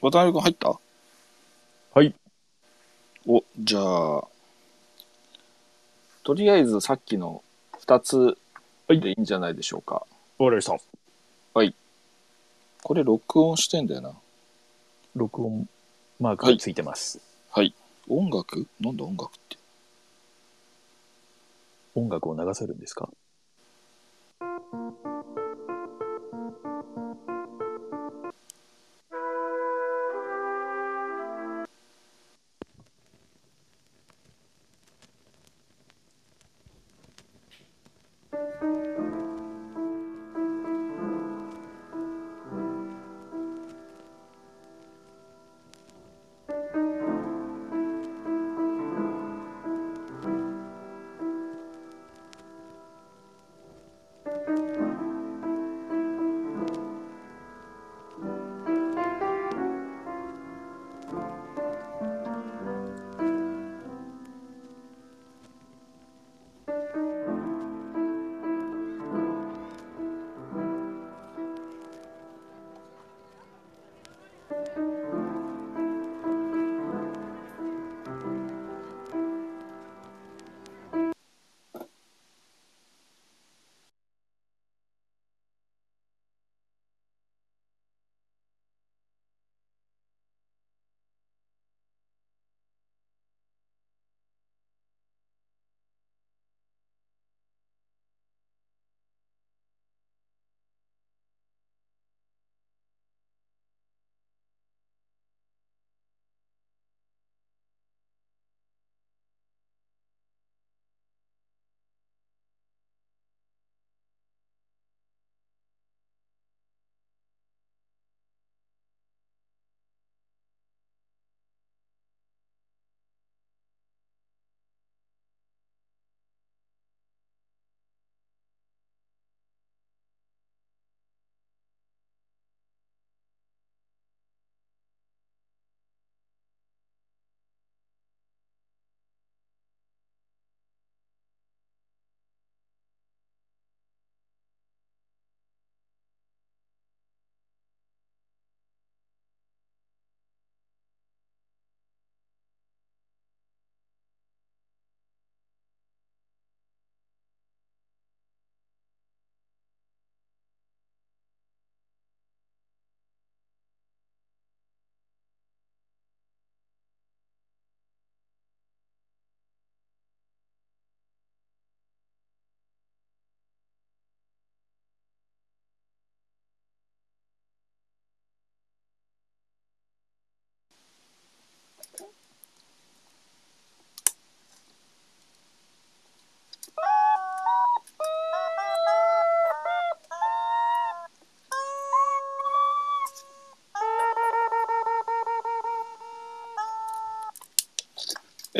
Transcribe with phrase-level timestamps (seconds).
[0.00, 0.78] 渡辺君入った？
[1.94, 2.14] はい。
[3.26, 4.24] お、じゃあ、
[6.22, 7.42] とりあえずさっきの
[7.80, 8.38] 2つ
[8.88, 9.94] でいいんじゃないでしょうか。
[10.38, 10.78] わかりました。
[12.84, 14.14] これ録音してんだよな。
[15.16, 15.68] 録音
[16.20, 17.20] マークがついてます。
[17.50, 17.74] はい。
[18.08, 18.68] 音楽？
[18.80, 19.58] なんだ音楽って？
[21.96, 23.10] 音楽を流せるんですか？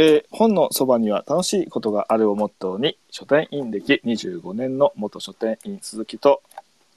[0.01, 6.41] えー本のそばには楽しいことがあるをモットーに書店員歴25年の元書店員鈴木と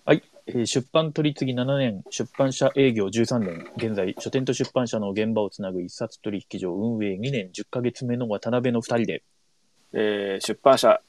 [0.05, 9.23] はい、えー出版取り次ぎ7年、出版社営業13年、現在、書店と出版社の現場をつなぐ一冊取引所運営2年10ヶ月目の渡辺の2人で、
[9.93, 11.01] えー出版社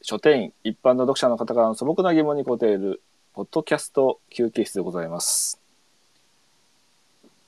[0.00, 3.02] 書店員一般の読者の方からの素朴な疑問に答える
[3.34, 5.60] ポッドキャスト休憩室でございます。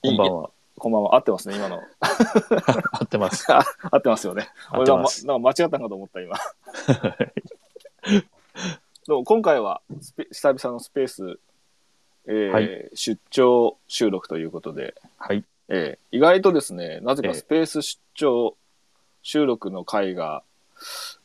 [0.03, 0.51] いこんばんは。
[0.81, 3.45] こんばんは合ってますね今の合ってます。
[3.53, 3.63] あ
[3.93, 5.25] 合ってますよね合ってます。
[5.27, 6.37] 俺は、ま、なんか間違ったんかと思った今
[9.07, 11.39] でも今回はスペ久々のスペース、
[12.27, 15.45] えーはい出張収録ということで、はい。
[15.69, 18.57] えー意外とですねなぜええかスペース出張
[19.23, 20.43] 収録の回が、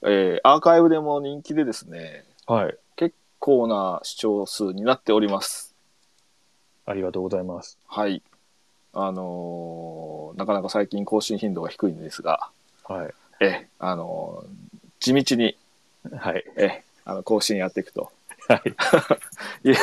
[0.01, 2.77] えーアーカイブでも人気でですねはい。
[2.97, 5.75] 結構な視聴数になっております
[6.85, 7.79] ありがとうございます。
[7.87, 8.21] はい
[8.95, 12.49] あのーなかなか最近更新頻度が低いんですが
[12.83, 13.13] はい。
[13.41, 14.47] えーあのー
[14.99, 15.55] 地道に
[16.11, 16.43] はい。
[16.57, 16.71] えー
[17.07, 18.11] あの更新やっていくと
[18.47, 18.61] はい。
[19.63, 19.75] いや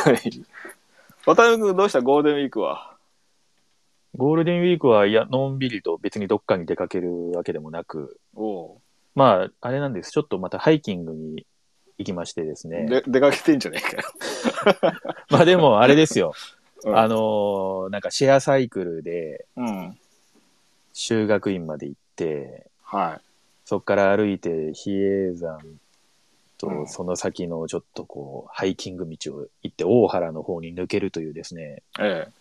[1.24, 2.00] 渡辺君どうした？
[2.00, 2.96] ゴールデンウィークは？
[4.16, 8.78] ゴールデンウィークは、いや、のんびりと別にどっかに出かけるわけでもなく、おう
[9.14, 10.10] まあ、あれなんです。
[10.10, 11.46] ちょっとまたハイキングに
[11.96, 12.84] 行きましてですね。
[12.86, 14.02] で出かけてんじゃねえかよ。
[15.30, 16.34] まあでも、あれですよ。
[16.84, 19.98] うんあのーなんかシェアサイクルでうん。
[20.92, 23.20] 修学院まで行って、は
[23.64, 25.58] そこから歩いて比叡山
[26.58, 32.02] とうんその先のちょっとこう、ハイキング道を行って大原の方に抜けるというですね、い。
[32.02, 32.32] ええ。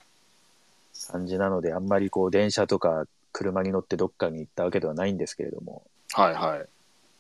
[1.11, 6.65] 感じなので、あんまりこう電車とか車に乗ってどっかに行ったわけではないんですけれども、はいはい。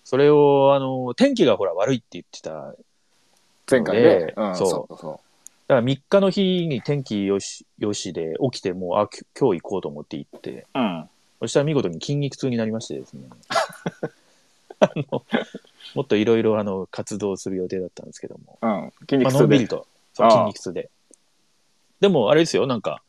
[0.03, 2.75] それを、あの、天気がほら悪いって言ってた、
[3.69, 4.33] 前回ねで。
[4.35, 5.21] うん、そうそうそ
[5.75, 10.79] ら3日の日に天気よし、よしで起きてもう、あ、き今日行こうと思って行って、う。
[10.79, 11.09] うん。
[11.41, 13.23] そしたら見事に筋肉痛になりましてですね。
[14.79, 15.25] あの、
[15.95, 18.93] もっといろいろあの、活動する予定だったんですけども、うん。
[19.09, 19.39] 筋まあ肉痛で。
[19.39, 20.89] のんびりと、そうああ筋肉痛で。
[21.99, 23.03] でも、あれですよ、なんか、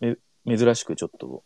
[0.00, 0.16] め
[0.46, 1.42] 珍しくちょっと、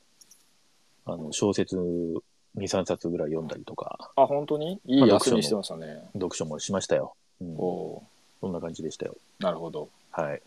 [1.04, 2.20] あの、小説2、
[2.56, 4.80] 3冊ぐらい読んだりとか、あ、本当に？
[4.86, 6.02] いい休みしてましたね。
[6.14, 7.14] 読書もしましたよ。
[7.40, 8.02] うん、お
[8.40, 9.14] そんな感じでしたよ。
[9.40, 9.90] ーなるほど。
[10.16, 10.40] はい。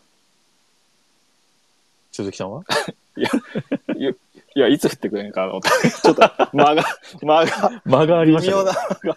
[2.10, 2.64] 鈴木さんは？
[4.56, 5.70] いや、いつ降ってくれんかなと思った。
[6.02, 6.82] ちょっと間が、
[7.22, 9.16] 間が、間がありましたね微妙な間が。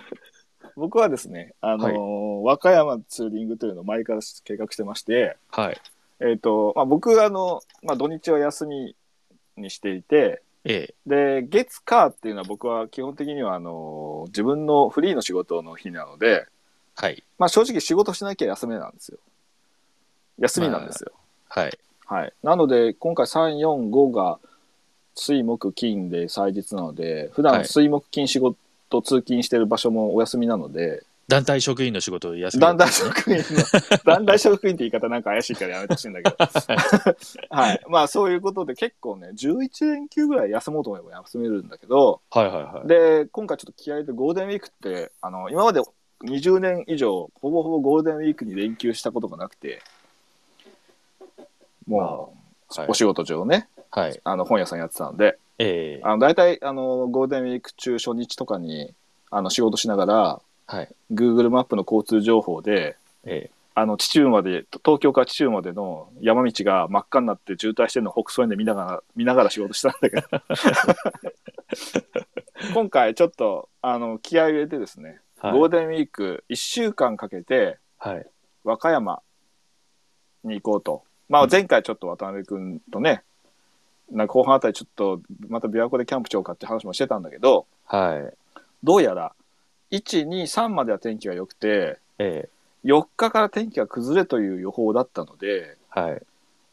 [0.76, 5.80] 僕はですね、あのー和歌山ツーリングというのを前から計画してまして、はい。
[6.20, 8.96] えっ、と、まあ、僕、あの、まあ、土日は休み
[9.56, 11.40] にしていて、ええ。
[11.42, 16.46] で、月火っていうのは僕は基本的には、あのー自分のフリーの仕事の日なので、
[16.96, 17.22] はい。
[17.38, 19.18] まあ、正直仕事しなきゃ休めなんですよ。
[20.38, 21.12] 休みなんですよ。
[21.48, 21.78] はい。
[22.06, 22.32] はい。
[22.42, 24.38] なので、今回3、4、5が
[25.14, 28.56] 水木金で祭日なので、普段はい水木金仕事、
[29.02, 33.44] 通勤してる場所もお休みなので、団体職員の仕事を休み団体職員の、
[34.06, 36.36] 団体職員って言い方なんか怪しいからやめてほしいんだけど。
[37.50, 37.80] はい。
[37.88, 42.88] まあそういうことで結構ね、11連休ぐらい休もうと思えば休めるんだけど、はいはいはい。
[42.88, 45.80] で、今回ちょっと気合いでゴールデンウィークって、あの、今まで
[46.24, 49.82] 20年以上、ほぼほぼゴールデンウィークに連休したことがなくて、
[51.86, 54.20] もう、はいお仕事上ね、はい。
[54.24, 58.92] あの本屋さんやってたんで、ええあの大体あのゴールデンウィーク中初日とかに
[59.30, 60.88] あの仕事しながら、はい。
[61.12, 70.22] Google マップの交通情報で、ええあの秩父まで、東京から秩父までの山道が真っ赤になって渋滞してるのを北総園で見ながら、見ながら仕事したんだけど。
[72.72, 75.52] 今回ちょっとあの気合い入れてですね、はい。
[75.52, 78.26] ゴールデンウィーク1週間かけてはい。
[78.64, 79.22] 和歌山
[80.44, 81.02] に行こうと。
[81.28, 83.22] まあ前回ちょっと渡辺君とね、
[84.10, 88.60] なんか後半あたりちょっとまた琵琶湖でキャンプしようかって話もしてたんだけど、はい。
[88.82, 89.32] どうやら
[89.90, 96.22] 1、2、3までは天気が良くて、ええ4日から天気が崩れという予報だったので、はい。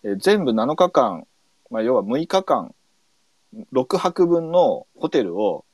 [0.03, 1.25] えー全部7日間、
[1.71, 2.75] まあ、要は6日間、
[3.73, 5.65] 6泊分のホテルを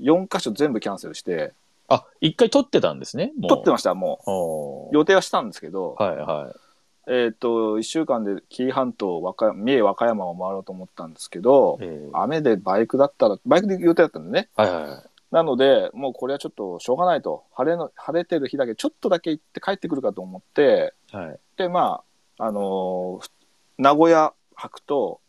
[0.00, 1.52] 4カ所全部キャンセルして、
[1.94, 3.32] あ、一回取ってたんですね。
[3.38, 4.94] もう取ってました、もおう。
[4.94, 7.12] 予定はしたんですけど、はいはい。
[7.12, 14.48] えっ、と、1週間で紀伊半島、和歌山三重、和歌山を回ろうと思ったんですけど、ええ雨でバイクだったら、バイクで予定だったんでね。
[14.56, 15.02] はいはいはい。
[15.30, 17.44] なので、もうこれはちょっとしょうがないと。
[17.52, 21.38] 晴れの、晴れてる日だけちょっとだけ行って帰ってくるかと思って、はい。
[21.56, 22.02] で、ま
[22.38, 23.30] あ、あのー
[23.76, 25.20] 名古屋泊と、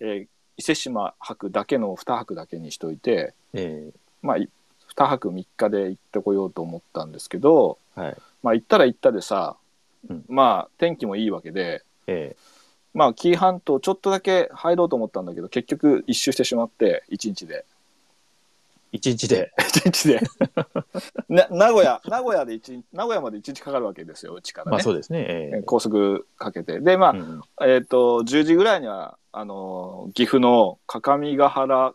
[0.00, 0.26] えー
[0.58, 4.36] 伊勢志摩泊だけの2泊だけにしといて、えまあ、
[4.96, 8.16] 2泊3日で行ってこようと思ったんですけど、えはい。
[8.42, 9.56] まあ、行ったら行ったでさ、
[10.08, 12.56] うんまあ、天気もいいわけで、ええ
[12.94, 17.66] まあ、紀伊半島ちょっとだけ入ろうと思ったんだけど、結局一周してしまって、1日で。
[18.90, 19.52] 一日で。
[19.60, 20.20] 1日で。
[21.28, 24.70] な名古屋、名古屋で一日、名古屋まで1日かかるわけですよ、うちからね。
[24.70, 25.26] まあそうですね。
[25.28, 26.80] ええ高速かけて。
[26.80, 31.94] で、まあ、うんえっ、と、10時ぐらいには、あのー岐阜の各務原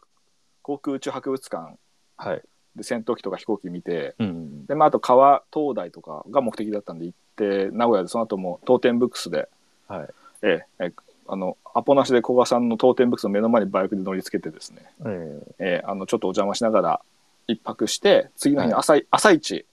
[0.62, 1.78] 航空宇宙博物館
[2.18, 2.44] はい。
[2.76, 4.66] で戦闘機とか飛行機見て、うん。
[4.66, 9.50] で、まあ、あと川灯台とかが目的だったんで行って、名古屋でその後も当店ブックスで、
[9.88, 10.10] はい。
[10.44, 10.94] えええ
[11.28, 17.02] あの、アポなしで古賀さんの当店ブックスの目の前にバイクで乗り付けてですね、ええええあの、ちょっとお邪魔しながら
[17.48, 19.66] 一泊して、次の日の朝,、朝一、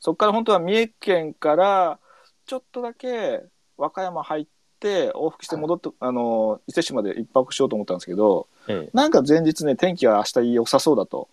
[0.00, 1.98] そこから本当は三重県から
[2.46, 3.42] ちょっとだけ
[3.76, 4.46] 和歌山入っ
[4.80, 11.28] て、往復して戻って、あの、伊勢市まで一泊しようと思ったんですけど、ええなんか前日ね、天気が明日良さそうだと。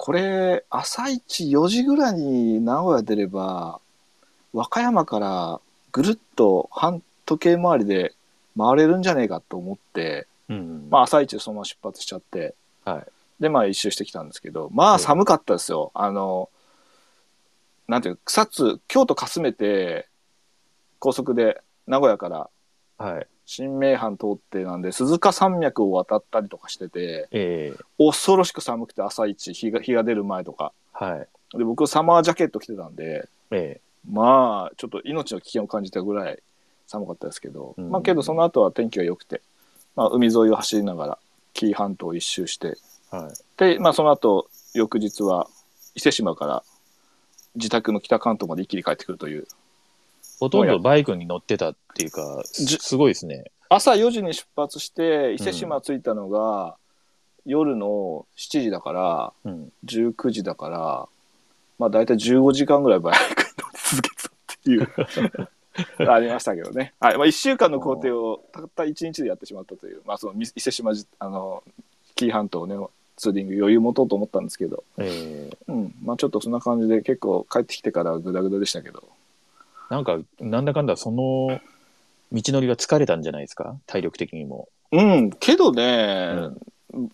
[0.00, 3.82] うんこれ、朝一4時ぐらいに名古屋出れば、
[4.54, 5.60] 和歌山から
[5.92, 8.14] ぐるっと半時計回りで
[8.56, 10.88] 回れるんじゃねえかと思って、うん。
[10.88, 13.42] まあ朝一でそのまま出発しちゃって、はい。
[13.42, 15.90] で、まあ一周してきたんですけど、まあ寒かったですよ。
[15.92, 16.48] あの、
[17.86, 20.08] なんていう草津、京都かすめて、
[20.98, 22.48] 高速で名古屋から
[22.96, 23.26] はい。
[23.52, 31.58] 新名阪通ってなんで、鈴鹿山脈を渡ったりとかしてて、ええ恐ろしく寒くて朝一日が日が出る前とかはい。
[31.58, 36.38] で僕サマージャケット着てたんでええまあちょっと命の危険を感じたぐらい
[36.86, 39.42] 寒かったですけど、うんまあけどその後は天気が良くて、
[39.96, 41.18] まあ、海沿いを走りながら
[41.52, 42.76] 紀伊半島を一周して
[43.10, 43.56] はい。
[43.56, 45.48] で、まあ、その後翌日は
[45.96, 46.62] 伊勢志摩から
[47.56, 49.48] 自宅の北関東まで一気に帰ってくるという
[50.40, 53.44] ほとんどバイクに乗ってたっていうか、すごいですね。
[53.68, 56.76] 朝4時に出発して伊勢志摩着いたのが、
[57.46, 59.72] 夜の7時だからうん。
[59.84, 61.08] 19時だから
[61.78, 67.16] まあ大体15時間ぐらいバイクに乗り続けたっていう ありましたけどね、はい。
[67.16, 71.62] まあ、1週間の工程をたった1日でやってしまったという、まあ、その伊勢志摩じあの
[72.16, 72.76] 紀伊半島をね
[73.16, 75.94] ツーリング余裕持とうと思ったんですけど、えーうん。
[76.02, 79.04] まあ、ちょっとそんな感じで結構帰ってきてからグダグダでしたけど
[79.90, 81.60] なんか、なんだかんだその
[82.32, 83.76] 道のりは疲れたんじゃないですか？
[83.86, 84.68] 体力的にも。
[84.92, 86.50] うんけどね、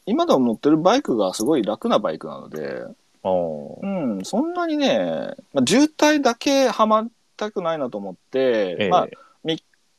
[0.07, 2.85] 今でも乗ってるバイクがすごい楽なバイクなので、
[3.25, 3.87] う
[4.21, 8.89] ん、そんなにね、まあ、渋滞だけはまったくないなと思って、ええ。
[8.89, 9.09] まあ、
[9.45, 9.59] 3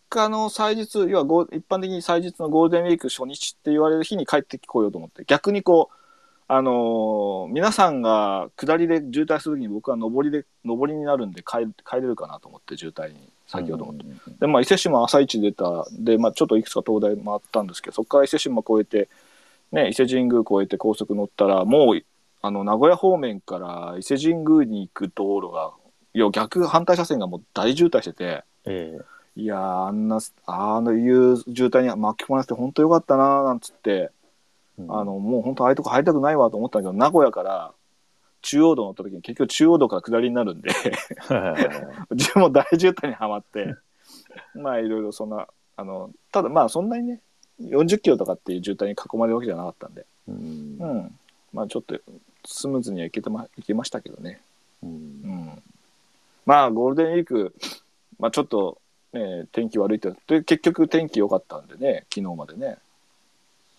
[0.09, 5.95] 日の祭日、要は一般的に祭日のゴールデンウィーク初日って言われる日に帰ってこようと思って、逆にこう、
[6.49, 14.05] あのー皆さんが下りで渋滞するときに僕は上りで、上りになるんで帰帰れるかなと思って、渋滞に先ほど思って。
[14.05, 19.09] うんで、まあ、伊勢志摩朝一出た、で、まあ、ちょっといくつか東大回ったんですけど、そこから伊勢志摩越えて、
[19.71, 22.01] ね、伊勢神宮越えて高速乗ったら、もう、
[22.41, 25.71] あの、名古屋方面から伊勢神宮に行く道路が、
[26.13, 28.99] いや、逆反対車線がもう大渋滞してて、え
[29.35, 34.11] いやー、あんな、あのいう渋滞に巻き込まれて本当よかったなーなんつって、
[34.79, 37.73] あの、もう本当ああいうとこ入りたくないわと思ったんだけど、名古屋から
[38.41, 40.69] 中央道乗った時に結局中央道から下りになるんで、
[42.11, 43.75] 自分も大渋滞にはまって、
[44.55, 47.21] まあいろいろそんな、あの、ただまあそんなにね、
[47.61, 51.19] 40キロとかっていう渋滞に囲まれるわけじゃなかったんで、うんうん。
[51.53, 51.99] まあちょっと
[52.45, 54.39] スムーズにはいけてま、いけましたけどね。
[54.83, 55.63] うんうん。
[56.45, 57.53] まあゴールデンウィーク、
[58.19, 58.79] まあちょっと、
[59.13, 62.77] ね、天気悪いって、で結局天気良かったんでね、昨日までね。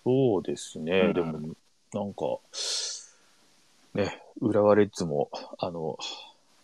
[0.05, 1.13] そうですね、うん。
[1.15, 1.55] でも、
[1.93, 2.39] なんか、
[3.95, 5.99] ね、浦和レッズも、あの、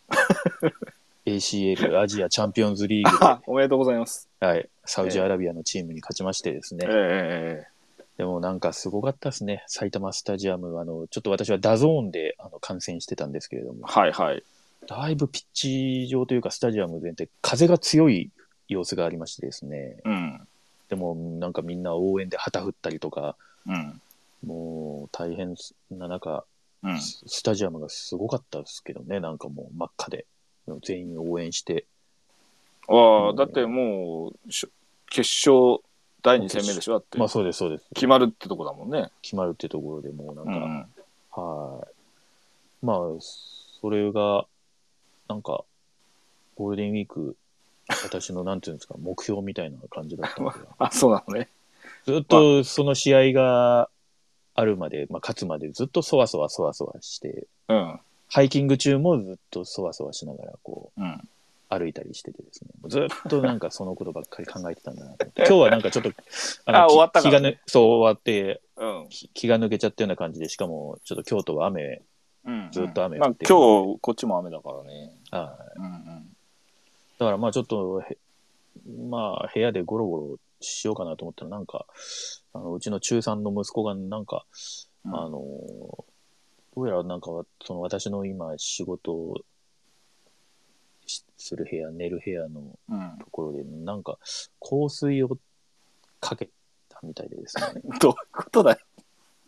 [1.27, 3.25] ACL アジアチャンピオンズリーグ。
[3.25, 4.29] あおめでとうございます。
[4.41, 7.75] で、はい、サウジアラビアのチームに勝ちましてですね、ええ
[8.17, 14.43] でもなんかすごかったですね、埼玉スタジアム、あの、ちょっと私は DAZNであの観戦してたんですけれども、はいはい。
[14.87, 18.31] だいぶピッチ上というかスタジアム全体、風が強い
[18.69, 20.47] 様子がありましてですね、うん。
[20.89, 23.37] でもなんかみんな応援で旗振ったりとか、
[23.67, 24.01] うん。
[24.47, 25.55] もう大変
[25.91, 26.45] な中、
[26.83, 27.01] うん。
[27.01, 30.27] ススタジアムがすごかったですけどね、なんかもう真っ赤で、
[30.83, 31.87] 全員応援して、
[32.89, 34.69] ああ、うんだってもう、し
[35.11, 35.83] 決勝
[36.23, 37.19] 第2戦目でしょだって。
[37.19, 37.87] まあそうです、そうです。
[37.95, 39.11] 決まるってとこだもんね。
[39.23, 40.87] 決まるってところでもうなんか、うん。
[41.31, 41.87] は
[42.83, 42.87] い。
[42.87, 44.47] まあ、それが、
[45.29, 45.65] なんか、
[46.57, 47.37] ゴールデンウィーク、
[47.89, 51.49] 私のなんていうんですか、目標みたいな感じだったんで、 あ、そうなのね。
[52.05, 53.89] ずっとその試合が
[54.55, 58.01] あるまで、まあ勝つまでずっとそわそわそわそわして、うん。
[58.29, 61.29] ハイキング中もずっとそわそわしながら、こう、うん。
[61.69, 66.11] 歩いたりしててですね、ずっとなんかそのことばっかり考えてたんだなと思って、 今日はなんかちょっと、
[66.67, 69.09] あき終わった気がぬ、そう終わって、うん。
[69.09, 72.03] き気が抜けちゃったような感じで、しかもちょっと京都は雨、
[72.45, 72.69] うん。
[72.71, 75.11] ずっと雨まあ降ってる今日、こっちも雨だからね。
[75.31, 76.34] はいうんうん。
[77.25, 78.19] だからまあちょっとへ、
[79.09, 81.87] まあ部屋でゴロゴロしようかなと思ったら、なんか、
[82.53, 84.45] あのうちの中3の息子がなんか、
[85.07, 86.07] うんあの、ど
[86.77, 87.31] うやらなんか、
[87.65, 89.37] その私の今仕事を
[91.07, 93.19] しする部屋、寝る部屋のうん。
[93.19, 94.19] ところで、なんか
[94.61, 95.39] 香水を
[96.21, 96.51] かけ
[96.89, 97.81] たみたいでですね。
[98.01, 98.79] どういうことだよ。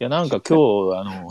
[0.00, 0.56] いや、なんか今
[0.90, 1.30] 日、あの、今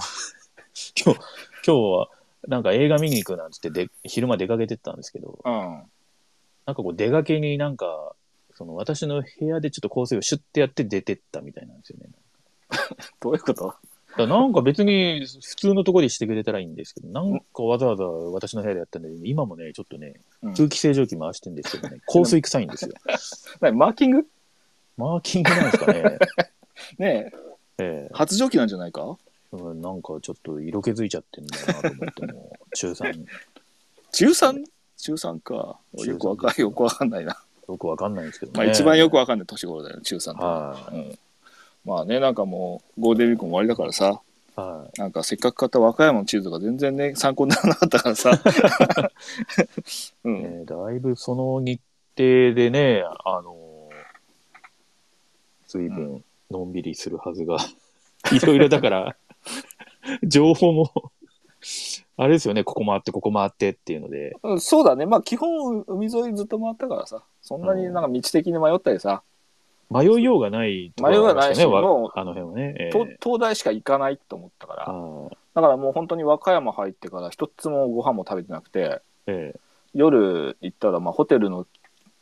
[0.75, 1.15] 日、今
[1.63, 2.09] 日は、
[2.47, 5.83] なんか映画見に行くなんつってで、昼間出かけてったんですけど、うん。
[6.65, 8.15] なんかこう出かけになんか、
[8.55, 12.09] その私の部屋でちょっと香水をシュッてやって出てったみたいなんですよね。
[13.19, 13.73] どういうこと？
[14.17, 22.93] だなんか別に普通のところでしてくれたらいいんですけど、なんかわざわざ私の部屋でやったんで、今もね、ちょっとね、うん空気清浄機回してるんですけどね、香水臭いんですよ。
[23.59, 24.25] 何マーキング？
[24.95, 26.03] マーキングなんですかね。
[26.97, 27.31] ね
[27.77, 29.17] え、え発情期なんじゃないか？
[29.53, 33.25] えうんなんかちょっと色気づいちゃってんだなと思っても、中3、
[34.13, 34.63] 中 3?
[34.97, 35.77] 中3か。
[35.93, 37.37] よくわかん よくわかんないな。
[37.67, 38.57] よくわかんないんですけどね。
[38.57, 40.41] まあ一番よくわかんない年頃だよね、中3って。
[40.43, 41.19] はうん。
[41.85, 44.21] まあね、なんかもう、ゴールデンウィークも終わりだからさ、
[44.57, 44.59] い。
[44.59, 48.41] はなんかせっかく買った和歌山の地図とか全然ね、参考にならなかったからさ。
[50.23, 50.31] うい。
[50.31, 50.59] ん。
[50.59, 51.81] ねだいぶその日
[52.17, 53.89] 程でね、あの、
[55.67, 57.57] 随分のんびりするはずが、
[58.31, 59.15] いろいろだから、
[60.23, 60.91] 情報も、
[62.17, 65.05] あれですよね、ここ回って、ここ回ってっていうので、うんそうだね。
[65.05, 69.23] まあ基本海沿いずっと回ったからさ、そんなになんか道的に迷ったりさ、
[69.89, 72.75] 迷いようがないところがありましたね、迷いがないしもあの辺はね。
[72.79, 79.59] えとえ東大しか行かないと思ったから、ああだからもう本当に和歌山入ってから一つもご飯も食べてなくて、ええ。
[79.93, 81.65] 夜行ったらまあホテルの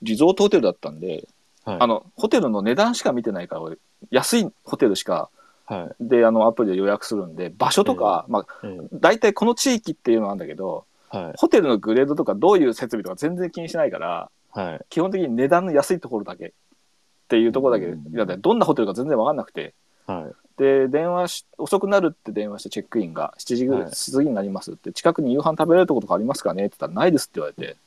[0.04, 1.28] リゾートホテルだったんで、
[1.66, 1.78] はい。
[1.80, 3.78] あの、ホテルの値段しか見てないから、俺
[4.12, 5.30] 安いホテルしか、
[5.66, 6.08] はい。
[6.08, 11.34] で、あの、アプリで予約するんで、場所とか、まあ、えー大体この地域っていうのなんだけど、はい。
[11.38, 14.86] ホテルのグレードとかどういう設備とか全然気にしないから、はい。
[14.90, 16.52] 基本的に値段の安いところだけっ
[17.28, 19.74] ていうところだけ、うんいやどんなホテルか全然わかんなくて、
[20.06, 20.36] はい。
[20.58, 27.78] で、電話し、遅くなるって電話してチェックインが7時ぐらいはい過ぎになりますって、近くに夕飯食べれるところとかありますかねって言ったらないですって言われて、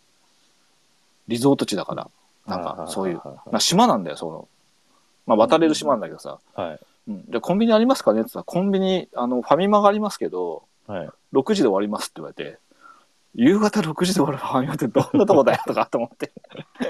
[1.28, 2.08] リゾート地だから、
[2.46, 4.48] なんかそういう、はな島なんだよ、その、
[5.26, 6.60] まあ渡れる島なんだけどさ、い。
[6.60, 6.80] はい。
[7.08, 8.20] うん、で、コンビニありますかね？
[8.20, 11.10] って言ったら、コンビニ、あの、ファミマがありますけど、はい。
[11.32, 12.58] 6時で終わりますって言われて、
[13.34, 16.32] 夕方6時で終わるファミマってどんなとこだよとかと思って。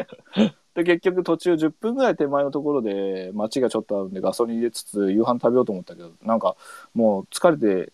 [0.75, 6.57] で、結局途中10分ぐらい手前のところで街がちょっとあるんでガソリン入れつつ夕飯食べようと思ったけど、なんか
[6.95, 7.93] もう疲れて、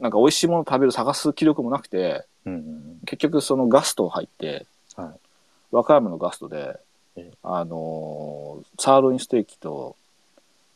[0.00, 3.00] なんか美味しいもの食べる探す気力もなくて、うんうん。
[3.04, 4.66] 結局そのガスト入って、
[4.96, 5.08] はい。
[5.72, 6.78] 和歌山のガストで
[7.16, 9.96] ええ、あのーサーロインステーキと、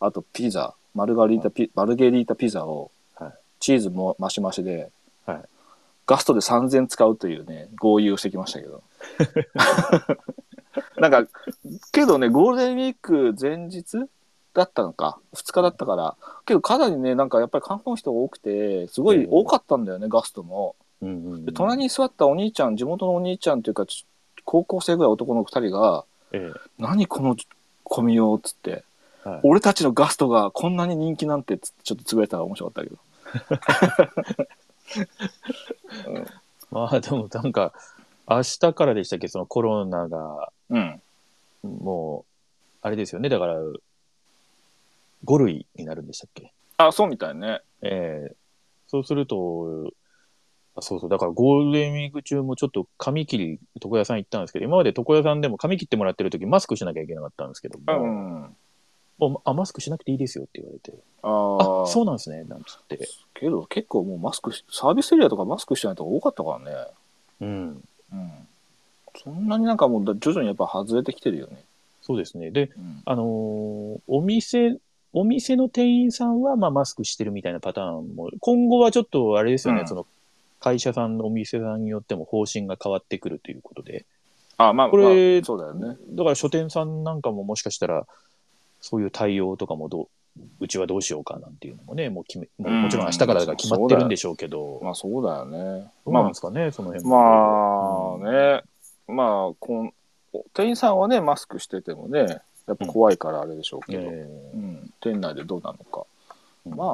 [0.01, 4.91] あとピザ、マルガリータピ、マルゲリータピザをはい、チーズもマシマシで、
[5.27, 5.43] はい。
[6.07, 8.83] ガストで3000使うというね、合意をしてきましたけど。
[10.97, 11.27] なんか、
[11.93, 14.07] けどね、ゴールデンウィーク前日
[14.53, 20.77] だったのか、2日だったから、けどかなりね、なんかやっぱり観光の人が多くて、すごい多かったんだよね、ガストも。
[21.01, 21.45] うんうんうん。
[21.47, 24.07] で隣に座ったお兄ちゃん、地元のお兄ちゃんというか、ち
[24.45, 27.37] 高校生ぐらい男の2人が、え何この
[27.83, 28.85] 混みようっつって、
[29.25, 32.99] はい俺たちのガストがこんなに人気なんてちょっとつぶやいたら面白かったけど。
[36.07, 36.25] え
[36.71, 37.73] まあでもなんか、
[38.29, 41.01] 明日からでしたっけ、そのコロナが、うん。
[41.63, 42.33] もう、
[42.83, 43.57] あれですよね、だから、
[45.25, 46.53] 5類になるんでしたっけ？
[46.77, 47.61] あ、そうみたいね。
[47.83, 48.37] ええ
[48.89, 49.91] そうすると、
[50.77, 58.57] あそうそう、だからゴールデンウィーク中もちょっと髪切り床屋さん行ったんですけど、今まで床屋さんでも髪切ってもらってる時マスクしなきゃいけなかったんですけどうも、ん。
[59.45, 63.09] あマスクしなくていいですよって言われて、ああ、あそうなんですね、なんつって。
[63.35, 66.87] けど結構もうマスクし、サービスエリアとかマスクしてないとこ多かったからね。
[67.41, 67.85] うん。
[68.13, 68.33] うん。
[69.17, 71.65] そんなになんかもうだ徐々にやっぱ外れてきてるよね。
[72.03, 72.51] そうですね。
[72.51, 73.03] で、うん。
[73.05, 74.79] あのーお店、
[75.13, 80.07] お店の店員さんは、まあ、マスクしてるみたいなパターンも、今後はちょっとあれですよね、うんその、
[80.61, 84.05] 会社さんのお店さんによっても方針が変わってくるということで、
[84.57, 85.97] あ、まあ、これまあそうだよね。
[86.11, 88.07] だから書店さんなんかももしかしたら、
[88.85, 90.09] そういう対応とかもどう、
[90.61, 92.83] うちはどうしようかなんていうのもね、もう決め、もううん。
[92.83, 95.91] もちろん明日からが決まってるんでしょうけど、まあそうだよね。
[96.05, 97.09] どうなんまですかね、その辺。
[97.09, 98.63] まあね、
[99.09, 99.95] まあこん、
[100.53, 106.05] 店員さんはね、マスクしててもね、やっぱ怖いからあれでしょうけど、えうん、店内でどうなのか。
[106.67, 106.89] えまあ、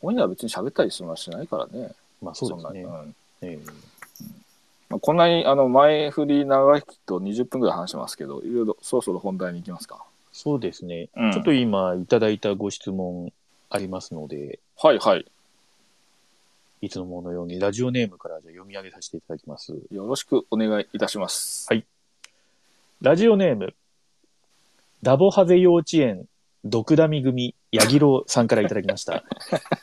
[0.00, 1.92] 本人は別に喋ったりするのはしないからね。
[2.20, 2.82] まあそうですね。
[2.82, 3.58] んええ。
[4.88, 10.04] まあ、こんなにあの前振り長いと20分ぐらい話してますけど、いろいろそろそろ本題に行きますか。
[10.38, 11.08] そうですね。
[11.16, 13.32] うんちょっと今いただいたご質問
[13.70, 15.26] ありますので、はいはい。
[16.80, 19.76] いつのものようにラジオネームからじゃあ読み上げさせていただきます。
[19.90, 21.66] よろしくお願いいたします。
[21.68, 21.84] はい
[23.02, 23.74] ラジオネーム、
[25.02, 26.26] ダボハゼ幼稚園、
[26.64, 29.24] ドクダミ組、ヤギロウさんからいただきました。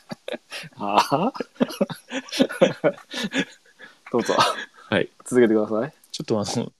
[0.76, 1.32] ああ
[4.10, 4.34] どうぞ。
[4.88, 5.10] はい。
[5.26, 5.92] 続けてください。
[6.12, 6.72] ちょっとあの、い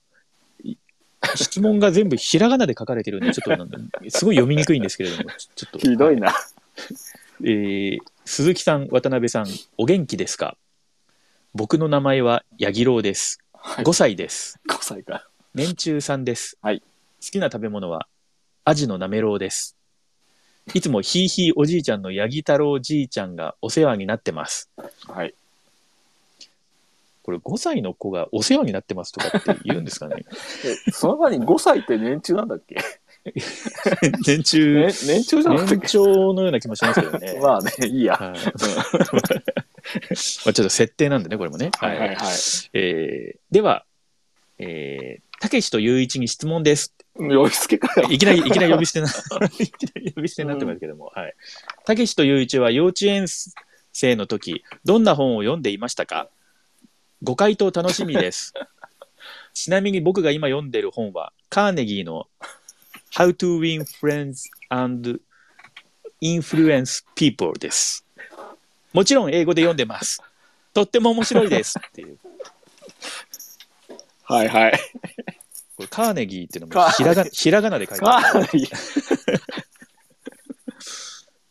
[1.37, 3.67] 質問が全部ひらがなで書かれてるんで、ちょっと
[4.09, 5.79] すごい読みにくいんですけれども、ちょっと。
[5.79, 6.33] ひどいな。
[7.43, 9.47] えー鈴木さん、渡辺さん、
[9.77, 10.57] お元気ですか？
[11.53, 13.39] 僕の名前はヤギロウです。
[13.53, 14.59] はい5歳です。
[14.69, 15.29] 5歳か。
[15.55, 16.57] 年中さんです。
[16.61, 16.85] はい好
[17.31, 18.07] きな食べ物は
[18.65, 19.77] アジのなめろうです。
[20.73, 24.69] いつもひいひいおじいちゃんのヤギ太郎じいちゃんがお世話になってます。
[25.07, 25.33] はい。
[27.27, 30.23] これ5歳の子がお世話になってますとかって言うんですかね？
[30.87, 32.77] え、その場に5歳って年中なんだっけ？
[34.25, 37.33] 年中、ね年中じゃなかったっ年長のような気もしますけどね。
[37.33, 38.13] け まあね、いいや。
[38.15, 41.71] はいまあちょっと設定なんでね、これもね。
[41.77, 42.17] はいはいはい。
[42.73, 43.85] えーでは、
[44.59, 46.93] えー、たけしとゆういちに質問です。
[47.17, 48.07] 呼びつけかよ。
[48.09, 51.33] いきなり、いきなり呼び捨てな、いきなり呼び捨てになってますけども、はい。
[51.85, 53.25] たけしとゆういちは幼稚園
[53.93, 56.29] 生の時、どんな本を読んでいましたか？
[57.23, 58.53] ご回答楽しみです。
[59.53, 62.27] ちなみに僕が今読んでる本は、カーネギーの
[63.13, 65.19] How to Win Friends and
[66.21, 68.05] Influence People です。
[68.93, 70.21] もちろん英語で読んでます。
[70.73, 71.79] とっても面白いです。
[71.79, 72.19] っていう。
[74.23, 74.79] はいはい。
[75.75, 78.47] これカーネギーっていうのもひらがひらがなで書いてある。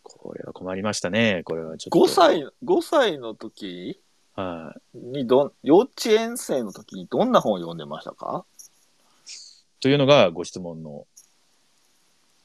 [0.03, 1.43] これは困りましたね。
[1.45, 1.99] これはちょっと。
[1.99, 4.01] 5歳、5歳の時？
[4.37, 4.99] はい。
[4.99, 8.45] にどん、幼稚園生の時にどんな本を読んでましたか？
[9.81, 11.07] というのがご質問の、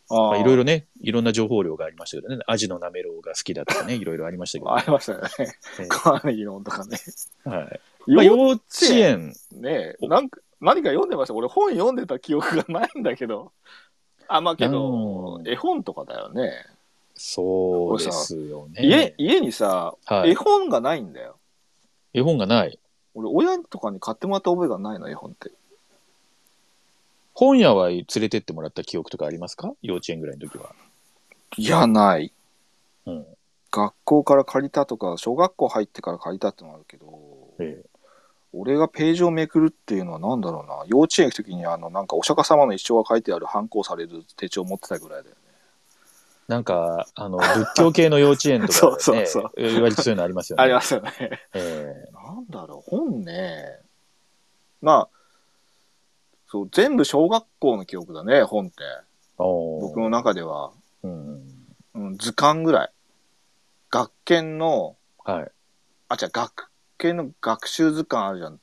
[0.10, 5.30] まああ、いろいろね、いろんな情報量がありましたけどね、アジのなめろうが好きだとかね、 いろいろありましたけど、ありましたよね。
[5.80, 6.98] えカーネギとかね。
[7.46, 11.34] えはいまあ、よ幼稚園、ねなんか、何か読んでました？
[11.34, 13.52] 俺本読んでた記憶がないんだけど。
[14.28, 16.52] あ、まあけどう、ん絵本とかだよね。
[17.16, 18.82] そうですよね。
[18.84, 21.38] 家、家にさ、はい絵本がないんだよ。
[22.14, 22.80] 絵本がない。
[23.14, 25.52] 俺、親とかに買ってもらった覚えがないの、絵本って。
[27.34, 29.74] 本屋は連れてってもらった記憶とかありますか？
[29.82, 30.76] 幼稚園ぐらいの時は。
[31.58, 32.32] いや、ない。
[33.06, 33.26] うん。
[33.72, 37.06] 学校から借りたとか、小学校入ってから借りたってのもあるけど、
[37.60, 37.90] ええ
[38.54, 40.84] 俺がページをめくるっていうのは何だろうな。
[40.86, 45.41] 幼稚園行く時に、あの、なんかお釈迦様の一生が書いてある反抗される手帳を持ってたぐらいだよね。
[46.52, 50.64] なんか、あの、仏教系の幼稚園とかそうでね、 そうそう言われてそういうのありますよね。
[50.64, 51.40] ありますよね。
[51.54, 53.80] えなんだろう、本ね。
[54.82, 55.10] まあ、
[56.50, 58.84] そう、全部小学校の記憶だね、本って。
[59.38, 60.74] 僕の中では。
[61.04, 61.68] うん。
[61.94, 62.92] うん、図鑑ぐらい。
[63.90, 65.52] 学研の、はい。
[66.10, 68.60] あ、違う、学研の学習図鑑あるじゃん。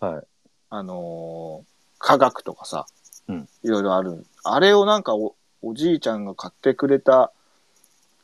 [0.00, 0.26] はい。
[0.70, 1.68] あのー
[2.00, 2.86] 科学とかさ、
[3.26, 4.24] うんいろいろある。
[4.44, 7.32] あれをなんかお、おじいちゃんが買ってくれた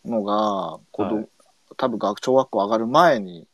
[0.05, 1.29] のが、子供、はい
[1.77, 3.49] 多分学小学校上がる前に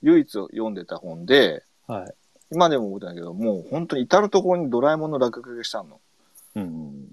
[0.00, 2.14] 唯一読んでた本で、はい。
[2.52, 6.00] 今でも覚えてないけど、もう本当に至る所にドラえもんの落書きがしたの。
[6.54, 7.08] うん。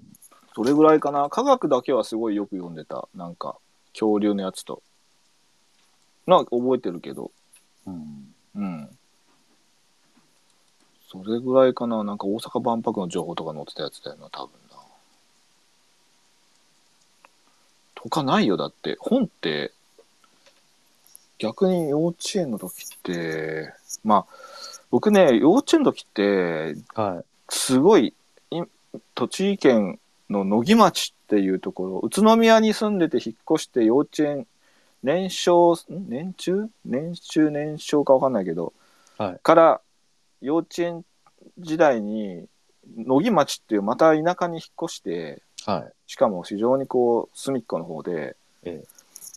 [0.54, 1.28] それぐらいかな？
[1.30, 3.08] 科学だけはすごいよく読んでた。
[3.16, 3.56] なんか、
[3.92, 4.84] 恐竜のやつと。
[6.28, 7.32] なんか覚えてるけど。
[7.86, 8.34] うん。
[8.54, 8.88] うん。
[11.10, 12.04] それぐらいかな？
[12.04, 14.52] なんか大阪万博の情報とか載ってたやつだよな、多分
[18.02, 18.04] な。
[18.04, 18.96] とかないよ、だって。
[19.00, 19.72] 本って、
[21.38, 23.72] 逆に幼稚園の時って、
[24.04, 24.34] まあ、
[24.90, 27.24] 僕ね、幼稚園の時って、はい。
[27.48, 28.14] すごい、
[28.50, 28.62] い
[29.14, 29.98] 栃木県
[30.30, 34.46] の野木町っていうところ、宇都宮に住んでて引っ越して幼稚園、
[35.02, 35.76] 年少、ん
[36.08, 36.68] 年中？
[36.84, 38.72] 年中年少かわかんないけど、
[39.18, 39.80] はいから
[40.40, 41.04] 幼稚園
[41.58, 42.46] 時代に
[42.96, 45.92] 野木町っていうまた田舎に引っ越して、はい。
[46.06, 48.84] しかも非常にこう隅っこの方で、ええ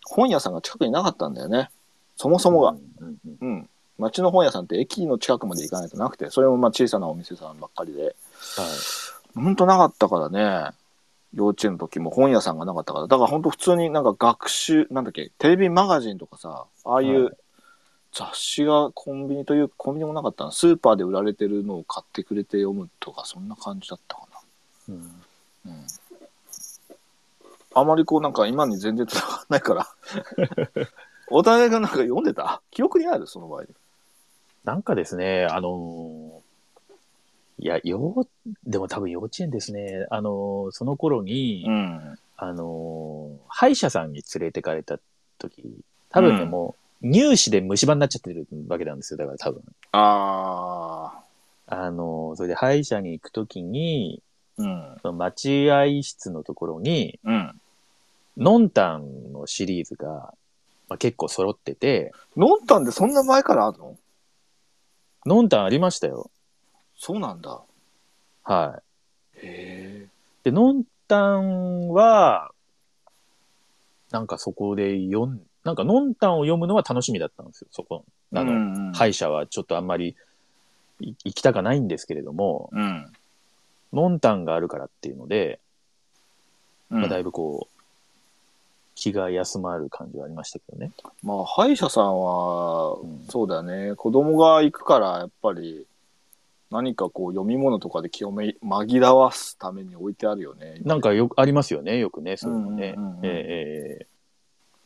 [0.08, 1.70] 本屋さんが近くになかったんだよね。
[2.16, 2.72] そもそもが。
[2.72, 3.70] うんうんうんうん。
[3.98, 8.04] 町の本屋さんって駅の近くまで行かないとなくて、それもまあ小さなお店さんばっかりで。
[8.04, 8.14] はい。
[9.34, 10.76] ほんとなかったからね。
[11.34, 13.08] 幼稚園の時も本屋さんがなかったから。
[13.08, 17.38] だからほんと普通になんか学習、なんだっけ、テレビマガジンとかさ、ああいはう
[18.14, 20.52] 雑誌がコンビニというコンビニもなかったな。
[20.52, 24.28] スーパーで売られてるのを買ってくれて読むとか、そんな感じだったか
[24.88, 25.10] うんな。
[25.66, 25.86] うん。
[27.76, 29.88] あまりこうなんか今に全然繋がんないから。
[31.30, 32.62] お互いがなんか読んでた？
[32.72, 33.68] 記憶にあるその場合に。
[34.64, 36.46] なんかですね、あのー
[37.58, 38.28] いや、幼、
[38.66, 40.06] でも多分幼稚園ですね。
[40.10, 42.18] あのーその頃に、ん。
[42.38, 45.00] あのー歯医者さんに連れてかれた
[45.38, 45.64] 時、
[46.10, 49.18] 多分ね、うんもう、乳歯で虫歯になっちゃってるわけなんですよ。
[49.18, 49.64] だから多分。
[49.92, 51.12] あ
[51.68, 54.64] あのーそれで歯医者に行く時に、ー。
[54.64, 54.98] うん。
[55.02, 57.62] その待合室のところに、うん。
[58.38, 60.34] ノンタンのシリーズが、
[60.88, 63.98] まあ、結構揃ってて、ノンタンってそんな前からあるの？
[65.26, 66.30] ノンタンありましたよ。
[66.95, 67.62] そうなんだ。
[68.43, 68.82] は
[69.41, 69.45] い。
[69.45, 70.08] へえ。
[70.43, 72.52] で、ノンタンは、
[74.12, 78.06] なんかそこで読ん、なんかノンタンを読むのは楽しみだったんですよ、そこ。
[78.34, 80.15] あの、うんうん歯医者はちょっとあんまり
[81.00, 83.12] い行きたかないんですけれども、うん。
[83.91, 85.60] ノンタンがあるからっていうので、
[86.91, 87.75] うんまあ、だいぶこう、
[88.95, 90.91] 気が休まる感じはありましたけどね。
[91.21, 93.95] まあ、歯医者さんはうん、そうだよね。
[93.95, 95.86] 子供が行くから、やっぱり、
[96.71, 100.79] 何かこう、読み物とかで気をめ紛らわすために置いてあるよね。
[100.84, 102.95] なんかよく、ありますよね、よくね、そういうのね。
[102.97, 104.08] うんうんうんうんええええ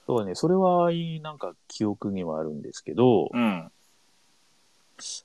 [0.10, 3.72] そうだね、それはいい、なんか記憶にはあるんですけど、うん。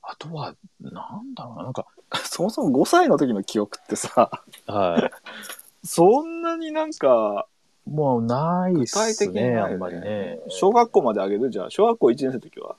[0.02, 0.90] あとは、な
[1.22, 1.86] んだろうな、なんか、
[2.22, 4.30] そもそも5歳の時の記憶ってさ、
[4.66, 5.10] はい。
[5.86, 7.46] そんなになんか、
[7.86, 10.38] もうないっすね、ねあんまりね。
[10.48, 11.50] 小学校まであげる？
[11.50, 12.76] じゃあ、小学校1年生の時は？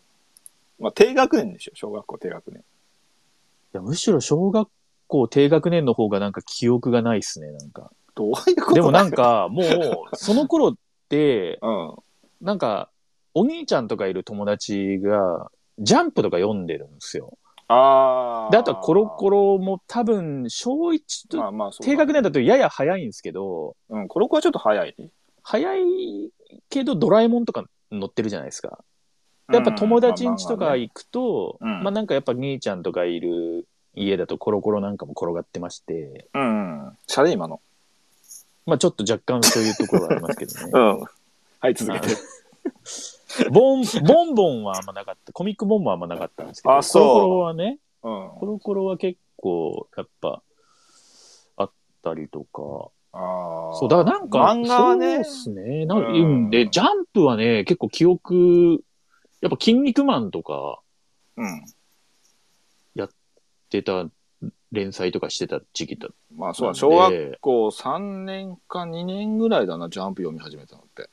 [0.80, 2.60] まあ、低学年でしょ、小学校低学年。
[2.60, 2.64] い
[3.74, 4.68] やむしろ小学
[5.08, 7.92] 校低学年の方がなんか記憶がないっすね、なんか。
[8.16, 10.74] どういうことでもなん、か、もう、その頃っ
[11.10, 11.96] て、 うん。
[12.42, 12.90] なんか、
[13.34, 17.38] お兄ちゃんとかいる友達が、ジャンプとか読んでるんですよ。
[17.68, 18.52] ああ。
[18.52, 25.10] で、あとはコロコロも多分、小1と、まあまあそうだ低学年だとやや早いんですけど、うん、コロコロはちょっと早いね。
[25.44, 26.32] 早い
[26.70, 28.80] けどドラえもんとか載ってるじゃないですか。
[29.52, 36.98] やっぱ友達ん家とか行くと、まあまあまあねうんまあなんかやっぱ兄ちゃんとかいる家だとコロコロなんかも転がってまして、うん。
[37.08, 37.62] シャレ今の。
[38.66, 40.72] まあちょっと若干そういうところはありますけどね。
[40.74, 41.04] ん。
[41.60, 42.16] はい、続けて。
[43.52, 45.34] ボン、ボンボンはあんまなかった。
[45.34, 48.30] コミックボンボンはあんまなかったんですけど、あそうコロコロはね、うん。
[48.40, 50.42] コロコロは結構、やっぱ、
[51.58, 51.72] あっ
[52.04, 52.90] たりとか。
[53.14, 53.76] ああ。
[53.76, 55.86] そう、だからなんか、漫画はねそうですね。
[55.86, 58.84] なんか、うんうん、で、ジャンプはね、結構記憶、
[59.42, 60.80] やっぱ、筋肉マンとか、
[61.38, 61.66] うん。
[63.70, 64.06] 出た、
[64.72, 66.10] 連載とかしてた時期だ。
[66.36, 71.10] まあそう小学校3年か2年ぐらいだな、ジャンプ読み始めたのって。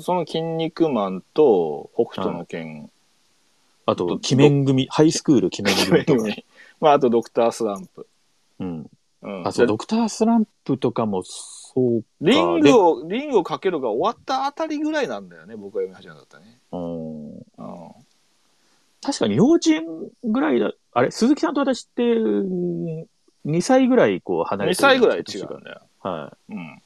[0.00, 2.90] その筋肉マンと北斗の拳、
[3.86, 6.42] どあと、鬼面組、ハイスクール鬼面組とか。
[6.80, 8.06] まああとドクタースランプ。
[8.58, 8.90] うん。
[9.22, 12.08] うん、あ、そう、でドクタースランプとかも、そうか。
[12.20, 16.58] リンでグを、リングをかけるが終わったあたりぐらいなんだよね、僕が読み始めたったね。
[16.72, 17.34] うん。
[17.36, 17.42] うん。
[19.00, 19.84] 確かに幼稚園
[20.24, 23.06] ぐらいだ、あれ、鈴木さんと私って、2
[23.62, 25.82] 歳ぐらいこう離れ2てる歳ぐらい違うんだよ。
[26.00, 26.82] はうん。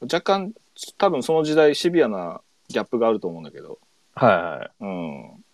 [0.00, 0.52] 若干、
[0.98, 3.78] 多分その時代シビアなギャップがあると思うんだけど。
[4.20, 4.24] い。
[4.24, 4.84] はい。
[4.84, 5.44] うん。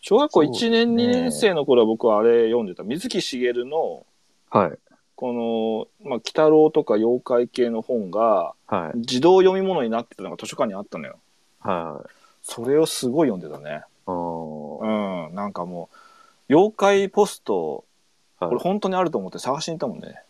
[0.00, 2.82] 小学校1そう年、ね2年生の頃は僕はあれ読んでた。
[2.82, 4.06] 水木しげるの、
[4.50, 4.78] はい。
[5.16, 8.98] この、まあ、鬼太郎とか妖怪系の本がはい。
[8.98, 11.18] 自動読み物になってたのが図書館にあったのよ。
[11.60, 12.08] はい。
[12.42, 13.84] それをすごい読んでたね。
[14.06, 15.34] あーうん。
[15.34, 15.88] なんかも
[16.50, 17.84] う、妖怪ポスト、
[18.38, 20.20] はいこれ本当にあると思って探しに行ったもんね。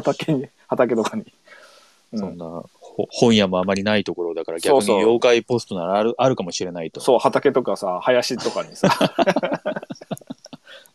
[0.00, 1.22] 畑に、畑とかに。
[1.22, 7.02] うんそんな、ほ本屋もあまりないところだから逆にそうそう妖怪ポストならあるあるかもしれないと。
[7.02, 8.88] そう、畑とかさ、林とかにさ。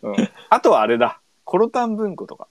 [0.01, 0.15] うん、
[0.49, 1.19] あとはあれだ。
[1.45, 2.47] コロタン文庫とか。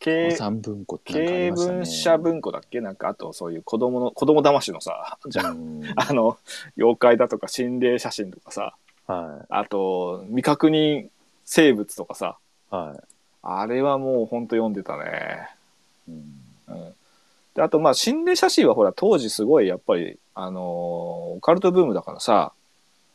[0.00, 1.76] 経三文庫ってなんかあり経ましたね。
[1.78, 2.82] 文社文庫だっけ？
[2.82, 6.36] なんかあとそういう子供の、子供騙しのさ、じゃあうんあの、
[6.76, 8.74] 妖怪だとか心霊写真とかさ、
[9.06, 11.08] はあと未確認
[11.46, 12.36] 生物とかさ、
[12.70, 12.76] い。
[13.42, 15.48] はあれはもうほんと読んでたね。
[16.08, 16.12] い。
[16.12, 16.94] うんうん。
[17.54, 22.52] で、あとまあ心霊写真はほら当時すごいやっぱり、あのーオカルトブームだからさ、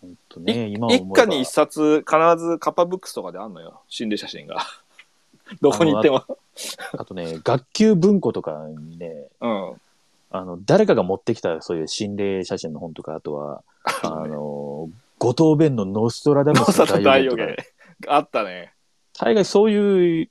[0.01, 3.81] ほんといね、今思えば一家に一冊必ずカッパブックスとかであんのよ。
[3.89, 4.57] 心霊写真が。
[5.61, 6.23] どこに行っても。
[6.97, 9.73] あとね、学級文庫とかにね、うん。
[10.29, 13.63] あの、誰かが持ってきたそういう心霊写真の本とか、あとは、
[14.03, 17.55] あの、五島弁のノストラダムスの大大予言予言
[18.01, 18.15] とか、。
[18.15, 18.73] あったね。
[19.19, 20.29] 大概そういう、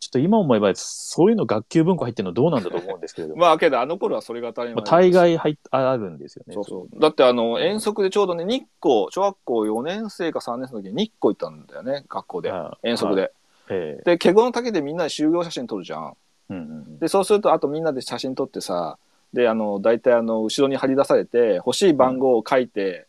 [0.00, 6.54] ちょっと今思えば、そういうの学級文庫入ってるのどうなんだと思うんですけれども、 まあけどあの頃はそれが当たりまあ前大概入っあるんですよね。
[6.54, 7.00] そうそう。
[7.00, 12.52] だってあの、遠足でちょうどね、日光、小学校4年生か3年生の時に日光行ったんだよね、学校で。
[12.52, 13.32] はい遠足で。
[13.70, 16.16] ええで、華厳の竹でみんなで集合写真撮るじゃん。
[16.50, 18.98] うんうんで、そうすると、あとみんなで写真撮ってさ、
[19.32, 23.06] で、あの、大体あの、後ろに貼り出されて、欲しい番号を書いて、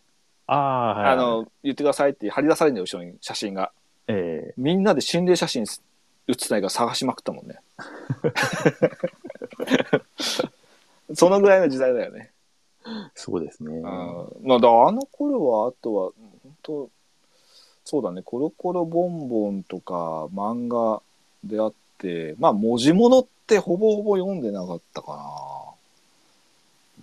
[0.48, 1.12] ああ、はい。
[1.14, 3.72] あ、の、言ってくださいって貼り出されるんだよ、後ろに写真が。
[4.10, 5.82] ええみんなで心霊写真写
[6.52, 7.60] ないから探しまくったもんね。
[11.16, 12.32] そのぐらいの時代だよね。
[13.16, 13.78] そうですね。
[13.78, 13.84] うん。
[14.42, 16.12] まあ、だあの頃は、あとは、
[16.44, 16.90] 本当
[17.86, 21.02] そうだね、コロコロボンボンとか漫画
[21.44, 25.74] であって、まあ、文字物ってほぼほぼ読んでなかったか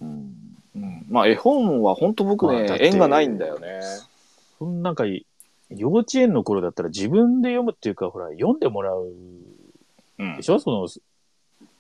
[0.01, 0.59] うん。
[0.75, 0.83] な。
[0.83, 1.07] うん。
[1.09, 3.81] まあ、絵本は本当僕ね、まあ縁がないんだよね。
[4.59, 5.05] そんなんか、
[5.71, 9.13] 幼稚園の頃だったら自分で読むっていうか、ほら、読んでもらう
[10.19, 10.43] うんで。
[10.43, 10.61] しょ？
[10.61, 10.89] その、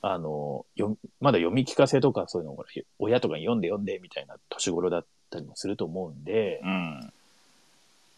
[0.03, 2.68] あの、よまだ読み聞かせとかそういうのをほら
[2.99, 7.12] 親とかに読んで読んでみたいな年頃だったりもすると思うんで、うん。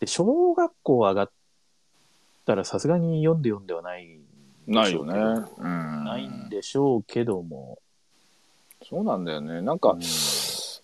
[0.00, 1.30] で、小学校上がっ
[2.46, 4.18] たらさすがに読んで読んではないん
[4.66, 5.12] でないよね。
[5.14, 6.04] しょうけどうん。
[6.04, 7.78] ないんでしょうけども。
[8.88, 9.60] そうなんだよね。
[9.60, 9.96] なんか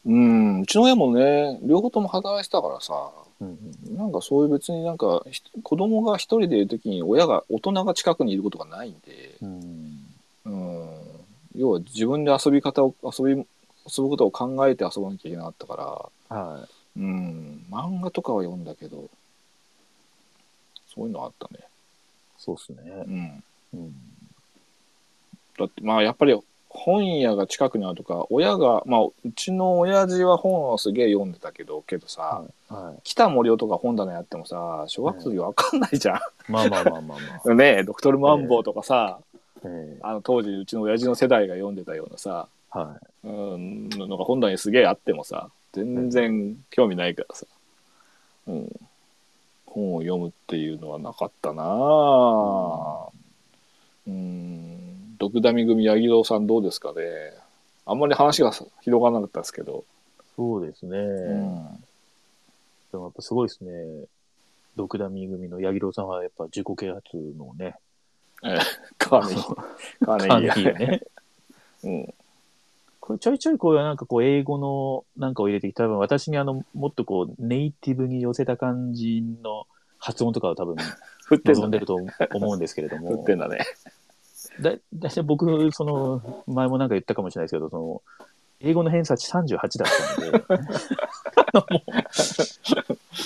[0.05, 0.19] うん、う
[0.59, 10.15] ん、うちの親もね、両方とも働いてたからさ、うんなんかそういう別になんか、ひ子供が一人でいるときに親が、大人が近くにいることがないんで、うん
[10.47, 10.89] うん、
[11.57, 13.41] 要は自分で遊び方を、遊び、
[13.87, 19.11] 遊ぶことを考えて遊ばなきゃいけなかったから、はうん、漫画とかは読んだけど、
[20.95, 21.59] そういうのあったね。
[21.61, 21.63] い。
[22.39, 23.11] そうですねう。
[23.11, 23.45] ん。
[23.75, 23.95] うん
[25.59, 26.37] だってまあやっぱり
[26.75, 33.01] 本屋が近くにあるとか、親が、まあうちの親父は本をすげえ読んでたけど、けどさ、はい。
[33.05, 37.55] 北森夫とか本棚やってもさ、小学生わかんないじゃまあまあまあまあまあ。
[37.55, 37.57] ん。
[37.57, 39.21] ねえ、ドクトルマンボウとかさ、
[39.65, 47.47] ええあの当時うちの親父の世代が読んでたようなさ、はうん、のが本棚にすげえあってもさ、全然興味ないからさ、
[48.49, 48.81] うん、
[49.65, 53.09] 本を読むっていうのはなかったなぁ。
[54.07, 54.84] うん、
[55.19, 57.03] 毒ダミ組八木堂さんどうですかね。
[57.87, 59.85] あんまり話が広がらなかったですけど、
[60.21, 60.23] い。
[60.37, 60.99] そうですね。
[60.99, 61.85] うん、
[62.93, 63.71] でもやっぱすごいですね。
[64.77, 67.77] ドクダミ組の柳郎さんはやっぱ自己啓発のね、
[68.99, 70.05] カーネギー。
[70.05, 71.01] カーネギーね。
[71.85, 72.15] うん。
[73.01, 79.67] これちょいちょいこうなんかこう英語のなんかを入れてきて、多分私にあの、もっとこうネイティブに寄せた感じの
[79.99, 80.77] 発音とかを多分
[81.27, 81.87] 振ってんだね望んでる。
[81.87, 83.59] と思うんですけれど振もっ、てんだね。
[84.61, 84.77] だだ
[85.09, 88.03] いたい僕、その、前もなんか言ったかもしれないですけど、その、
[88.61, 90.39] 英語の偏差値38だったので、
[91.53, 91.67] も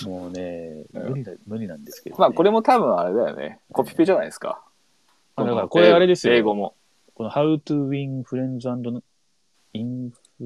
[0.07, 2.21] うもうね、無理だ、無理なんですけど、ね。
[2.21, 3.61] まあこれも多分あれだよね。
[3.73, 4.63] コピペじゃないですか。
[5.37, 6.75] あだからこれあれですよ英語も。
[7.15, 9.03] この How to win friends and
[9.75, 10.45] influence う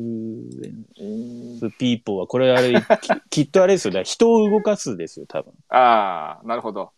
[1.66, 2.75] ん people は、これあれ、
[3.31, 4.05] ききっとあれですよね。
[4.05, 5.53] 人を動かすですよ、多分。
[5.68, 6.90] ああ、なるほど。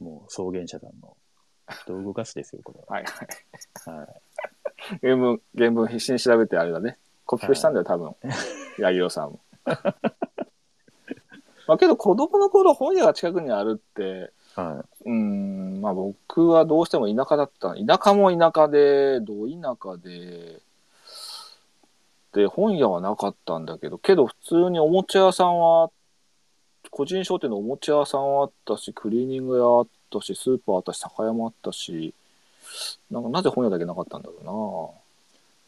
[0.00, 1.16] もう、草原者さんの。
[1.72, 3.28] 人を動かすですよ、これはいはい。
[3.90, 3.96] は。
[3.96, 4.08] はい。
[5.00, 6.98] 原文、原文必死に調べてあれだね。
[7.26, 8.14] コピペしたんだよ、多分。
[8.78, 9.40] 柳生さんも。
[11.68, 17.74] まあけど子供の頃本屋が近くにあるって、はうーん、まあ僕はどうしても田舎だった。
[17.74, 20.60] 田舎も田舎で、ど田舎で、
[22.32, 25.90] で、本屋はなかったんだけど、けど普通におもちゃ屋さんは、
[26.90, 32.14] 個人商店のおもちゃ屋さんはあったし、クリーニング屋あったし、スーパーあったし、酒屋もあったし、
[33.10, 34.94] なんかなぜ本屋だけなかったんだろ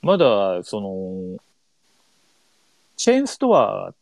[0.02, 0.06] い。
[0.06, 1.38] まだ、その、
[2.96, 3.94] チェーンストアっ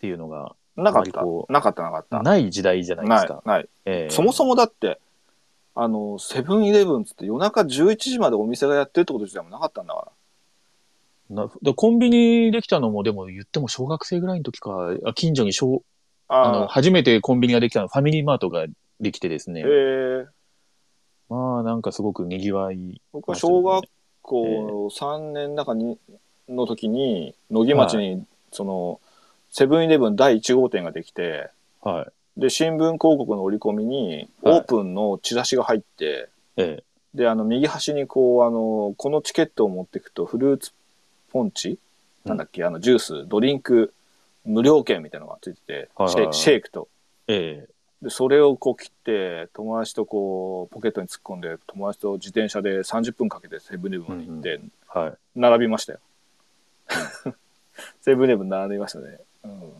[0.00, 0.90] ていうのがうな。
[0.90, 1.22] なかった。
[1.52, 2.22] なかったなかった。
[2.22, 3.68] ない時代じゃないでないすか。、ない。
[3.84, 5.00] ええそもそもだって、
[5.74, 10.12] あの、セブンイレブンつって夜中11時までお店がやってるってこと自体もなかったんだか
[11.30, 11.44] ら。
[11.44, 15.82] なでコンビニできたのも、でも言っても小学生ぐらいの時か、あ近所に小
[16.28, 18.66] あのあ初めてコンビニができたのはファミリーマートが
[19.00, 19.62] できてですね。
[19.64, 19.70] あ、え。
[19.70, 20.26] え
[21.28, 23.84] まあなんかすごく賑わい、僕は小学
[24.20, 25.98] 校3年中に
[26.48, 29.00] の時に野木町にその
[29.50, 31.50] セブンイレブン第1号店ができて
[31.80, 32.40] はい。
[32.40, 34.58] で新聞広告の折り込みにはい。
[34.58, 36.82] オープンのチラシが入って、え
[37.14, 40.72] であの右端にこうあのこのチケットを持っていくとフルーツ
[41.30, 41.78] ポンチ
[42.24, 43.92] なんだっけあのジュースドリンク
[44.44, 46.34] 無料券みたいなのがついてて、はいはいはい。
[46.34, 46.88] シェイシェイクと。
[47.28, 47.71] え、え
[48.02, 55.12] でそれをこう切って友達とこうポケットに突っ込んで友達と自転車で30分かけてセブンイレブンまで行って、え、はい。
[55.36, 56.00] 並びましたよ。
[58.00, 59.18] セブンイレブン並びましたね。
[59.44, 59.72] うん、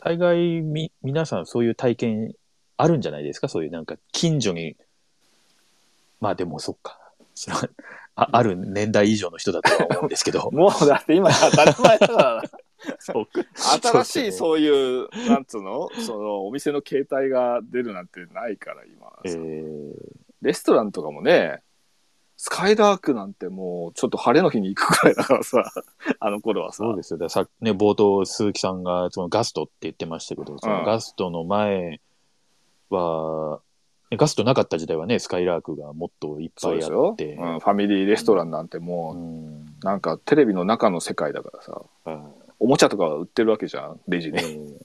[0.00, 2.34] 大概み、皆さんそういう体験
[2.76, 3.48] あるんじゃないですか？
[3.48, 4.76] そういうなんか近所に、
[6.20, 6.98] まあでもそっか。
[7.34, 7.68] それは
[8.20, 10.50] あある年代以上の人だとは思うんですけど。
[10.52, 12.42] もうだって今当たり前だから な
[13.92, 14.68] 新しいそうい
[15.04, 15.88] う、なんつうの？
[16.00, 19.12] そのお店の形態が出るなんてないから今。
[19.24, 19.92] えー
[20.40, 21.62] レストランとかもね、
[22.36, 25.64] スカイダークなんてもうちょっと晴れの日に行くくらいだからさ、
[26.20, 26.76] あの頃はさ。
[26.78, 27.28] そうですよ。
[27.28, 32.00] さね、冒頭、鈴木さんがそのガストって言ってましたけど、そのガストの前
[32.90, 33.67] は、ね
[34.16, 37.60] ガストなかった時代はね、スカイラークがもっといっぱいあって、うん。
[37.60, 44.76] ファミリーレストランなんてもう、うんなんかテレビの中の世界だからさ、はおもちゃとか売ってるわけじゃん、レジいに。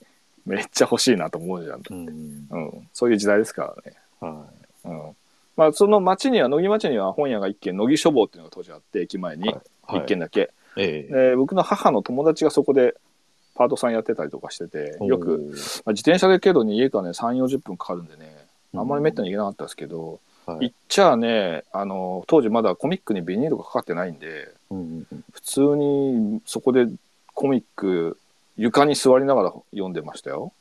[0.46, 1.82] めっちゃ欲しいなと思うじゃん。
[1.90, 2.90] うんうん。
[2.94, 3.98] そういう時代ですからね。
[4.20, 4.46] は
[4.86, 5.16] うん。
[5.56, 10.52] まあ、その町には、乃木町には本屋が一軒、乃木書房っていうのが当時あって、駅前にはいはい一軒だけ。
[10.76, 12.96] ええで、僕の母の友達がそこで
[13.56, 15.52] パートさんやってたりとかしてて、よく、
[15.86, 18.33] まあ、自転車でけどに家からね、3、40分かかるんでね、
[18.76, 26.88] あんまりめったに行けなかったですけど、はい行っちゃね、あの、当時まだコミックにビニールがかかってないんで、うんうん普通にそこで
[27.34, 28.18] コミック、
[28.58, 30.54] 床に座りながら読んでましたよ。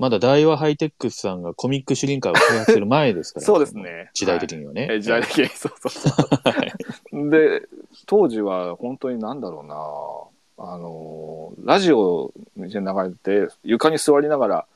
[0.00, 3.46] まだ大和ハイテックスさんがコミック主臨会を開発する前ですから。
[3.46, 4.88] そうですね時代的にはね。
[4.90, 7.30] え時代的に、そうそうそう。
[7.30, 7.68] で、
[8.06, 13.10] 当時は本当になんだろうな、あの、ラジオに流れ
[13.46, 14.66] て、床に座りながら、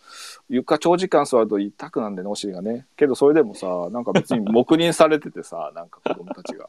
[0.48, 2.86] 床長時間座ると痛くなんでね、お尻がね。
[2.96, 6.68] けどそれでもさ、なんか別に黙認されててさ、 なんか子供たちが。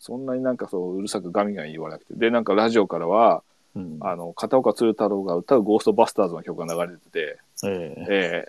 [0.00, 2.14] そんなになんかそう、うるさくガミガミ言わなくて。
[2.14, 3.42] で、なんかラジオからは、
[3.74, 8.48] うんあの、片岡鶴太郎が歌うゴーストバスターズの曲が流れてて、えええ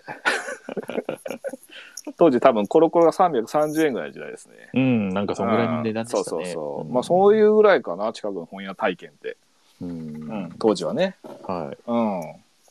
[2.16, 4.70] 当時多分コロコロが330円ぐらいの時代ですね。
[4.74, 6.24] うん、なんかそのぐらいの値段でしたね。
[6.24, 6.90] そうそうそう。
[6.90, 9.36] んまあそういうぐらいかな、近くの本屋体験って。
[9.82, 11.16] うんうん、当時はね。
[11.46, 11.78] はい。
[11.86, 12.22] うん。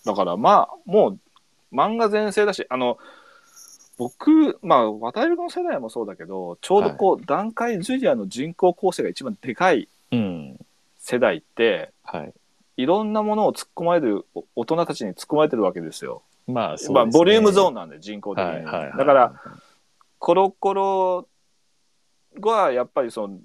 [0.06, 1.20] だからまあ、もう
[1.72, 2.98] 漫画全盛だし、あの、
[3.98, 10.58] 僕、まあ、渡辺君の世代もそうだけど、ちょうどこう、段階ジュニアの人口構成が一番でかいうん。
[11.00, 12.34] 世代って、はい。
[12.78, 16.22] いろんなものを突っ込まれる、お大人たちに突っ込まれてるわけですよ。
[16.48, 16.94] まあ、そうね。
[16.94, 18.50] まあ、ボリュームゾーンなんで、人口的に。
[18.50, 18.98] はいはいはい。
[18.98, 19.42] だから、、
[20.18, 21.28] コロコロ
[22.42, 23.38] はやっぱりその、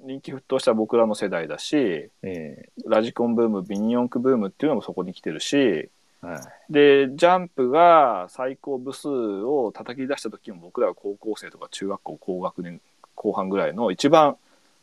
[0.00, 5.90] 人気沸騰した僕らの世代だし、えラジコンブーム、ビニヨンクブームっていうのもそこに来てるし、え
[6.24, 6.72] はい。
[6.72, 12.80] でジャンプが最高部数を叩き出した時も僕らは高校生とか中学校高学年
[13.14, 14.36] 後半ぐらいの一番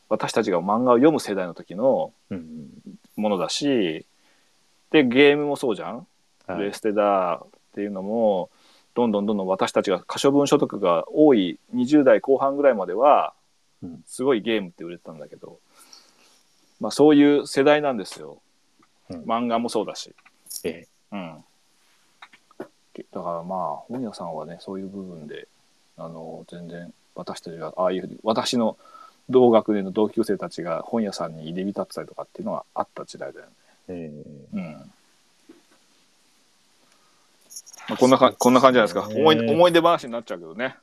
[0.09, 2.69] 私たちが漫画を読む世代の時のうん
[3.15, 4.05] ものだし
[4.91, 6.07] でゲームもそうじゃん、
[6.47, 6.55] うん。
[6.57, 8.49] プレステだっていうのも
[8.93, 13.33] どんどんどんどん私たちが可処分所得が多い20代後半ぐらいまでは
[13.81, 15.59] うんすごいゲームって売れてたんだけど、
[16.79, 18.41] まあそういう世代なんですよ、
[19.09, 20.13] うん漫画もそうだし。
[20.63, 21.43] えうん。
[22.93, 25.47] けだからまあ本屋さんはねそういう部分で
[25.97, 28.77] あの全然私たちがああいうふうに私の
[29.29, 33.51] 同学年の同級生たちが本屋さんに入り浸ってたりとかっていうのはあった時代だよね。
[33.87, 34.91] ええうん。
[37.89, 39.05] まあ、こんなかこんな感じじゃないですか。
[39.05, 40.75] そうですね思い思い出話になっちゃうけどね。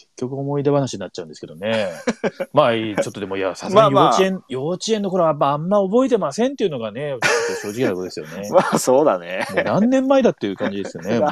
[0.00, 1.90] 結局思い出話になっちゃうんですけどね。
[2.52, 7.16] まあ、ちょっとでも、いや、さすがに幼まあまあ稚園、幼稚園の頃はあんま覚えてませんっていうのがね、
[7.62, 8.48] 正直なことですよね。
[8.50, 9.46] まあそうだね。
[9.50, 11.30] もう何年前だっていう感じですよね、 もう。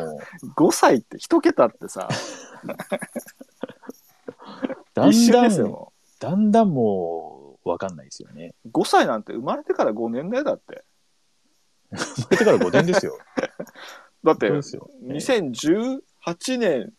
[0.56, 2.08] 5歳って一桁ってさ、
[4.94, 5.88] だんだん。
[6.20, 8.54] だんだんもう、わかんないですよね。
[8.70, 10.84] 5歳なんて生まれてから5年だよだって。
[11.90, 13.18] 生まれてから5年ですよ。
[14.24, 14.90] だってそうですよ。
[15.04, 16.92] 2018年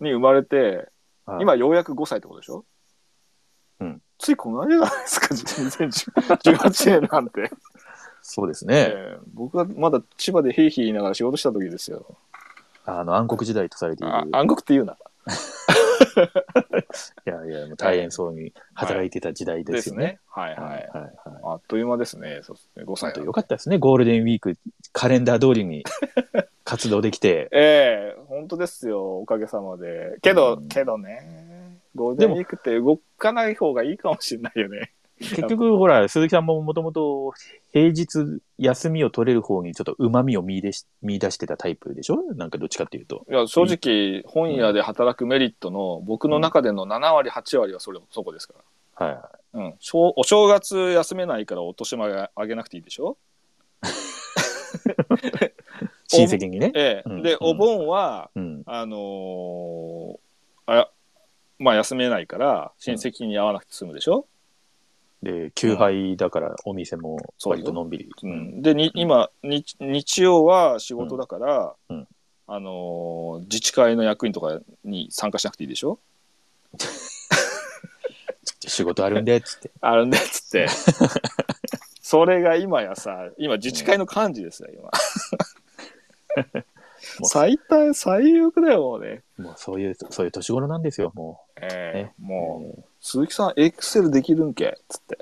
[0.00, 0.88] に生まれて、
[1.26, 2.64] はい今ようやく5歳ってことでしょ？
[3.80, 4.02] うん。
[4.18, 7.50] ついこの間じゃないですか、 2018年なんて。
[8.22, 8.74] そうですね。
[8.90, 12.16] ええ僕がまだ千葉でヘイヒー言いながら仕事した時ですよ。
[12.86, 14.12] あの、暗黒時代とされている。
[14.14, 14.96] あ暗黒って言うな。
[17.26, 20.18] いやいや、もう大変そうに働いてた時代ですよね。。
[20.28, 20.60] はいはい。
[20.60, 21.12] はいはいはい。
[21.44, 22.40] あっという間ですね。
[22.42, 22.82] そうですね。
[22.84, 24.56] 5本歳当よかったですね、ゴールデンウィーク、
[24.92, 25.84] カレンダー通りに
[26.64, 27.48] 活動できて。
[27.52, 29.18] ええ本当ですよ。
[29.18, 30.16] おかげさまで。
[30.22, 31.80] けど、うんけどね。
[31.94, 34.92] ゴールデンウィークって動かない方がいいかもしれないよね。
[35.18, 37.32] 結局、ほら、鈴木さんももともと
[37.72, 42.16] 平日休みを取れる方にちょっと旨味を見出し見出してたタイプでしょ？
[42.34, 43.24] なんかどっちかっていうと。
[43.30, 48.54] いや、正直、本屋で働くメリットの、僕の中での7割、8割はそれ、そこですか
[48.98, 49.06] ら。
[49.06, 53.16] はいはうん、正お正月休めないからお年玉あげなくていいでしょ、
[53.82, 53.86] い。
[56.08, 56.72] 親戚にね。
[56.74, 58.62] ええうんうんでお盆はうん。
[58.66, 60.16] あのー
[60.66, 60.88] あ
[61.58, 64.26] まあ休めないから親戚に会わなくて済むでしょ、
[65.24, 68.10] で、休杯だからお店も割とのんびり。
[68.22, 68.62] うん。
[68.62, 71.96] でに今日日曜は仕事だから、うん。
[71.96, 72.08] うん。
[72.46, 75.98] あのー自治会の役員とかに参加しなくていいでしょ？
[78.66, 79.70] 仕事あるんで、つって。
[79.80, 80.66] あるんでっつって。
[82.02, 84.82] それが今やさ今自治会の幹事ですよ今。
[87.20, 87.26] もう。
[87.26, 89.22] 最大最悪だよもうね。
[89.38, 92.14] もうそういう、そういう年頃なんですよ、もええね。
[92.18, 94.64] もう、鈴木さんエクセルできるんけ？
[94.66, 95.18] っつって。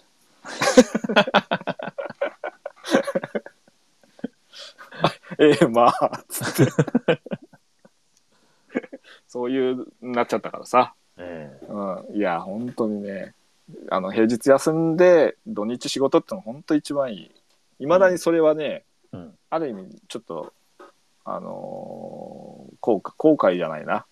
[5.41, 6.73] ええまあつって。
[9.27, 11.23] そういうなっちゃったからさ、う。
[11.23, 11.67] ええ。
[11.69, 13.35] うん、いや本当にね
[13.91, 17.33] あの平日休んで土日仕事ってのは本当一番いい。
[17.81, 19.37] いまだにそれはね、うん。
[19.51, 20.53] ある意味ちょっと
[21.25, 24.07] あのー後悔後悔じゃないな。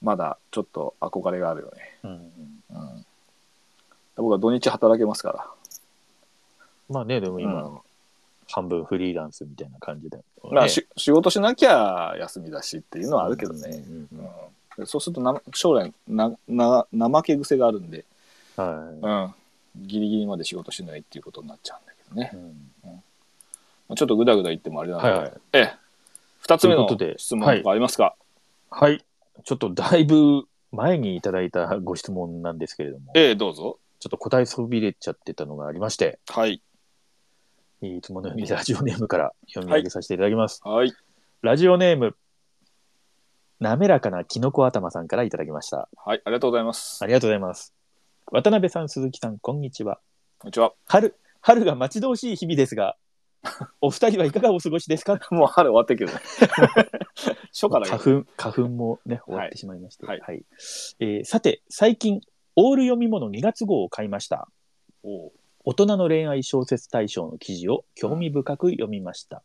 [0.00, 2.55] まだちょっと憧れがあるよね、うん。
[4.16, 5.46] うん、僕は土日働けますから。
[6.88, 7.78] まあね、でも今、うん。
[8.48, 10.22] 半分フリーランスみたいな感じで、ね。
[10.50, 14.30] まあ、し仕事しなきゃ休みだしっていうのはあるけどね、うんうんうん
[14.78, 14.86] うん。
[14.86, 18.04] そうするとな将来なな怠け癖があるんで、
[18.56, 19.34] は
[19.74, 22.30] うん、ギリギリまで仕事しないっていうことになっちゃうんだけどね。
[22.32, 22.92] い。、うん。
[22.92, 23.00] ま
[23.90, 25.32] あちょっとぐだぐだ言ってもあれなので、はいはい。
[25.54, 25.74] ええ。
[26.46, 28.14] 2つ目のということで質問とかありますか、
[28.70, 29.04] はい。
[29.44, 36.62] ちょっとだいぶ前にいただいたご質問なんですけれども、ええどうぞちょっと答えそびれちゃってたのがありまして、はい
[37.82, 40.60] いつものようにラジオネームから読み上げさせていただきます。
[40.64, 40.92] はい
[41.42, 42.16] ラジオネーム、
[43.60, 45.88] 滑らかなキノコ頭さんからいただきました。
[45.96, 47.74] はいありがとうございますありがとうございます。
[48.32, 50.00] 渡辺さん、鈴木さん、こんにちは。
[50.38, 52.96] こんにちは春、春が待ち遠しい日々ですが、
[53.80, 55.20] お二人はいかがお過ごしですか？
[55.30, 56.20] もう春終わってるけどね
[57.52, 60.06] 初夏だけ花ど粉、花粉もね、終わってしまいまして。
[60.06, 60.22] はい
[61.00, 62.20] えーさて、最近、
[62.56, 64.48] オール読み物2月号を買いました。
[65.02, 69.42] 大人の恋愛小説大賞の記事を興味深く読みました。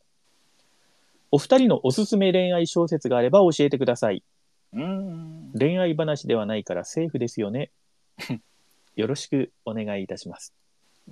[1.30, 4.24] お二人のおすすめ恋愛小説があれば教えてください。
[4.74, 7.72] うーん恋愛話ではないからセーフですよね。
[8.96, 10.54] よろしくお願いいたします。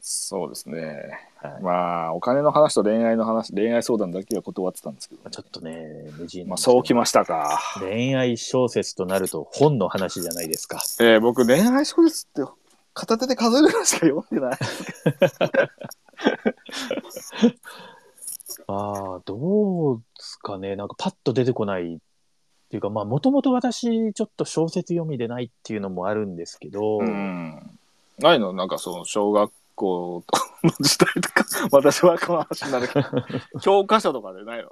[0.01, 1.19] そうですね。
[1.41, 1.61] はい。
[1.61, 10.81] まあお金の話と恋愛の話恋愛相談だけは断ってたんですけど、ちょっとね、無事まあ、そうきましたか、恋愛小説となると本の話じゃないですか。
[10.99, 12.51] えー、僕恋愛小説って
[12.93, 14.57] 片手で数えるぐらいしか読んでない。
[18.67, 20.75] あ あ、どうですかね。
[20.75, 21.97] なんかパッと出てこないっ
[22.69, 27.79] ていうか、まあ、もともと私、ちょっと小説読みでないっていうのもあるんですけど、うん。
[28.19, 28.53] ないの？
[28.53, 30.23] なんかその小学校
[30.63, 33.09] の時代とか、私はこの話になるけど、
[33.61, 34.71] 教科書とかでないの？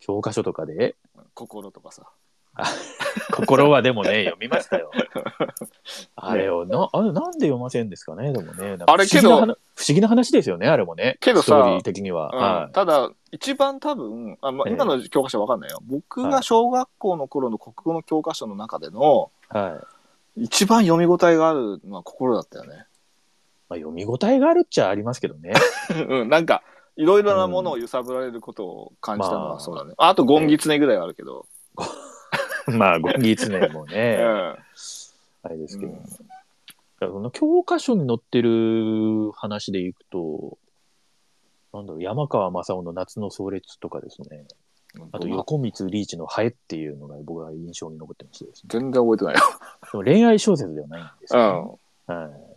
[0.00, 0.96] 教科書とかで、
[1.34, 2.10] 心とかさ。
[3.32, 4.90] 心はでもね、読みましたよ。
[6.14, 8.76] あれを、な、あれなんで読ませんですかね、でもね。
[8.86, 9.56] あれけど不思
[9.88, 11.16] 議な話ですよね、あれもね。
[11.20, 12.30] けどさストーリー的には。
[12.32, 15.80] うんはただ、一番多分、あまあ、ええ今の教科書わかんないよ。
[15.82, 19.56] 僕はいが小学校の頃の国語の教科書の中での、い。
[19.56, 19.80] は
[20.36, 20.42] い。
[20.44, 22.86] 一番読み応えがあるのは心だったよね。
[23.68, 25.52] まあ、読み応えがあるっちゃありますけどね。
[26.08, 26.62] うん、なんか、
[26.96, 29.94] いろいろなものを揺さぶられることを感じたのはそうだね。
[29.96, 31.46] あと、ゴンギツネぐらいはあるけど。
[32.66, 34.22] まあ、ゴンギツネもうね、 ん。
[34.22, 35.92] あれですけど。
[35.92, 36.02] うん
[37.32, 40.56] 教科書に載ってる話でいくと、
[41.74, 44.46] なんだろう、山川正夫の夏の壮烈とかですね。
[45.12, 48.50] あと、横光リーチのハエっていうのが僕は印象に残ってますね。
[48.68, 49.40] 全然覚えてないよ。
[49.92, 52.14] でも恋愛小説ではないんですよ、ね。
[52.14, 52.53] はい。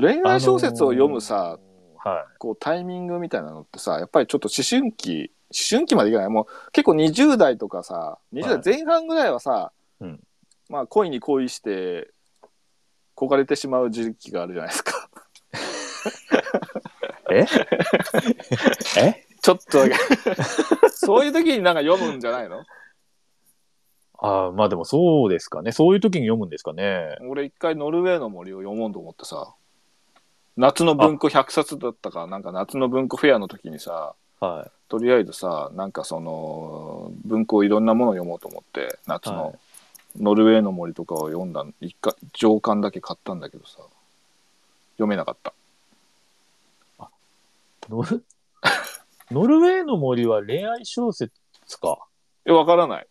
[0.00, 1.60] 恋愛小説を読むさ、あのー
[2.02, 2.24] はい。
[2.38, 6.28] こうタイミングみたいなのってさやっぱりちょっと思春期思春期までいかない。
[6.28, 10.20] もう結構20代とかさ20代前半ぐらいはさ、うん。
[10.68, 12.10] まあ恋に恋して
[13.16, 15.10] 焦がれてしまう時期があるじゃないですか。
[17.30, 17.44] え？
[18.98, 19.26] え？
[19.42, 19.78] ちょっと
[20.90, 22.64] そういう時になんか読むんじゃないの？
[24.22, 25.72] ああ、まあでもそうですかね。
[25.72, 27.16] そういう時に読むんですかね。
[27.28, 29.54] 俺一回ノルウェーの森を読もうと思ってさ
[30.60, 39.58] 夏の文庫100冊だったかなんか夏の文庫フェアの時にさはとりあえずさなんかその文庫いろんなものを読もうと思って夏はいの
[40.18, 43.78] ノルウェーの森とかを読んだ一回上巻だけ買ったんだけどさ
[44.96, 45.52] 読めなかったい。
[47.88, 48.24] ノル、
[49.30, 51.32] ノルウェーの森は恋愛小説
[51.80, 51.98] か？
[52.44, 53.06] えわからない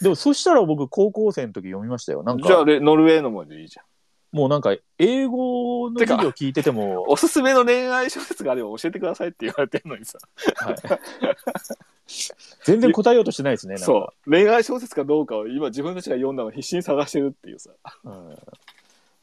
[0.00, 2.22] でもそしたら僕高校生の時読みましたよ。
[2.22, 3.84] なんじゃあノルウェーの森でいいじゃん
[4.32, 10.18] もうなんか英語の授業聞いてても、おすすめの恋愛小説があれば教えてくださいって言われてるのにさ
[10.56, 10.76] はい、
[12.64, 13.78] 全然答えようとしてないですね。
[13.78, 17.70] そう恋愛小説かどうかを今自分たちが読んだのを必死に探してるっていうさ
[18.04, 18.38] うんうん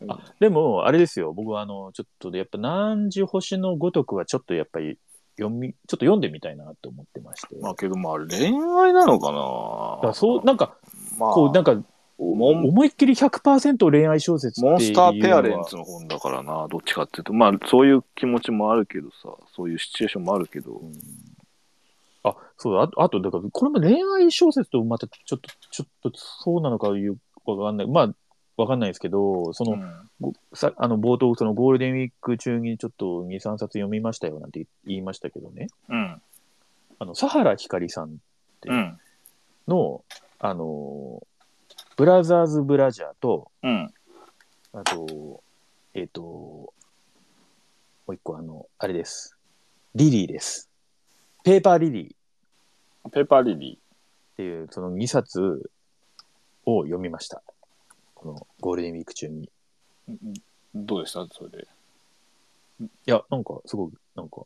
[0.10, 1.34] あでも、あれですよ。
[1.34, 5.00] 僕は、あの、ちょっとで、やっぱ、何時星のごとくは、ちょっとやっぱり、
[5.38, 7.56] 読み、ちょっと読んでみたいなと思ってまして。
[7.60, 8.48] まあけどまあ恋
[8.80, 9.32] 愛なのか
[10.04, 10.78] なそう、なんか、
[11.18, 11.76] まあこう、なんか、
[12.18, 17.34] 思いっきり100%恋愛小説ってモンスターペアレンツの本だからな、どっちかっていうと。
[17.34, 20.72] まあ、そういう気持ちもあるけどさ、そういうシチュエーションもあるけど。
[20.74, 20.94] うん
[22.24, 27.88] あ、そうだ、あと、あと、だから、これも恋愛小説とまた、ちょっと、ちょっと、そうなのかいう、わかんない。
[27.88, 28.14] まあ、
[28.58, 36.22] わかんないですけど、その、うんごさあの冒頭、そのゴールデンウィーク中にちょっと2、3冊読みましたよなんて言いましたけどね、うん。
[36.98, 38.18] あの、佐原ひかりさん
[38.66, 39.00] うん。
[39.68, 40.04] の、
[40.40, 41.22] あの、
[41.98, 43.92] ブラザーズ・ブラジャーと、うん。
[44.72, 45.44] あと、
[45.96, 46.72] えっ、と、も
[48.10, 49.36] う一個、あの、あれです。
[49.96, 50.70] リリーです。
[51.44, 53.80] ペーパーリリーっペーパーリリ
[54.36, 55.72] ていう、その2冊
[56.68, 57.42] を読みました。
[58.14, 59.46] このゴールデンウィーク中に。
[59.46, 60.42] いー。
[60.76, 61.26] どうでした？
[61.32, 61.68] それで。
[63.08, 64.42] や、なんか、すごい、なんか、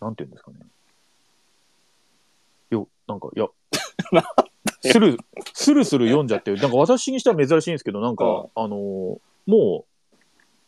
[0.00, 0.56] なんて言うんですかね。
[2.70, 3.46] よ、なんか、いや、
[4.92, 5.18] スル、
[5.54, 10.16] スルスル読んじゃって、なんか私にしては珍しいんですけど、なんか、うんあのーもう、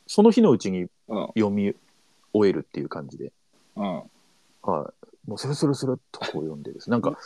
[0.06, 1.26] その日のうちにうん。
[1.28, 1.74] 読み
[2.32, 3.32] 終えるっていう感じで、
[3.76, 3.84] うん。
[3.94, 4.02] はい。
[5.28, 6.90] もうスルスルスルっとこう読んでです。
[6.90, 7.18] なんか、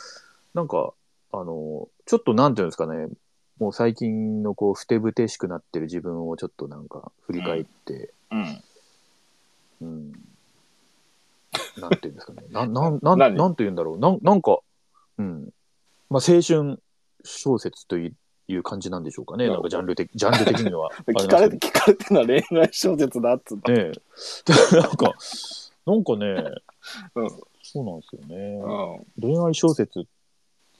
[0.53, 0.93] なんか、
[1.31, 3.07] あの、ちょっとなんていうんですかね、
[3.59, 8.63] もう最近のこう、ふてぶてしくなってる自分をちょっとなんか振り返って、うん。
[9.81, 10.11] うん。
[11.77, 12.43] なんていうんですかね。
[12.51, 13.99] なん、なん、ななんて言うんだろう。
[13.99, 14.59] なん、なんか、
[15.17, 15.49] うん。
[16.13, 16.79] まあ、青春
[17.23, 18.13] 小説とい
[18.47, 19.47] いう感じなんでしょうかね。
[19.47, 20.91] なんかジャンル的、ジャンル的には。
[21.09, 23.71] 聞かれて、聞かれてるのは恋愛小説だっつった。
[23.71, 23.91] ねえ。
[24.77, 25.13] なんか、
[25.87, 26.55] なんかね、
[27.15, 27.29] うん。
[27.63, 28.61] そうなんですよね。
[29.17, 29.35] うん。
[29.35, 30.05] 恋愛小説、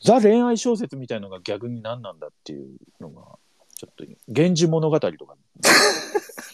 [0.03, 3.39] ザ恋愛小説みたいのが逆に何なんだっていうのが、
[3.75, 5.35] ちょっと、源氏物語とか。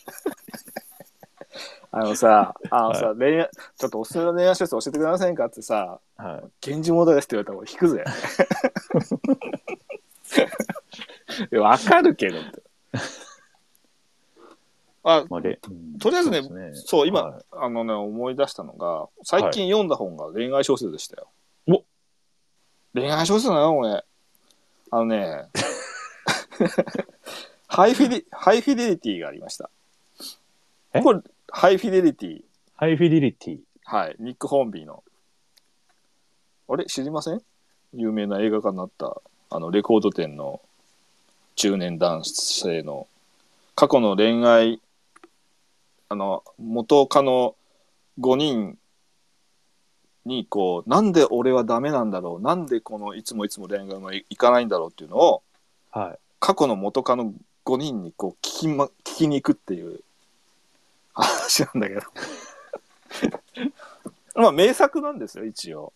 [1.91, 6.43] あのさ、 あのさ、恋愛、ちょっとおすすめの恋愛小説教えてくれませんかってさ、はい。
[6.65, 8.03] 源氏物ですって言われたら俺引くぜ。
[11.51, 12.61] いや、わかるけどって。
[15.03, 21.27] あ、まあ、れうんとりあえずねそうですそう、今、はいあのね、思い出したのが、最近読んだ本が恋愛小説でしたよ。
[21.67, 21.83] お
[22.93, 24.03] 恋愛小説なの俺。
[24.91, 25.47] あのね、
[27.67, 29.69] ハイフィディ、ハイフィデリティがありました。
[30.93, 31.01] え？
[31.01, 31.21] これ、
[31.51, 32.41] ハイフィデリティ。
[32.75, 33.59] ハイフィデリティ。
[33.85, 34.15] はい。
[34.19, 35.03] ニック・ホーンビーの。
[36.67, 36.85] あれ？
[36.85, 37.41] 知りません？
[37.93, 40.61] 有名な映画化になった、あの、レコード店の
[41.55, 43.07] 中年男性の
[43.75, 44.81] 過去の恋愛、
[46.09, 47.55] あの、元カノ
[48.19, 48.77] 5人
[50.25, 52.41] に、こう、なんで俺はダメなんだろう？
[52.41, 55.41] なんでこのいつもいつも恋愛がうまいいかないんだろうっていうのを、
[55.91, 56.19] はい。
[56.39, 57.33] 過去の元カノ
[57.65, 60.01] 5人にこう聞き,、ま、聞きに行くっていう
[61.21, 62.01] 話なんだけど。
[64.41, 65.93] まあ名作なんですよ一応。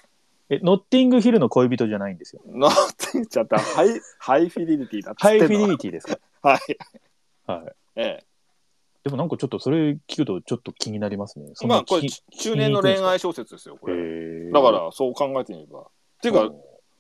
[0.50, 2.42] え、ノッティングヒルの恋人じゃないんですよ。
[2.46, 6.20] なんて言っちゃったハイハイフィデリティだっつハイフィデリティですか？
[6.42, 6.60] はい。
[7.48, 7.74] はい。
[7.96, 8.24] ええ。
[9.04, 11.52] でもなんかちょっとそれ聞くとちょっと気になりますね。
[11.56, 13.96] そんなまあこれ中年の恋愛小説ですよこれ。
[13.96, 15.80] へーだからそう考えてみれば。
[15.82, 15.84] っ
[16.22, 16.54] ていうか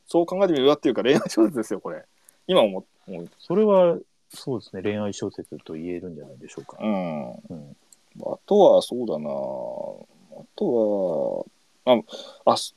[0.05, 2.03] そう考えてみればっていうか恋愛小説ですよこれ。
[2.47, 3.29] 今思思う。
[3.39, 3.97] それは、
[4.29, 6.77] そうですね、恋愛小説と言えるんじゃないでしょうか。
[6.81, 7.31] うん。
[7.31, 7.77] うん。
[8.21, 11.47] あとは、そうだなあと
[11.85, 11.93] は、
[12.45, 12.75] あ、あ、す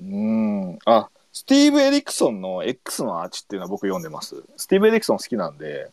[0.00, 4.42] うーん、あ、スティーブ・エリクソンの X のアーチっていうのは僕読んでます。
[4.56, 5.90] スティーブ・エリクソン好きなんで、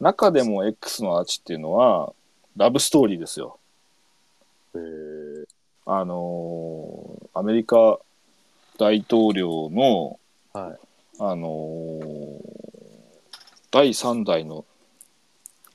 [0.00, 2.12] 中でも X のアーチっていうのは、
[2.56, 3.58] ラブストーリーですよ。
[4.74, 5.44] へー
[5.86, 7.98] あのーアメリカ
[8.78, 10.18] 大統領の、
[10.52, 10.78] はい。
[11.18, 12.40] あのー
[13.72, 14.64] 第3代の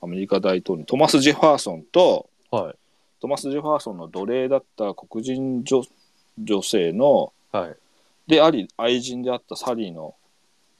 [0.00, 2.74] アメリカ大統領、トマス・ジェファーソンと、はい。
[3.20, 5.82] トマス・ジェファーソンの奴隷だった黒人女
[6.38, 7.76] 女性のはい。
[8.26, 10.14] であり愛人であったサリーの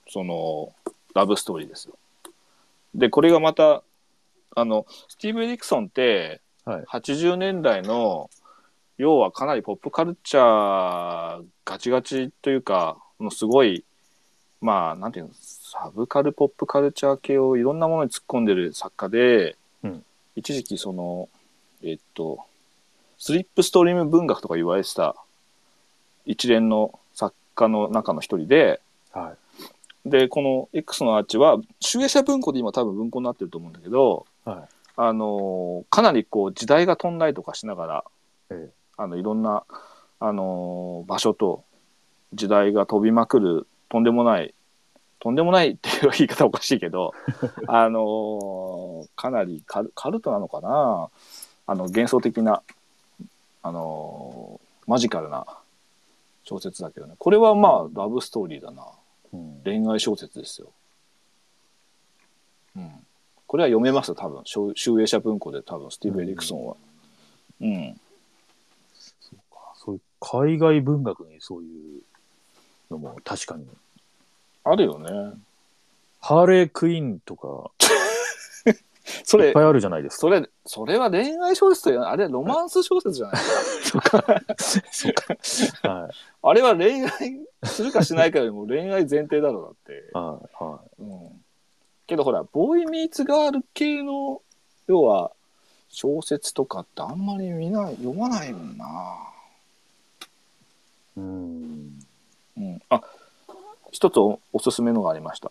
[0.09, 0.73] その
[1.15, 1.97] ラブストーリーですよ。
[2.95, 3.83] でこれがまた
[4.55, 8.31] あのスティーブ・エリクソンってはい80年代の
[8.99, 13.85] 要はかなりポップカルチャーガチガチというかのすごい
[14.61, 15.31] まあなんていうの
[15.69, 20.03] サブカルポップカルチャー系をいろんなものに突っ込んでる作家で、うん
[20.37, 21.31] 一時期その
[21.83, 22.41] えっと
[23.17, 25.17] スリップストリーム文学とか言われてた
[26.27, 28.81] 一連の作家の中の一人で
[29.13, 29.33] は
[30.05, 30.09] い。
[30.09, 34.75] でこの X のアーチは集英社文庫で今多分文庫になってると思うんだけどはい。
[34.97, 38.05] あのかなりこう時代が飛んだりとかしながら、
[38.51, 39.65] ええあのいろんな、
[40.21, 41.65] あの場所と
[42.35, 44.55] 時代が飛びまくるとんでもない
[45.19, 47.13] とんでもないっていう言い方はおかしいけど
[47.67, 51.11] あのかなりカルカルトなのかな？
[51.69, 52.63] あの幻想的な、
[53.63, 55.47] あのマジカルな
[56.45, 58.87] 小説だけどねこれはまあラブストーリーだな
[59.33, 60.69] うん恋愛小説ですよ。
[62.77, 63.07] うん。
[63.47, 64.43] これは読めます多分。
[64.45, 66.77] 集集英社文庫で多分、スティーブ・エリクソンは。
[67.61, 68.01] うん。
[68.95, 69.73] そうか。
[69.77, 72.03] そういう海外文学にそういう
[72.91, 73.67] のも確かに。
[74.69, 75.11] あるよね。
[76.21, 77.71] ハーレークイーンとか
[79.25, 80.21] それいっぱ、いあるじゃないですか。
[80.23, 83.43] それ、それは恋愛小説というあれはロマンス小説じゃない？
[83.87, 84.35] そうか。
[84.57, 85.89] そうか。
[85.89, 86.11] はい。
[86.43, 87.11] あれは恋愛
[87.65, 90.11] するかしないかよりも恋愛前提だろうだって。
[90.13, 90.65] はい。
[90.65, 91.45] はうん。
[92.09, 94.43] けどほら、ボーイミーツガール系の、
[94.89, 95.31] 要は、
[95.89, 98.85] 小説とかってあんまり見ない、読まないもんな。
[101.17, 101.21] い。
[101.21, 101.99] うん。
[102.57, 102.83] うん。
[102.91, 103.01] あ、
[103.97, 105.51] 一つおおすすめのがありました。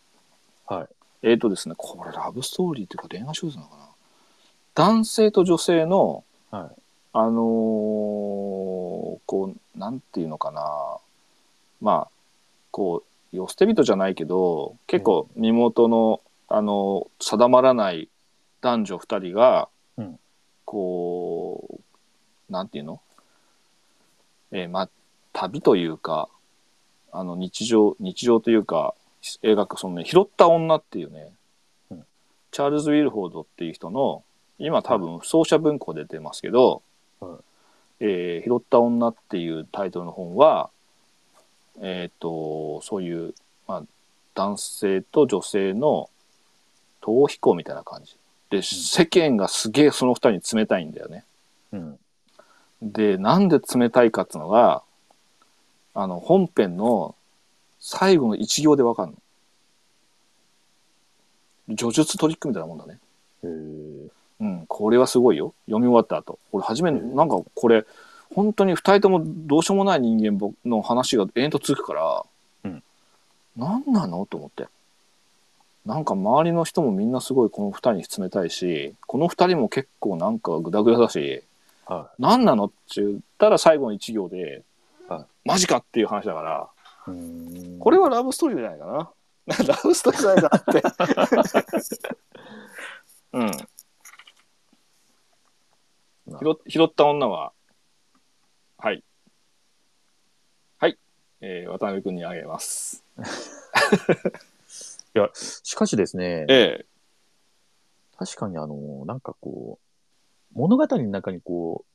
[0.68, 0.88] はい。
[1.24, 3.86] えーとですね、これラブストーリーっていうか恋愛小説なのかな
[4.76, 6.82] 男性と女性の、はい。
[7.14, 7.34] あのー
[9.26, 10.98] こう、なんていうのかな。
[11.82, 12.12] まあ、
[12.70, 13.02] こ
[13.34, 18.10] う、よ捨て人じゃないけど、結構身元の、あのー定まらない
[18.62, 20.20] 男女二人が、うん
[20.66, 23.02] こう、なんていうの？
[24.52, 24.90] えーまあ、
[25.34, 26.30] 旅というか、
[27.18, 28.94] あの、日常、日常というか、
[29.44, 31.32] 描くそのね、拾った女っていうね、
[31.92, 32.06] うん
[32.52, 34.24] チャールズ・ウィルフォードっていう人の、
[34.60, 36.82] 今多分、奏者文庫で出てますけど、
[37.20, 37.32] はい
[38.02, 40.70] えー拾った女っていうタイトルの本は、
[41.82, 43.34] えっ、と、そういう、
[43.68, 43.84] まあ、
[44.34, 46.10] 男性と女性の
[47.02, 48.16] 逃避行みたいな感じ。
[48.50, 51.26] で、世間がすげえその二人に冷たいんだよね。
[51.72, 52.00] うん。
[52.82, 54.84] で、なんで冷たいかっていうのが、
[55.96, 57.16] あの、本編の
[57.80, 59.16] 最後の一行でわかんの。
[61.76, 63.00] 叙述トリックみたいなもんだね。
[64.40, 65.54] うん、これはすごいよ。
[65.66, 66.38] 読み終わった後。
[66.52, 67.86] 俺初め、うんなんかこれ、
[68.34, 72.26] 本当に二人ともどうしようもない人間ぼの話が延々と続くから、
[72.66, 72.84] うん
[73.56, 74.68] 何なのと思って。
[75.86, 81.44] なんか周りの人もみんなすごいこの二人に冷たいし、この二人も結構なんかグダグダだし、
[81.86, 84.64] は何なのって言ったら最後の一行で、
[85.08, 86.70] はマジかっていう話だから、
[87.08, 87.12] い。
[87.12, 89.12] うんこれはラブストーリーじゃないかな。
[89.68, 90.64] ラブストーリーじゃないかなっ
[91.82, 92.02] て。
[93.34, 93.52] うん。
[96.40, 97.54] 拾っ拾った女は
[98.78, 99.04] はい。
[100.78, 100.98] はい。
[101.42, 103.04] えー、渡辺君にあげます。
[105.64, 106.86] しかしですね、え
[108.18, 109.80] 確かにあの、なんかこ
[110.54, 111.86] う、物語の中にこ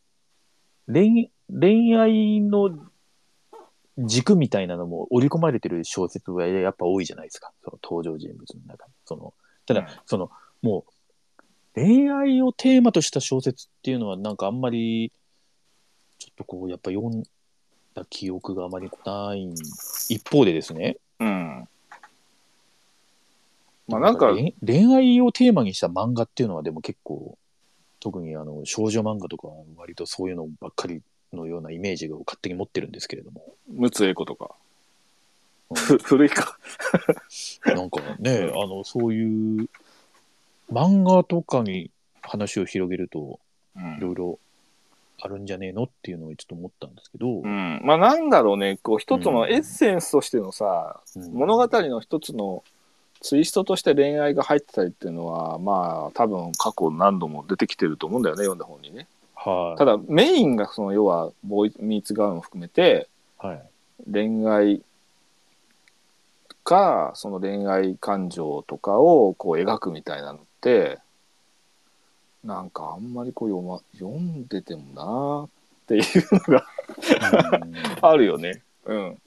[0.88, 2.89] う、恋、恋愛の
[3.98, 7.52] 軸みたいなのも織り込まれてる小説はやっぱ多いじゃないですか。
[7.64, 8.92] その登場人物の中に。
[9.04, 9.34] その、
[9.66, 10.30] ただ、うんその、
[10.62, 10.92] もう、
[11.74, 15.12] 恋愛をテーマとした小説っていうのはなんかあんまり、
[16.18, 17.22] ちょっとこう、やっぱ読ん
[17.94, 19.52] だ記憶があまりない
[20.08, 21.68] 一方でですね、えうん。
[23.88, 27.36] まあなんか、恋恋愛をテーマにした漫画っていうのはでも結構
[27.98, 31.02] 特にあの少女漫画とかは割とそういうのばっかり
[31.32, 34.54] のようなイメージを勝手に持ってるんですけれども陸奥英子とか。
[36.02, 36.58] 古いか。
[37.64, 39.68] なんかねあのそういう
[40.72, 41.90] 漫画とかに
[42.22, 43.38] 話を広げると
[43.76, 44.38] うんいろいろ
[45.22, 47.80] あるんじゃねえのっていうのをちょっと思ったんですけど、うん。
[47.84, 52.64] まあなんだろうね、こう一つのエッセンスとしてのさ、うん物語の一つの
[53.20, 59.06] ツイストとして恋愛が入ってたりっていうのは、まあ多分過去何度も出てきてると思うんだよね、読んだ本にね。
[59.42, 59.78] はい。
[59.78, 63.62] ただメインがその要はボーイミーツガールも含めてはい。
[64.10, 64.82] 恋愛
[66.62, 70.98] かその恋愛感情とかをこう描くみたいなのって
[72.44, 75.50] なんかあんまりこう読,、ま、読んでてもなーっ
[75.86, 76.66] ていうのが
[77.62, 77.74] うん。
[78.02, 78.62] あるよね。
[78.84, 79.18] うん。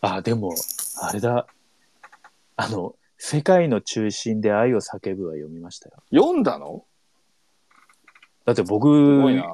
[0.00, 0.54] あでも
[1.00, 1.46] あれだ。
[2.56, 5.96] あの「世界の中心で愛を叫ぶ」は読みましたよ。
[6.10, 6.84] 読んだの？
[8.46, 9.44] だって僕すごいな。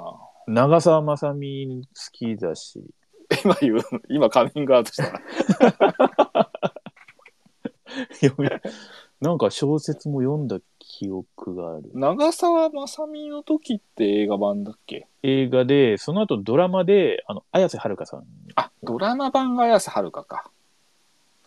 [0.47, 2.85] 長澤まさみ好きだし、
[3.45, 5.05] 今言う、今カミングアウトした。
[8.21, 8.49] 読み
[9.21, 11.91] なんか小説も読んだ記憶がある。
[11.95, 15.07] 長澤まさみの時って映画版だっけ？
[15.23, 18.25] 映画で、その後ドラマで、あの、綾瀬はるかさん。
[18.57, 20.51] あ、ドラマ版が綾瀬はるかか。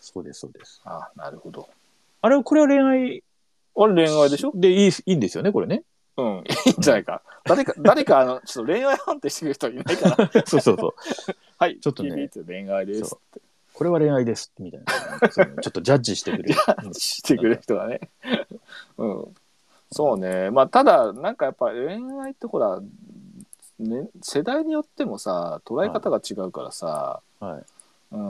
[0.00, 0.80] そうです、そうです。
[0.84, 1.68] あ、なるほど。
[2.22, 3.22] あれ、これは恋愛
[3.78, 4.52] あれ恋愛でしょ？
[4.54, 5.82] でいい、いいんですよね、これね。
[6.16, 7.22] うん、 いいんじゃないか。
[7.44, 10.30] 誰か、誰か、あの、ちょっと恋愛判定してくれる人いないかな。
[10.46, 10.94] そうそうそう。
[11.58, 13.20] はい、ちょっとね恋愛ですそ。
[13.72, 15.28] これは恋愛です、みたいな。
[15.28, 16.54] ちょっとジャッジしてくれる。
[16.94, 18.00] してくれる人がね。
[18.96, 19.34] うん。
[19.92, 20.50] そうね。
[20.50, 22.80] まあ、ただ、なんかやっぱ恋愛ってほら、
[23.78, 27.64] ね、世代によってもさ、捉え方が違うからさ、はい。
[28.12, 28.20] うん。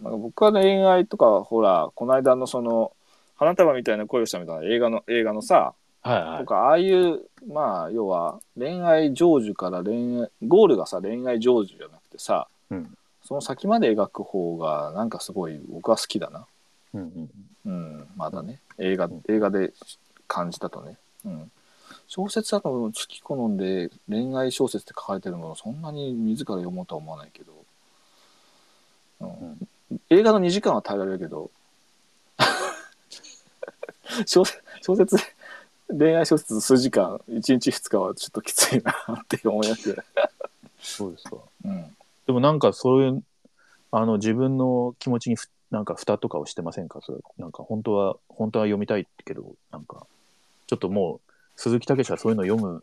[0.00, 2.92] なんか僕はね、恋愛とか、ほら、この間のその、
[3.36, 5.74] 花束みたいな恋をしたみたいな映画の、映画のさ、
[6.04, 6.38] はいはい。
[6.40, 12.96] とか、ああいう、まあ、要は、恋愛成就から恋愛、ゴールがさ、恋愛成就じゃなくてさ、うん
[13.26, 16.44] その先まで描く方が、なんかすごい僕は好きだな。
[16.92, 17.00] うん
[17.64, 18.60] うんうん、まだね。
[18.76, 19.72] 映画うん、映画で
[20.28, 20.98] 感じたとね。
[21.24, 21.50] うん。
[22.06, 27.52] 小説だと好き好んで恋愛小説って書かれてるものそんなに自ら読もうとは思わないけど、
[29.20, 29.68] うん
[30.10, 31.50] 映画の2時間は耐えられるけど
[34.26, 35.16] 小説小説
[35.88, 39.96] 恋愛小説数時間1日2日はちょっときついなって思いますよ、
[40.78, 41.36] そうですか。
[41.64, 43.22] うん、でもなんかそういう、
[43.90, 47.00] あの、自分の気持ちにふ、なんか蓋とかをしてませんか？
[47.02, 50.06] それなんか本当は、本当は読みたいけど、なんか、
[50.66, 52.80] ちょっともう、鈴木武はそういうの読む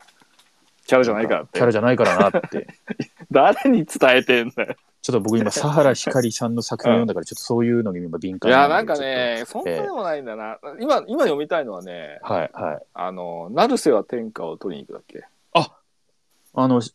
[0.86, 2.66] キャラじゃないからキャラじゃないからなって。
[3.30, 12.82] 誰に伝えてんだよちょっと僕今、佐原ひかりさんの作品読んだから、ちょっとそういうのに今敏い感やなんかねそんなでもないんだな、今今読みたいのはねとはい、はい。
[12.94, 15.24] あの、成瀬は天下を取りに行くだっけ？
[16.54, 16.94] あの、し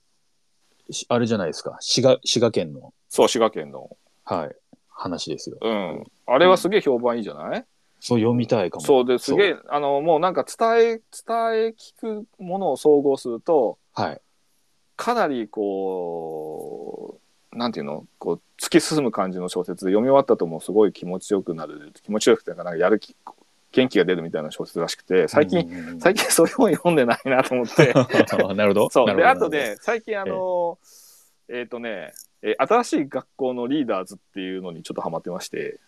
[0.89, 1.77] しあれじゃないですか。
[1.81, 3.97] 滋賀、滋賀県の、そう、滋賀県の。
[4.23, 4.55] はい、
[4.89, 5.57] 話ですよ。
[5.59, 6.03] うん。
[6.27, 7.65] あれはすげえ評判いいじゃない、
[7.99, 8.85] そう読みたいかも。
[8.85, 11.01] そうですげえ、あの、もうなんか伝え、伝え
[11.77, 14.21] 聞くものを総合すると、はい。
[14.95, 17.21] かなりこう、
[17.53, 23.15] なんていうのこう、突き進む感じの小説で読み終わったともうすごい気持ちよくなる、気持ちよくてなんかやる気、
[23.71, 27.93] 元気が出るみたいな小説らしくて、最近、うんうんうん最近そういう本読んでないなと思って、
[28.55, 28.89] なるほど。
[28.89, 29.15] そう。
[29.15, 30.77] で、あと、ね、最近あの、
[31.49, 35.79] えっ、とね、えー新しい学校のリーダーズっていうのにちょっとハマってまして、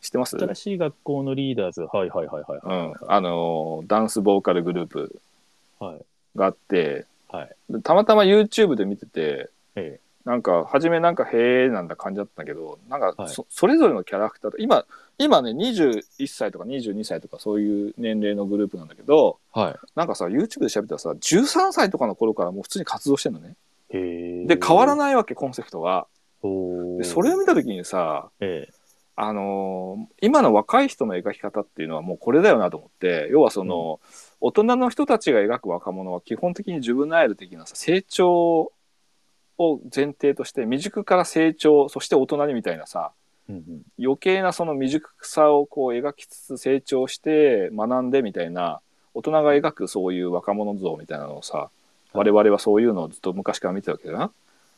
[0.00, 0.36] 知ってます？
[0.38, 2.60] 新しい学校のリーダーズ、はいはいはいはい。
[2.62, 2.94] うん。
[3.08, 5.20] あのー、ダンスボーカルグループ
[5.80, 6.04] はい。
[6.36, 7.56] があって、はい。
[7.70, 14.84] でたまたま YouTube で見てて、えなんか、初めなんか、へえなんだ感じだったんだけど、なんかはいそ、それぞれのキャラクターと、今、
[15.18, 19.76] 今ね、21歳とか22歳とかそういう年齢のグループなんだけど、えはい。
[19.94, 23.54] なんかさ、YouTube で調べたらさ、13歳とかの頃からもう普通に活動してんのね。
[24.48, 24.96] で、変わらい。
[24.96, 26.08] ないわけ、コンセプトが。
[26.98, 28.74] で、それを見た時にさ、ええ。
[29.18, 34.00] あのー今の若い人の描き方っていうのはもうこれだよなと思って、要はその、
[34.40, 38.72] 大人の人たちが描く若者は基本的に自分のアイル的なさ、成長
[39.58, 43.12] を前提として未熟から成長そして大人にみたいなさ
[43.48, 43.82] うんうん。
[43.98, 48.80] 余計なその未熟さをこう描きつつ成長して学んでみたいな
[49.14, 51.70] 大人が描くそういう若者像みたいなのをさ
[52.12, 54.30] 我々はそういうのをずっと昔から見てたわけだな。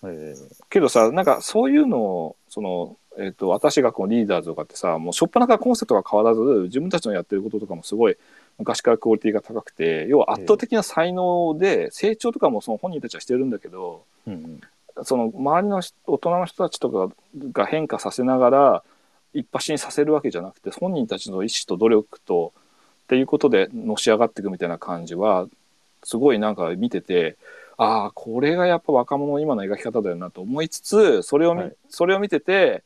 [0.04, 0.34] え
[0.70, 8.16] けどさなんかそういうのをその、えっと私がこうリーダーズとかってさもう初っ端からコンセプトが変わらず自分たちのやってることとかもすごい
[8.58, 14.60] 昔からクオリティが高くて要は圧倒的な才能で成長とかもその本人たちはしてるんだけどーうんうん。
[15.04, 17.14] その周りの人大人の人たちとか
[17.52, 18.82] が変化させながら
[19.32, 22.52] 一発にさせるわけじゃなくて本人たちの意思と努力と
[23.04, 25.46] っていうことでのし上がっていくみたいな感じは
[26.02, 27.36] すごいなんか見てて
[27.76, 31.76] ああこれがやっぱ若者の今の描き方だよなと思いつつそれを見、はい。
[31.88, 32.82] それを見てて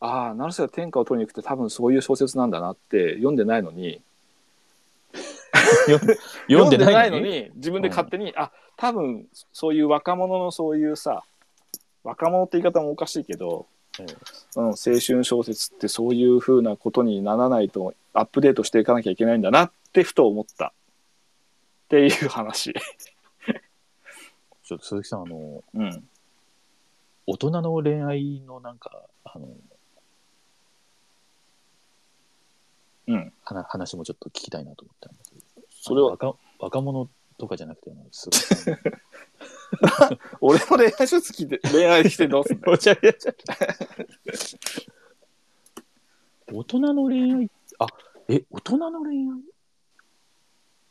[0.00, 4.02] ああ成瀬は天下を取りに行くって多分そういう小説なんだなって読んでないのに
[6.48, 7.50] 読んでないのに？
[7.56, 11.24] 自分で勝手に、あ多分そういう若者のそういうさ
[12.04, 13.66] 若者って言い方もおかしいけど、
[13.98, 14.06] え
[14.56, 20.72] うん、青春小説ってそういうふうなことにならないとアップデートしていかなきゃいけないんだなってふと思った。
[21.86, 22.72] っていう話。
[24.64, 26.04] ちょっと鈴木さんあのうん、
[27.26, 28.90] 大人の恋愛のなんか
[29.24, 29.48] あの
[33.08, 35.18] うん、話話もちょっと聞きたいなと思ったんで
[35.84, 38.78] それは若若者とかじゃなくてあの鈴木さん
[40.40, 42.74] 俺の恋愛小説聞いて恋愛してどうすんだよ。
[42.74, 43.56] お茶やっちゃった
[46.54, 47.50] 大人の恋愛？
[47.80, 47.86] あ
[48.28, 49.24] え大人の恋愛？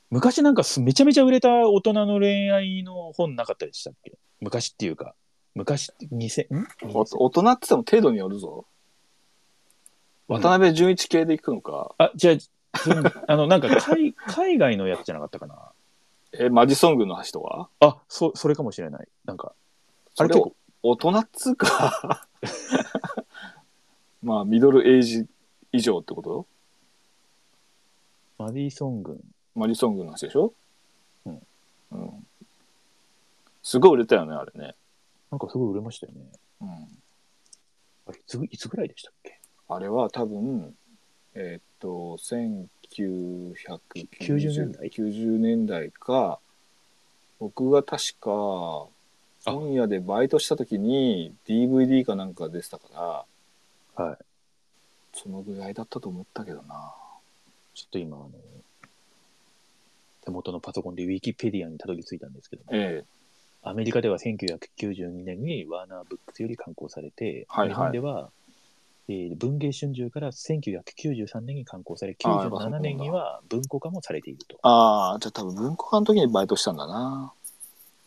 [0.09, 4.17] 昔なんかすめちゃめちゃ売れた大人の恋愛の本なかったでしたっけ？
[4.41, 5.15] 昔っていうか
[5.55, 6.67] 昔2000ん？
[6.93, 8.65] お大人って言っても程度によるぞ。
[10.27, 12.35] 渡辺淳一系で行くのか、あじゃあ
[13.27, 15.55] あのなんか海海外のやつじゃなかったかな？
[16.33, 17.69] えマジソングの橋とか？
[17.79, 19.07] あそそれかもしれない。
[19.25, 19.53] なんか
[20.17, 22.27] あれ結構大人っつうか。
[24.23, 25.27] まあミドルエイジ
[25.71, 26.45] 以上ってこと？
[28.37, 29.19] マディソン軍。
[29.53, 30.53] マジソングの話でしょ？
[31.25, 31.41] うん、
[31.91, 32.27] うん、
[33.61, 34.75] すごい売れたよねあれね、
[35.29, 36.21] なんかすごい売れましたよね。
[36.61, 39.39] うん、あれいついつぐらいでしたっけ？
[39.67, 40.73] あれは多分
[41.35, 43.55] えーっと1990
[44.19, 46.39] 90年代90年代か
[47.39, 48.29] 僕が確か
[49.45, 53.25] 本屋でバイトした時に DVD かなんか出てたか
[53.97, 54.17] らはい
[55.13, 56.93] そのぐらいだったと思ったけどな
[57.73, 58.29] ちょっと今あの
[60.23, 63.21] 手元のパソコンでウィキペディアにたどり着いたんですけどもええ
[63.63, 68.31] アメリカでは1992年にワーナーブックスより刊行されて、はいはい日本では、
[69.11, 72.77] えー文藝春秋から1993年に刊行され、あーやっぱそうなんだ。
[72.77, 74.57] 97年には文庫化もされていると。
[74.61, 77.33] ああじゃあ多分文庫化の時にバイトしたんだな。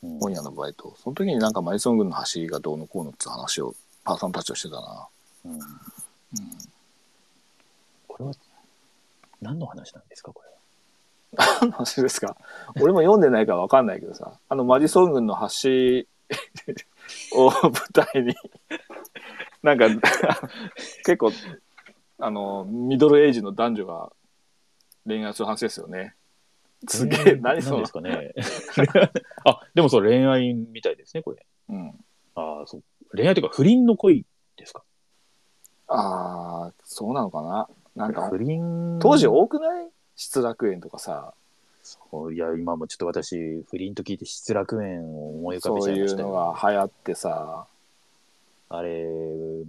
[0.03, 0.19] うん。
[0.19, 0.95] 本屋のバイト。
[1.03, 3.75] その時になんかマリソン軍の橋がどうのこうのって話を
[4.05, 5.09] パーさんたちとしてたな、
[5.45, 5.53] うん。
[5.53, 5.61] うん、
[8.09, 8.33] これは
[9.43, 10.49] 何の話なんですか、これ
[11.37, 11.59] は？
[11.61, 12.37] 何の話ですか？
[12.81, 14.33] 俺も読んでないから分かんないけどさ。
[14.49, 16.07] あのマジソン軍の橋
[17.37, 18.35] を舞台に
[19.65, 19.89] なんか
[21.05, 21.33] 結構
[22.19, 24.12] あのミドルエイジの男女が
[25.07, 26.15] 恋愛する話ですよね
[26.87, 28.35] すげえ、えー何そのですかね。
[29.45, 31.47] あ、でもそう、恋愛みたいですね、これ。
[31.71, 31.89] うん、
[32.35, 32.83] ああ、そう。
[33.17, 34.83] 恋愛というか、不倫の恋ですか？
[35.89, 37.69] ああそうなのかな？
[37.97, 38.99] なんか不倫。
[39.01, 39.89] 当時多くない？
[40.15, 41.33] 失楽園とかさ
[41.83, 46.33] そういや、今もちょっと私、不倫と聞いて失楽園を思い浮かべそういうのちゃいましたよ。
[46.33, 47.67] が流行ってさ
[48.77, 49.05] あれ、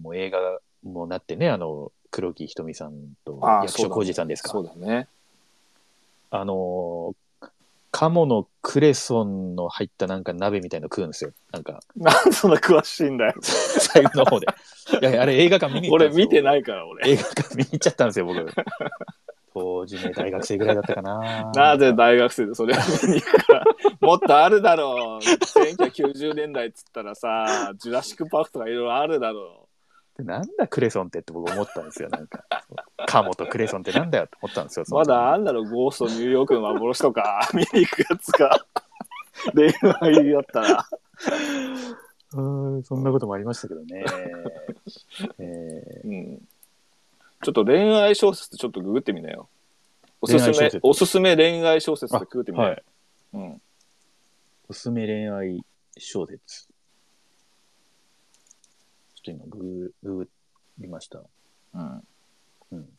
[0.02, 2.94] もう映画もなってね、あの、黒木瞳さん
[3.26, 4.50] と役所広司さんですか。
[4.50, 5.08] そうだね
[6.32, 7.48] あのー、
[7.92, 11.32] 鴨のクレソンの入ったなんか鍋みたいの食うんですよ。
[11.52, 14.48] なんか、なんでそんな詳しいんだよ最後の方で。
[15.02, 16.26] いや、あれ映画館見に行ったんですよ。
[16.26, 18.46] 俺見てないから俺映画館見に行っちゃったんですよ、僕。
[19.56, 21.50] 当時ね、大学生ぐらいだったかな。
[21.56, 23.64] なぜ大学生でそれを見に行くか。
[24.02, 25.24] もっとあるだろう。
[25.24, 29.70] 1990年代っつったらさ、ジュラシック・パークとかいろいろあるだろ
[30.18, 32.10] なんだクレソンってって僕思ったんですよ。
[32.10, 32.44] なんか、
[33.08, 34.86] カモとクレソンってなんだよって思ったんですよ。
[34.90, 38.66] まだあんだろう、ゴーストニューヨークの幻とか、 見に行くやつが。
[39.54, 40.86] 恋愛だったら。
[42.34, 44.04] うーんそんなこともありましたけどね。
[45.40, 46.42] えうん。
[47.46, 49.48] ちょっと恋愛小説ってちょっとググってみなよ。
[50.20, 52.72] おすすめ恋愛小説、おすすめ恋愛小説ググってみなよ。
[52.72, 52.84] ーはい。
[53.34, 53.62] うん。
[54.68, 55.64] おすすめ恋愛
[55.96, 56.68] 小説。
[59.14, 60.30] ちょっと今ググ、ググ
[60.80, 61.22] りました。
[61.76, 62.08] うん。
[62.72, 62.90] うん。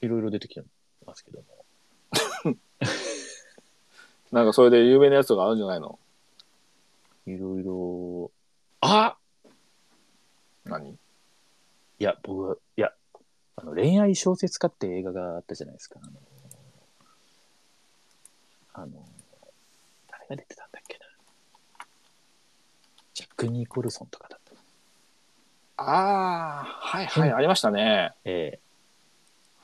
[0.00, 0.62] いろいろ出てきて
[1.04, 1.44] ますけども。
[4.32, 5.98] なんかそれで有名なやつとかあるんじゃないの？
[7.28, 8.30] いろいろ、
[8.80, 9.16] あ
[10.64, 10.92] 何？
[10.92, 10.98] い
[11.98, 12.92] や、僕は、いや、
[13.56, 15.98] あの、恋愛小説家って映画があったじゃないですか。
[16.02, 16.12] あの、
[18.74, 19.04] あの
[20.10, 21.06] 誰が出てたんだっけな。
[23.14, 24.40] ジャック・ニコルソンとかだっ
[25.76, 25.82] た。
[25.82, 28.12] ああ、はいはい、ありましたね。
[28.24, 28.58] え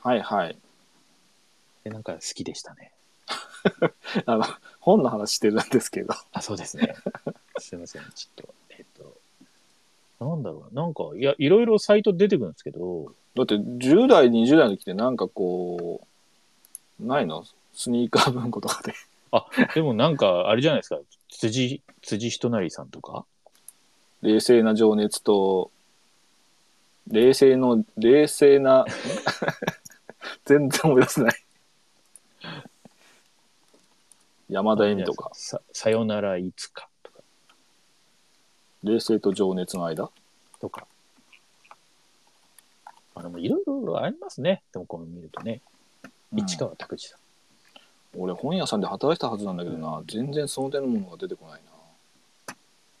[0.01, 0.57] はいはい。
[1.85, 2.91] えで、なんか好きでしたね。
[4.25, 4.43] あの、
[4.79, 6.13] 本の話してるんですけど。
[6.31, 6.95] あ、そうですね。
[7.57, 16.01] すいません、ちょっと、えっ、と、なんだろうな、なんか、いや、いろいろサイト出てくるんですけど、だって10代、20代の時ってなんかこ
[16.99, 17.43] う、ないの？
[17.73, 18.93] スニーカー文庫とかで。
[19.31, 20.99] あ、でもなんか、あれじゃないですか、
[21.29, 23.25] 辻、辻仁成さんとか、
[24.21, 25.71] 冷静な情熱と、
[27.07, 28.85] 冷静の、冷静な、
[30.45, 31.45] 全然思い出せない。
[34.47, 36.87] 山田恵美とか、さ、さよならいつか、
[38.85, 40.09] 冷静と情熱の間？
[40.61, 40.87] とか。
[43.15, 44.61] あでもいろいろありますね。
[44.71, 45.61] でもこう見るとね。
[46.33, 47.19] 市川拓司さん。
[48.17, 52.55] 俺本屋さんで働いてたはずなんだけどな、全然その手のものが出てこないな。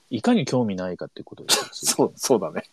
[0.09, 1.67] いかに興味ないかっていうことですよ。
[1.73, 2.63] そう、そうだね。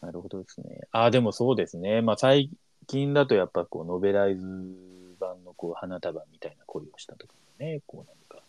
[0.00, 0.88] なるほどですね。
[0.92, 2.00] あ、でもそうですね。
[2.00, 2.50] まあ最
[2.86, 4.44] 近だとやっぱこう、ノベライズ
[5.20, 8.44] 版のこう、花束みたいな恋をしたとかね、こうなんか。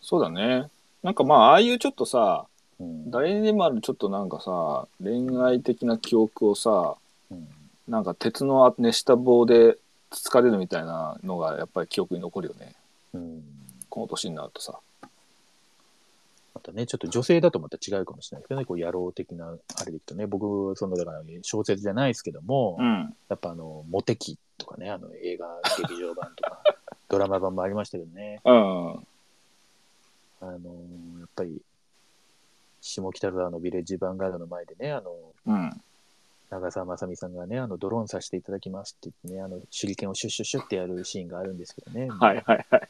[0.00, 0.68] そうだね。
[1.02, 2.46] なんかまあ、ああいうちょっとさ、
[2.78, 3.10] うん。
[3.10, 6.94] 誰にでもあるちょっとなんかさ、恋愛的な記憶をさ、
[7.30, 7.48] うん
[7.88, 9.78] なんか鉄の熱した棒で
[10.10, 12.74] つつかれるみたいなのがやっぱり記憶に残るよね。
[13.14, 13.44] うん。
[13.88, 14.78] この年になるとさ。
[16.54, 23.14] またね、ちょっと女性だとまた違うかもしれないけどね、こう、野郎的な、あれでいくとね、僕、その、だから、小説じゃないですけども、ん。
[23.28, 25.46] やっぱあの、モテキとかね、あの、映画、
[25.78, 26.62] 劇場版とか、
[27.08, 28.54] ドラマ版もありましたけどね、うん。
[28.54, 28.96] あ
[30.42, 30.50] の、
[31.20, 31.60] やっぱり、
[32.80, 35.12] 下北沢のビレッジヴァンガードの前でね、あの、
[35.46, 35.80] うん。
[36.48, 42.08] 長澤まさみさんがね、あの、ドローンさせていただきますって言ってね、あの、手裏剣をシュッシュッシュッってやるシーンがあるんですけどね。
[42.08, 42.88] はいはいはい。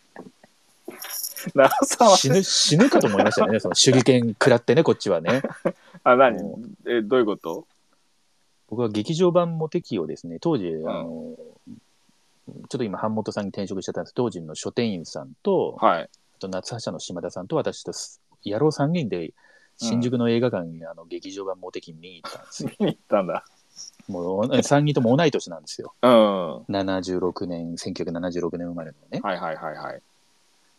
[1.54, 5.42] 長澤ま死ぬ、死ぬかと思いましたよね、その手裏剣食らってね、こっちはね。
[6.04, 6.42] あ、何？
[6.42, 7.66] もえ、どういうこと？
[8.68, 11.36] 僕は劇場版モテキをですね、当時、あの、
[12.46, 16.02] ちょっと今、版元さんに転職しちゃったんです当時の書店員さんと、はい。
[16.02, 19.32] あと夏葉社の島田さんと私とす野郎3人で
[19.78, 22.70] 新宿の映画館にあの劇場版モテキ見に行ったんですよ。
[22.80, 23.44] 見に行ったんだ。
[24.08, 25.94] もう3人とも同い年なんですよ。
[26.00, 26.50] うん。
[26.50, 29.20] は76年、1976年生まれのねい。
[29.20, 30.02] はいはいはい。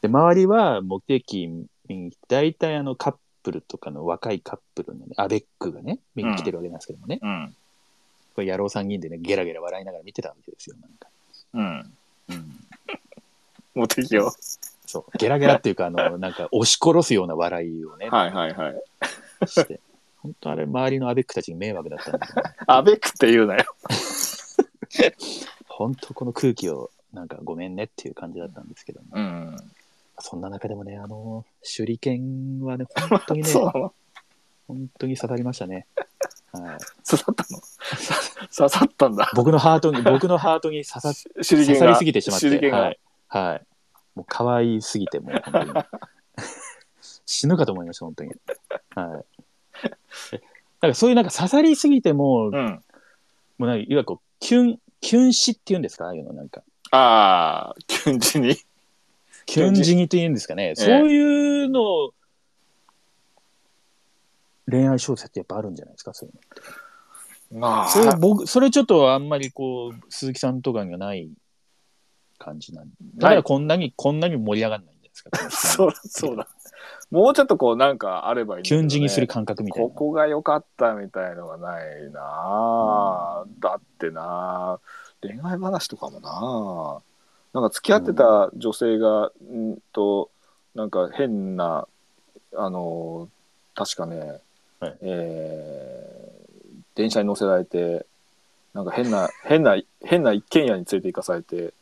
[0.01, 1.47] で、周りはモテキ
[1.87, 7.19] 見大体あのカップルとかの若いカップルのね、アベックがね、見に来てるわけなんですけどもね。
[7.21, 7.55] うん。
[8.35, 10.75] これ野郎3人でね、ゲラゲラ笑いながら見てたわけですよ。
[10.81, 11.07] なんか
[11.53, 11.93] うん。
[12.29, 12.57] うん
[13.77, 14.31] モテキを。
[14.85, 15.17] そう。
[15.17, 19.47] ゲラゲラっていうか、あの、 なんか押し殺すような笑いをね、はいはいはい。
[19.47, 19.79] して。
[20.17, 23.65] 本当あれ、周りのアベックたちに迷惑だったんだけど、 アベックって言うなよ。
[25.67, 29.55] 本当この空気を、なんかごめんねっていう感じだったんですけど、うん。
[30.19, 33.93] そんな中でもね、あの、手裏剣はね、本当にね、そうなの
[34.67, 35.85] 本当に刺さりましたね。
[36.53, 36.63] はい、
[37.07, 37.59] 刺さったの？
[38.55, 39.31] 刺さったんだ。
[39.35, 41.75] 僕のハートに、 僕のハートに刺さ刺。
[41.75, 42.77] さりすぎてしまって、手裏剣が。
[42.79, 42.99] はい。
[43.27, 43.65] はい。
[44.15, 45.85] もう可愛すぎて、もう本当に。
[47.25, 48.31] 死ぬかと思いました、本当に。
[48.95, 49.25] はい。
[50.33, 50.41] え
[50.81, 52.83] なんかそういうなんか刺さりすぎても、もうん。
[53.59, 56.05] うなんか、いわゆるこう、キュン、キュン死っていうんですか？
[56.05, 56.63] ああいうのなんか。
[56.91, 58.55] ああ、キュンジに。
[59.45, 60.73] キュン死にっていうんですかね。
[60.75, 62.13] そういうのを、
[64.69, 66.35] 恋愛小説ってやっぱあるんじゃないですかそういう
[67.55, 67.61] の。
[67.61, 71.29] まあ、それ僕、それちょっとあんまりこう、鈴木さんとかにはない
[72.37, 72.91] 感じなんで。
[73.17, 75.49] だからこんなに、こんなに盛り上がらないんじゃないですか。
[75.49, 76.47] そうだ、そうだ。
[77.09, 79.89] もうちょっとこう、なんかあればいいんだけどねキュン死にする感覚みたいな。
[79.89, 84.21] ここが良かったみたいのがないなあ、だってな
[84.73, 84.79] あ
[85.21, 87.01] 恋愛話とかもなあ
[87.53, 90.29] なんか付き合ってた女性が、んと
[90.75, 91.87] なんか変な
[92.55, 93.29] あの
[93.73, 94.41] 確かね、
[94.79, 94.97] はい。
[95.01, 96.27] えー
[96.95, 98.07] 電車に乗せられて
[98.73, 101.73] なんか変な 変な変な一軒家に連れて行かされて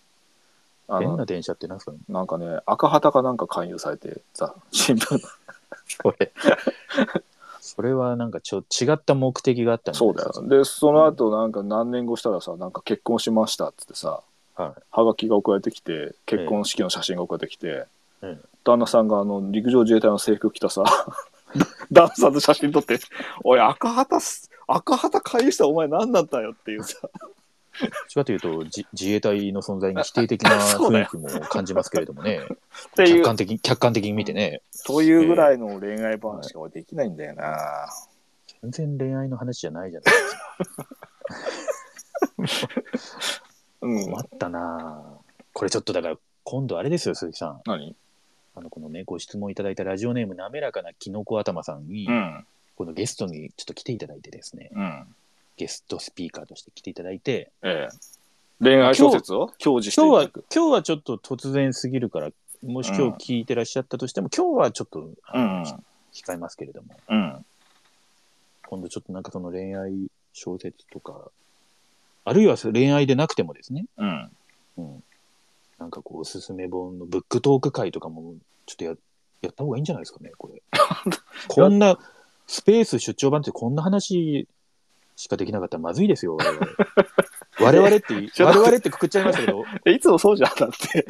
[0.89, 1.99] あの変な電車って何ですかね？
[2.09, 5.19] なんかね赤旗かなんか勧誘されてさ新聞。
[5.87, 6.31] それ。
[7.61, 10.31] それはなんかちょ違った目的があったんそうだよ。
[10.47, 14.21] で、その後なんか何年後したらさ、なんか結婚しましたっつってさ、
[14.55, 14.81] はい。
[14.91, 17.85] はがきが送られてきて、結婚式の写真が送られてきて、
[18.21, 18.37] ええ。
[18.63, 20.83] 旦那さんがあの陸上自衛隊の制服着たさ、
[21.91, 22.99] 旦那さんと写真撮って、
[23.43, 26.97] おい、赤旗す、赤旗回遊したお前何だったよっていうさ、
[28.07, 32.41] ちかというと、じ自衛隊の存在に否定的な 雰囲気も感じますけれどもね。
[32.95, 34.61] 客観的に、客観的に見てね。
[34.85, 37.89] というぐらいの恋愛話ができないんだよな。
[38.61, 40.13] 全然恋愛の話じゃないじゃない
[42.41, 42.77] ですか。
[43.81, 44.03] うん。
[44.05, 47.61] 困ったなぁこれちょっとだから、今度あれですよ、鈴木さん。
[47.65, 47.95] 何？
[48.55, 52.45] あの、このね、ご質問いただいたラジオネーム、滑らかなキノコ頭さんに、うん。
[52.75, 55.15] このゲストにちょっと来ていただいてですね、うん。
[55.57, 57.95] ゲストスピーカーとして来ていただいて、ええ。
[58.61, 62.29] 恋愛小説を教示してい今日はただく。、今日はちょっと突然すぎるから、
[62.63, 65.83] もし今日聞いてらっしゃったとしても、今日はちょっと、あのうん
[66.15, 67.45] 控えますけれども、うん。
[68.67, 71.29] 今度ちょっとなんかその恋愛小説とか、
[72.23, 74.31] あるいは恋愛でなくてもですね、うん。
[74.77, 75.03] うん、
[75.79, 78.95] なんかこう、おすすめ本のブックトーク会とかも、ちょっとや
[79.41, 80.61] やった方がいいんじゃないですかね、これ。
[81.47, 81.97] こんな、
[82.47, 84.47] スペース出張版ってこんな話
[85.15, 86.67] しかできなかったらまずいですよ、我々。
[87.59, 91.05] 我々って我々ってくくっちゃいましたけど、え、いつもそうじゃん、だって。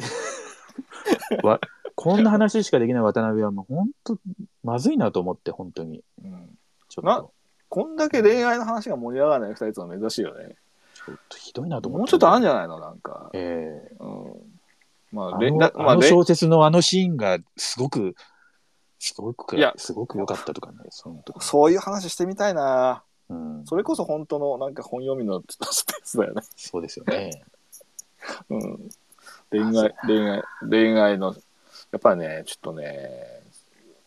[1.42, 1.60] わ
[1.94, 4.18] こんな話しかできない渡辺はもう本当、
[4.62, 6.02] まずいなと思って、本当に。
[6.22, 6.58] うん。
[6.88, 7.32] ちょっなと、
[7.68, 10.56] こんだけ恋愛の話が盛り上がらない二人とは珍しいよね。
[10.94, 12.00] ちょっとひどいなと思って。
[12.00, 13.30] もうちょっとあんじじゃないのなんか。
[13.32, 14.55] ええうん。
[15.16, 18.14] まあ、あれのあの小説のあのシーンがすごく、
[18.98, 21.40] すごくいや、すごく良かったとかね、そのとか。
[21.40, 23.02] そういう話してみたいな。
[23.28, 26.42] うん、それこそ本当のなんか本読みのスペースだよね。
[26.54, 27.42] そうですよね。
[28.50, 28.88] うん。
[29.50, 31.34] 恋愛恋愛、恋愛の、
[31.92, 33.10] やっぱりね、ちょっとね、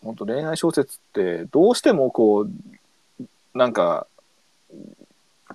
[0.03, 4.05] 本当恋愛小説ってどうしてもこう、なんか、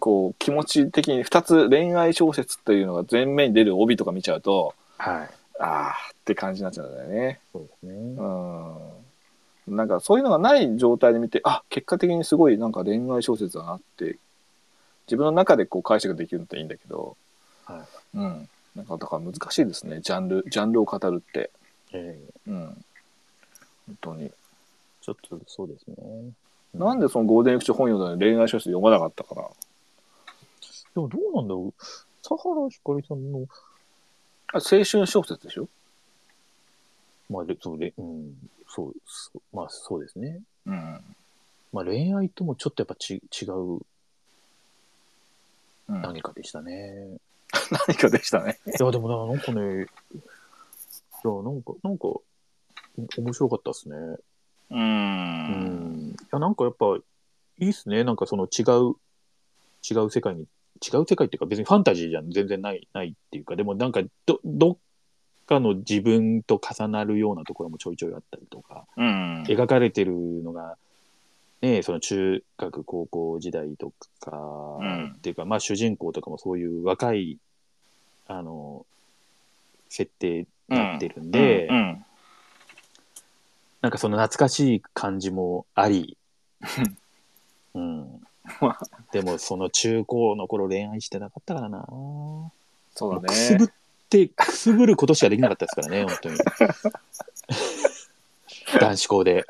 [0.00, 5.30] こう気持ち的に2つ恋愛小説っていうのが前面に出る帯とか見ちゃうと、はい。
[5.60, 7.40] あーって感じになっちゃうんだよね。
[7.52, 7.94] そうですね。
[7.94, 9.76] うん。
[9.76, 14.18] なんかそういうのがない状態で見て、あ、結果的にすごいなんか恋愛小説だなって、
[15.06, 17.16] 自分の中でこう解釈できるのっていいんだけど、
[17.64, 18.48] はうん。
[18.74, 21.50] なんかだから難しいですね、ジャンル、ジャンルを語るって。
[21.92, 22.84] ええうん。
[23.86, 24.32] 本当に。
[25.00, 25.96] ちょっとそうですね。
[26.74, 29.42] なんでそのゴールデンウィーク中本読んだのに恋愛小説読まなかったかな？
[29.42, 31.82] でもどうなんだろう。
[32.26, 33.44] 佐原ひかりさんの、あ
[34.58, 35.68] 青春小説でしょ？
[37.30, 38.34] まあ、でそうで、うん、
[38.68, 40.42] そう、そうまあそうですね。
[40.66, 41.00] うん。
[41.72, 43.80] まあ恋愛ともちょっとやっぱち違う
[45.86, 47.18] うん、何かでしたね。
[47.88, 48.58] 何かでしたね。
[48.66, 49.86] いや、でもな、なんかね、い
[51.24, 52.08] や、なんか、なんか、
[53.18, 53.96] 面白かったですね。
[53.96, 54.20] う。
[54.70, 56.10] うんん。
[56.10, 56.96] いや、なんかやっぱ、
[57.58, 58.02] いいっすね。
[58.02, 58.96] なんかその違う、
[59.88, 60.46] 違う世界に、
[60.82, 64.76] 違う世界っていうか別にファンタジーじゃ全然ない、ないっていうか、でもなんかど、どっ
[65.46, 69.42] かの自分と重なるようなところもちょいちょいあったりとか、うん。
[69.44, 70.76] 描かれてるのが、
[71.60, 74.36] ね、その中学、高校時代とか、
[74.80, 77.38] うんっていうか、まあ主人公とかもそういう若い、
[78.26, 78.84] あの、
[79.88, 82.04] 設定になってるんで、うん。
[83.80, 86.16] なんかその懐かしい感じもあり、
[87.74, 88.20] うん。
[89.12, 91.86] でもその中高の頃恋愛してなかったからな。
[92.94, 93.70] そうだくすぶね。
[93.70, 93.72] っ
[94.08, 96.36] て、くすぶることしかできなかったですからね、本当に。
[98.80, 99.46] 男子校で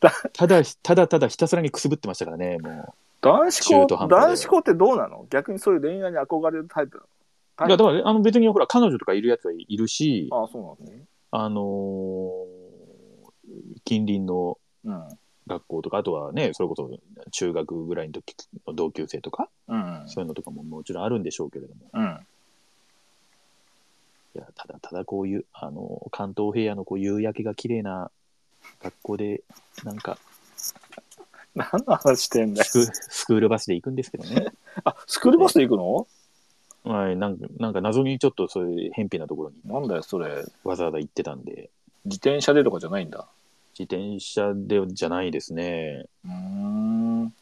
[0.00, 0.12] だ。
[0.32, 5.26] ただ、ただただひたすらにくすぶってましたからね、も男子校、男子校ってどうなの？
[5.30, 7.02] 逆にそういう恋愛に憧れるタイプう。
[7.66, 11.04] いや、だから、あの別にほら、彼女とかいるやつはいるし、なのああ、そうなのね。
[11.30, 11.64] あのー
[13.84, 15.08] 近隣のうん。
[15.46, 16.90] 学校とか、あとはね、それこそ
[17.30, 18.34] 中学ぐらいの時
[18.66, 20.02] の同級生とか、うん。
[20.06, 22.26] そういうのとかももちろんあるんでしょうけれども、うん。
[24.36, 28.10] いや、ただただこういう、あの、関東平野のこう夕焼けが綺麗な
[28.82, 29.42] 学校で、
[29.84, 30.18] なんか
[31.54, 32.64] 何の話してんだよ。
[32.64, 34.46] スク、スクールバスで行くんですけどね。
[34.84, 36.94] あ、スクールバスで行くの？
[36.96, 40.44] はい、なんか、なんか謎にちょっとそういう偏僻なところになんだよ、それ。
[40.64, 41.70] わざわざ行ってたんで、
[42.04, 43.26] 自転車でとかじゃないんだ。
[43.78, 46.06] 自転車でじゃないですね。
[46.24, 47.34] うーん。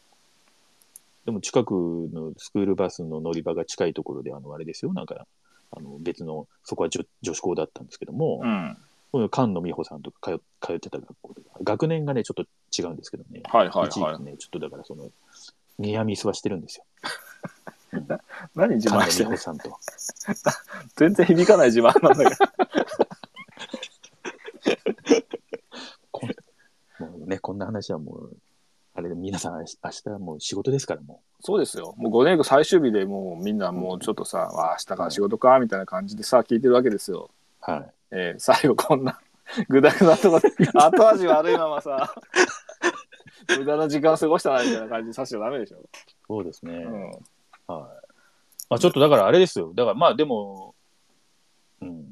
[1.25, 5.25] でも近くのスクールバスの乗り場が近いところで、あの、あれですよ、なんか、
[5.71, 8.77] あの別の、そこは女女子校だったんですけども、うん。
[9.11, 12.43] この菅野美穂さんとか通通ってた学校で、学年がね、ちょっと
[12.77, 13.87] 違うんですけどね、はいはいはい。
[13.89, 15.09] 一時期ね、ちょっとだからその、
[15.77, 16.83] ニアミスはしてるんですよ。
[17.93, 18.07] う ん
[18.55, 19.31] 何自慢してんの？
[19.31, 19.77] 穂さんと。
[20.97, 22.43] 全然響かない自慢なんだけど。
[26.11, 26.29] こん
[26.99, 28.37] もうね、こんな話はもう、
[28.95, 31.95] あれで皆さん明日はもう仕事ですからもそうですよ。
[31.97, 37.31] もう5年後最終日でもうみんなもうちょっとさ、あ明日から仕事かみたいな感じでさ、聞いてるわけですよ。
[37.67, 37.71] う。
[37.71, 37.91] はい。
[38.11, 39.19] えー最後こんな、
[39.67, 40.35] ぐだぐだと
[40.75, 42.13] 後味悪いままさ、
[43.57, 45.81] 無駄な時間過ごしたなみたいな感じでさしちゃダメでしょ。
[46.27, 46.75] そうですね。
[46.75, 47.03] うん。
[47.09, 47.17] はい。
[47.67, 49.73] ままあちょっとだからあれですよ。
[49.73, 50.75] だからまあでも、
[51.81, 52.11] うん。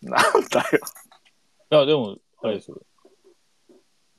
[0.00, 0.80] なんだよ。
[1.70, 2.80] いや、でも、あれですよ。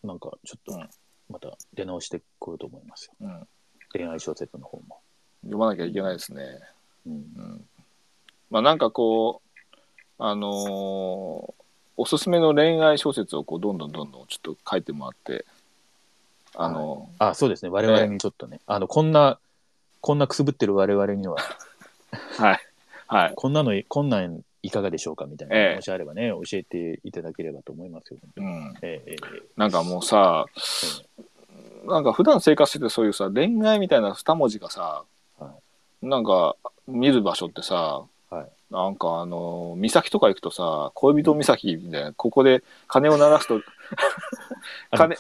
[0.03, 0.89] なんか、ちょっとうん、
[1.29, 3.13] また出直してこようと思いますよ。
[3.21, 3.47] うん。
[3.91, 4.99] 恋愛小説の方も。
[5.41, 6.59] 読まなきゃいけないですね。
[7.05, 7.13] うん。
[7.13, 7.65] うん。
[8.49, 9.75] まあなんかこう、
[10.19, 11.63] あのー
[11.95, 15.45] おすすめの恋愛小説をこうどんどんどんどんちょっと書いてもらって、
[16.55, 17.69] あのあ、そうですね。
[17.69, 19.39] 我々にちょっとね、あの、こんな、
[20.01, 21.37] こんなくすぶってる我々には、
[22.37, 22.59] はい。
[23.07, 23.33] はい。
[23.35, 25.75] こんなの、こんなんいかがでしょうかみたいな、ええ。
[25.75, 28.19] もしあればね、教えていただければと思いますよ。
[28.37, 28.73] うん。
[28.81, 29.41] ええええ。
[29.57, 30.45] なんかもうさ、
[31.85, 35.03] なんか普段生活しててそういうさ、恋愛みたいな二文字がさ、
[35.37, 35.53] は
[36.01, 36.55] なんか
[36.87, 38.47] 見る場所ってさ、はい。
[38.73, 43.61] なんかあの、岬とか行くとさ、恋人岬みたいな、ここで鐘を鳴らすと、
[44.95, 45.17] 鐘、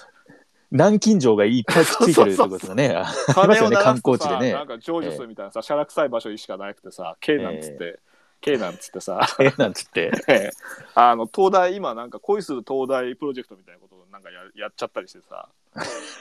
[0.71, 3.05] 南京錠がいっぱいくっついてる ってことがね、あ
[3.37, 4.53] ありますよね、観光地でね。
[4.53, 4.67] なん。
[4.67, 7.99] か成就するみたいなさ、しゃらくさい場所にしかなくてさ、K なんつって、
[8.43, 10.11] K なんつってさ、ええなんつって。
[10.95, 15.47] あの東大今なんか恋する東大プロジェクトみたいなことをなんかややっちゃったりしてさ。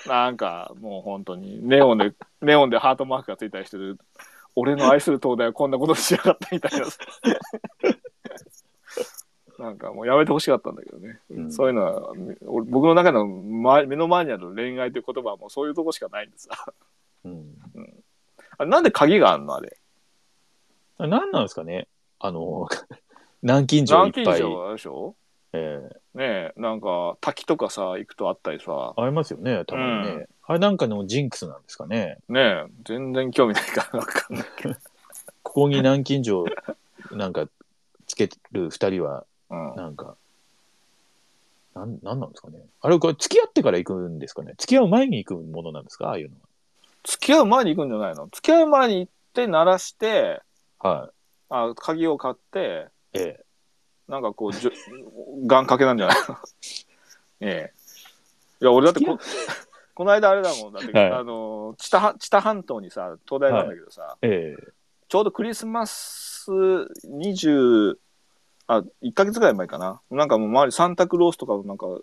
[0.07, 3.99] なんかもう本当にネオンでネオンでハートマークがついたりしてる
[4.55, 6.87] 俺の愛する東大はこんなことしやがったみたいな。
[6.87, 6.99] さ
[9.59, 11.53] なんかもうやめてほしかったんだけどね、うん。
[11.53, 12.13] そういうのは
[12.47, 16.51] 俺僕の中の、ま、目の前にある恋愛という言葉はもうそういうとこしかないんでさ
[17.25, 17.55] うん。
[18.59, 19.77] あれなんで鍵があんのあれ？
[20.99, 21.89] あ何なんですかね
[22.25, 22.69] あの、
[23.43, 24.25] 南京錠い南っぱい。
[24.73, 25.15] でしょ？
[25.55, 30.13] ええねえなんか滝とかさ行くとあったりさありますよね、たまにね。
[30.15, 32.19] うんあれなんかのジンクスなんですかね。
[32.29, 34.75] ねえ全然興味ないからわかんないけど、
[35.45, 36.45] ここに南京錠
[37.13, 37.47] なんか
[38.09, 40.17] つける二人は、うん、なんか、
[41.75, 42.59] なん、なんなんですかね。
[42.81, 44.55] あれ、これ付き合ってから行くんですかね？
[44.59, 46.09] 付き合う前に行くものなんですか？
[46.09, 46.37] ああいうの
[47.05, 48.27] 付き合う前に行くんじゃないの？
[48.33, 50.43] 付き合う前に行って鳴らして
[50.81, 50.91] は。
[51.01, 51.11] はい。
[51.55, 53.45] あ鍵を買ってええ。
[54.09, 54.51] なんかこう
[55.47, 56.17] 願掛 けなんじゃない？
[56.29, 56.37] の
[57.41, 57.75] ええ。
[58.61, 59.19] いや俺だってこ
[59.95, 60.73] この間あれだもん。
[60.73, 61.11] だって、はい。
[61.13, 64.73] あの知多半知多半島にさ東大があるんだけどさ、ええ。
[65.09, 67.97] ちょうどクリスマス20
[68.69, 70.01] あ1ヶ月ぐらい前かな。
[70.11, 72.03] なんかもう周りサンタクロースとかのなんか衣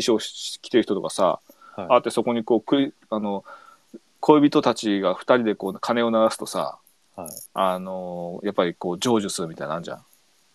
[0.00, 1.40] 装し着てる人とかさ、
[1.76, 1.86] はい。
[1.90, 3.44] あってそこにこうクリあの
[4.20, 6.78] 恋人たちが2人でこう鐘を鳴らすとさ
[7.18, 7.30] はい。
[7.52, 10.04] あのやっぱりこう成就するみたいなのあんじゃん、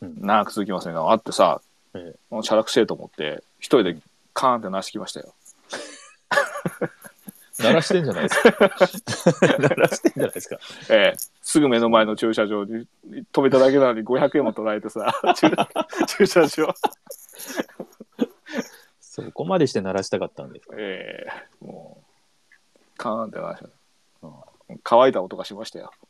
[0.02, 0.16] うん。
[0.22, 1.62] 長く続きますねあってさ、
[1.94, 3.98] えもうチャラくせえと思って一人で
[4.34, 5.34] カーンって鳴らしてきましたよ。
[7.60, 8.52] 鳴らしてんじゃないですか。
[9.60, 10.58] 鳴らしてんじゃないですか。
[10.90, 11.18] ええ。
[11.42, 12.88] すぐ目の前の駐車場に
[13.34, 15.52] 止めただけなのに500円も取られてさ 駐
[16.08, 16.74] 駐車場。
[19.02, 20.76] そこまでして鳴らしたかったんですか。
[20.78, 21.28] え
[21.62, 21.66] え。
[21.66, 22.02] も
[22.76, 23.72] うカーンって鳴らしたうん
[24.84, 25.92] 乾いた音がしましたよ。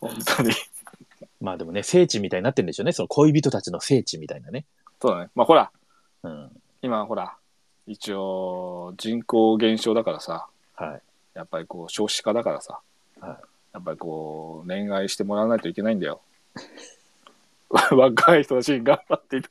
[0.00, 0.50] 本当に。
[1.40, 2.92] まあでもね、聖地みたいになってるんでしょうね。
[2.92, 4.64] その恋人たちの聖地みたいなね。
[5.00, 5.30] そうだね。
[5.34, 5.70] まあほら。
[6.22, 6.50] うん。
[6.82, 7.36] 今ほら。
[7.86, 10.46] 一応人口減少だからさ。
[10.74, 11.02] はい。
[11.34, 12.80] やっぱりこう少子化だからさ、
[13.20, 13.30] はい。
[13.74, 16.20] やっぱりこう恋愛してもらわないといけないんだよ。
[17.90, 19.50] 若い人たちに頑張っていた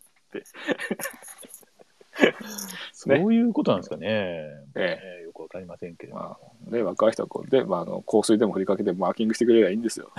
[2.94, 4.08] そういうことなんですかね。
[4.08, 5.00] ええ。
[5.22, 6.22] えよくわかりませんけれども。
[6.22, 6.38] ま
[6.68, 10.12] あ、で若い人はこうで、まあ、あの香水でも振りかけてマーキングしてくれればいいんですよ。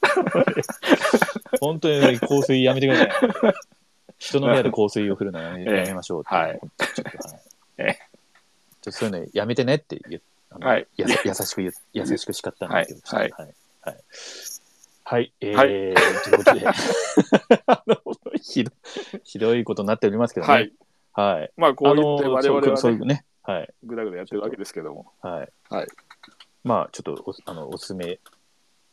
[1.60, 3.54] 本当に香水やめてください。
[4.18, 6.60] 人の部屋で香水を振るのややめましょうってはい。
[6.60, 7.12] ちょっ
[8.80, 10.20] と、そういうのやめてねって言
[10.50, 10.86] はい。
[10.96, 11.62] やさ優しく
[11.92, 13.30] 優しく叱ったんですけど、はい。
[13.30, 13.54] はい。
[13.82, 13.96] はい。
[15.04, 15.32] はい。
[15.40, 15.68] えーはい。
[15.68, 16.66] ということで。
[17.66, 17.96] あの
[18.42, 18.72] ひど
[19.24, 20.52] ひどいことになっておりますけどね。
[20.52, 20.72] はい
[21.20, 21.50] はい。
[21.56, 23.24] まあこう言って我々そうそうはねいうね。
[23.42, 23.74] はい。
[23.84, 25.48] ぐだぐだやってるわけですけどもはい。
[25.68, 25.86] はい
[26.64, 28.20] まあ、ちょっとおあのおすすめ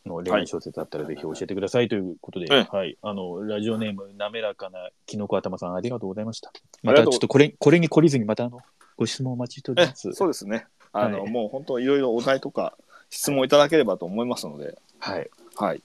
[0.05, 2.97] の恋愛小説だったらぜひ教えてくださいということで、ええはい。
[3.01, 6.51] あの、ラジオネーム、滑らかなきのこ頭さん、ありがとうございました。
[6.83, 8.59] またちょっとこれ、これに懲りずに、またあの、
[8.97, 10.13] ご質問お待ちしておりえます。
[10.13, 12.77] そうですねあの、はいもう本当いろいろお題とか
[13.09, 15.29] 質問いただければと思いますのではい。
[15.57, 15.83] はい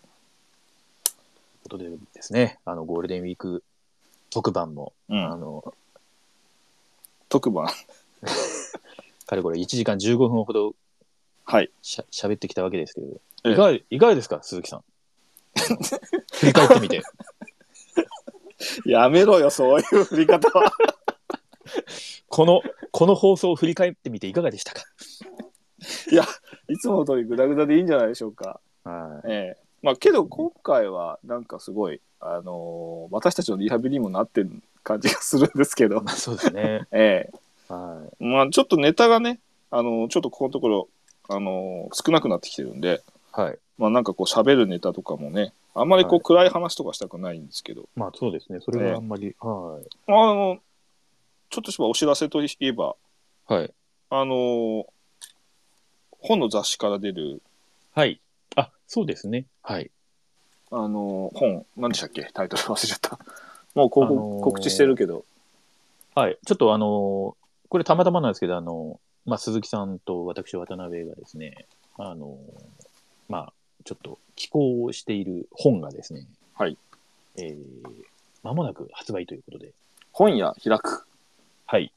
[1.69, 3.65] ということでですね、あの、ゴールデンウィーク
[4.31, 5.75] 特番も、うんあの、
[7.31, 7.66] 特番。
[9.27, 10.74] かれこれ1時間15分ほど
[11.47, 11.70] はい。
[11.81, 13.07] しゃ喋ってきたわけですけど、
[13.44, 13.52] ええ。
[13.52, 14.85] いかがいかがですか、鈴木さん。
[16.35, 17.02] 振り返ってみて。
[18.85, 20.73] やめろよそういう振り方は。
[22.28, 24.82] この、この放送を振り返ってみていかがでしたか？
[26.11, 26.24] いや
[26.69, 28.61] いつもの通りグダグダでいいんじゃないでしょうか。
[28.85, 29.32] はい。
[29.32, 29.62] ええ。
[29.82, 36.86] まあけど今回はなんかすごいあのー私たちのリハビリにもなってる感じがするんですけどまあ、そうですね。
[36.93, 39.40] ええはまあちょっとネタがね
[39.70, 40.89] あのちょっとここのところ
[41.28, 43.02] あの少なくなってきてるんで、
[43.32, 43.59] はい。
[43.78, 48.61] まあなんかこう喋るネタとかもね、あんまりこうはい暗い話とかしたくないんですけど、まあそうですね。
[48.61, 50.59] それはあんまり、はあの、
[51.48, 52.97] ちょっとしたお知らせといえば、
[53.48, 53.52] い。
[53.55, 53.73] はい。
[54.11, 54.86] あの、
[56.20, 57.40] 本の雑誌から出る、
[57.94, 58.20] はい。
[58.57, 59.47] あ、そうですね。
[59.62, 59.90] はい。
[60.73, 62.28] あの、本、何でしたっけ？
[62.35, 63.19] タイトル忘れちゃった。
[63.75, 65.25] もう広告、あのー告知してるけど、
[66.15, 66.39] はい。
[66.47, 66.89] ちょっとあのー
[67.69, 71.67] これたまたまなんですけど、あのーまあ、鈴木さんと私、渡辺がですね、
[71.99, 72.63] あのー
[73.29, 73.53] まあ、
[73.85, 76.77] ちょっと寄稿をしている本がですね、はい。
[77.37, 77.57] えー、
[78.43, 79.73] 間もなく発売ということで、
[80.13, 81.07] 本屋開く。
[81.67, 81.93] はい。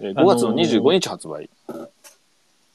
[0.00, 1.48] えーあのー5月の25日発売。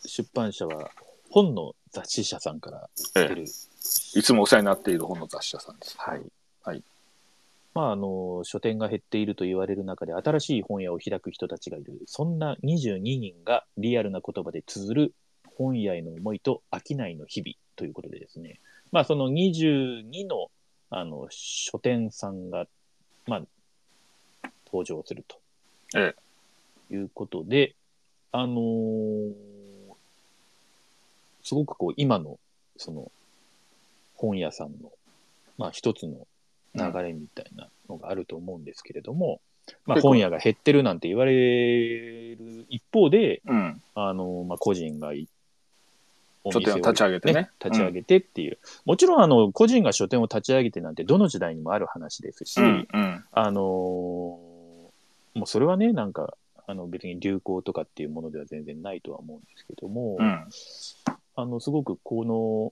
[0.06, 0.92] 出版社は
[1.30, 5.96] 本の雑誌社さんから出る、いつもお世話になっている本の雑誌社さんです。
[5.98, 6.20] はい。
[6.20, 6.28] はい。
[7.74, 12.02] まあ、あの、書店が減っていると言われる中で、新しい本屋を開く人たちがいる。
[12.06, 15.14] そんな22人がリアルな言葉で綴る
[15.56, 18.60] 本屋への思いと商いの日々ということでですね。
[18.92, 20.52] まあ、その22の、
[20.90, 22.68] あの、書店さんが、
[23.26, 25.38] まあ、登場すると。
[25.96, 26.16] え
[26.92, 27.76] いうことで、
[28.32, 29.34] あのー
[31.44, 32.40] すごくこう、今の、
[32.78, 33.12] その、
[34.16, 34.92] 本屋さんの、
[35.58, 36.26] まあ、一つの
[36.76, 39.42] 流れみたいなのがあると思うんですけれども、
[39.86, 41.32] まあ、本屋が減ってるなんて言われ
[42.36, 43.82] る一方で、うん。
[43.96, 45.28] あの、まあ、個人がい
[46.44, 47.50] お書店をを立ち上げてね。
[47.64, 52.88] 立ち上げてっていう、もちろんあの個人が書店を立ち上げてなんてどの時代にもある話ですし、うん。
[52.94, 53.24] うん。
[53.32, 54.54] あのー
[55.34, 56.38] もうそれはねなんか
[56.68, 60.48] あの別に流行とかっていうものでは全然ないとは思うんですけども、うん。
[61.36, 62.72] あのすごくこの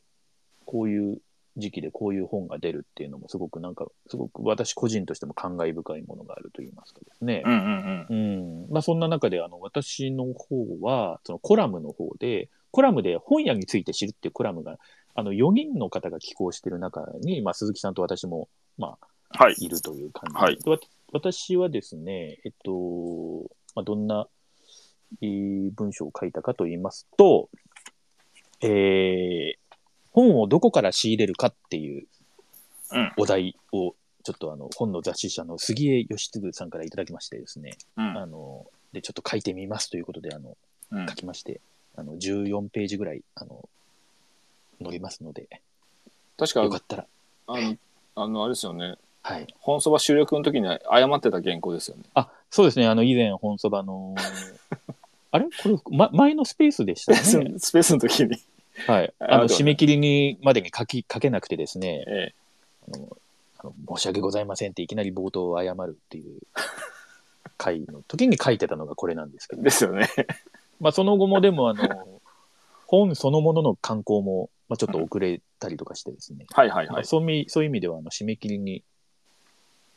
[0.65, 1.17] こういう
[1.57, 7.53] 時期でこういう本が出るっていうのもすごくなんかすごく私個人としても感慨深いものがあると言いますかですね、うん。
[7.53, 8.05] うん。
[8.09, 14.77] うんまあ、そんな中であの私の方はそのコラムの方でコラムで本屋について知るっていうコラムが
[15.13, 18.47] あの4人の方が寄稿してる中に、まあ、鈴木さんと私も、
[18.77, 18.97] ま
[19.33, 19.55] あ、はい。
[19.59, 20.77] いるという感じで、はいでわ
[21.13, 24.27] 私はですね、えっとまあ、どんな、
[25.21, 27.49] えー文章を書いたかと言いますと、
[28.61, 29.60] えー
[30.11, 32.05] 本をどこから仕入れるかっていう
[32.91, 38.17] うんお題をちょっとあの本の雑誌社の杉江義嗣さんからいただきましてですね、うん。
[38.17, 40.55] あのでちょっと書いてみますということであの
[40.91, 41.61] うん書きまして、
[41.95, 43.67] あの14ページぐらいあの
[44.83, 45.47] 載りますので、
[46.37, 47.05] 確かよかったら、
[47.47, 47.77] あの、
[48.15, 48.95] あの、あれですよね。
[49.23, 49.47] はい。
[49.59, 52.03] 本そば収録の時に誤ってた原稿ですよね。
[52.15, 52.87] あ、そうですね。
[52.87, 54.15] あの、以前、本そばの、
[55.31, 55.45] あれ？
[55.45, 57.17] これ、ま、前のスペースでしたね。
[57.57, 58.37] スペースの時に。
[58.87, 59.13] はい。
[59.19, 62.33] ああの、締め切りに、までに書き、書けなくてですね、え
[62.93, 63.17] あの、
[63.59, 66.39] あの申し訳ございませんっていきなり冒頭を謝るっていう
[67.57, 70.09] 回の時に書いてたのがこれなんですけえど、ですよね。
[70.79, 72.21] まあ、その後もでも、あの、
[72.87, 76.87] 本そのものの刊行も、まあ、ちょっと遅れたりとかしてですね、はいはいはい。
[76.89, 78.83] まあそういう意味そういう意味では、あの、締め切りに、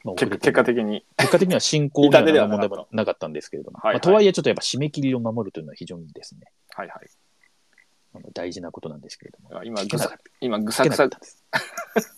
[0.04, 1.04] まあ、遅結果的に。
[1.16, 3.94] 結果的には進行には問題もなかったんですけれども、はいはい。
[3.94, 6.42] まあ、とはいえちょっとやっぱ締め切りを守るというのは非常にですね、
[6.74, 7.08] はいはい。
[8.14, 10.72] あの大事なことなんですけれども、今、ぐさ今、ぐた。
[10.72, 11.08] さぐさ。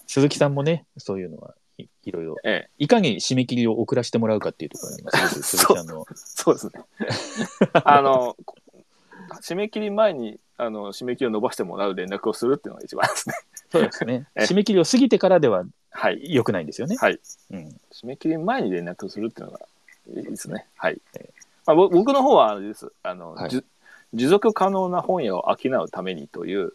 [0.06, 6.73] 鈴木さんもね、そういうのはいいろいろ、ええ、いかに締め切りを遅らせてもらうかっていうところに、すごく鈴木さんの、そうですね。
[7.85, 8.56] あの、こ
[9.43, 13.35] 締め切り前に、あの、締め切りを伸ばしてもらう連絡をするっていうのが一番ですね。
[13.70, 16.20] そうですね、 ええ締め切りを過ぎてからでははい。
[16.32, 16.97] 良くないんですよね。
[17.01, 17.18] はい。
[17.51, 17.81] うん。
[17.90, 19.60] 締め切り前に連絡をするっていうのが
[20.14, 20.66] いいですね。
[20.77, 21.01] はい。
[21.64, 22.93] まあ、ぼ僕の方はあれです。
[23.02, 23.35] あの、
[24.15, 26.73] 持続可能な本屋を商うためにという、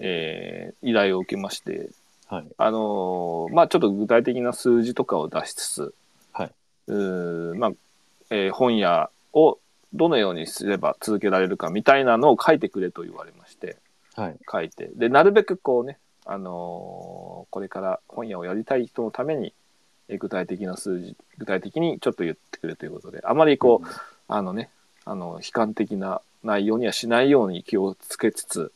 [0.00, 1.90] えー依頼を受けまして、
[2.28, 2.46] はい。
[2.56, 5.94] あのーまあちょっと具体的な数字とかを出しつつ、
[6.32, 6.50] はい
[6.88, 7.70] うーまあ、
[8.30, 9.58] えー本屋を
[9.92, 13.76] どのようにすれば続けられるかみたいなのを書いてくれと言われまして、
[14.14, 14.36] はい。
[14.50, 19.52] 書いて、で、なるべくこうね、あのーこれから本屋をやりたい人のために、
[20.08, 23.88] えー具体的な数字、具体的にちょっと言ってくれということで、あまりこう、
[24.28, 24.70] あのね、
[25.04, 28.72] あの、悲観的な内容にはしないように気をつけつつ、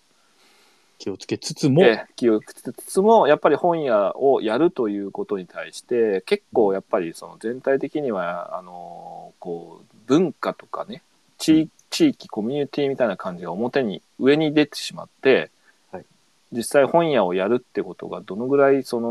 [0.99, 11.03] 気をつけつつも、えー気をつけつつもやっぱり本屋をやるということに対して結構やっぱりその全体的にはあのーこう文化とかね
[11.37, 15.51] 地地域コミュニティみたいな感じが表に上に出てしまって、
[15.93, 16.05] はい。
[16.53, 19.09] 実際本屋をやるってことがどのぐらいその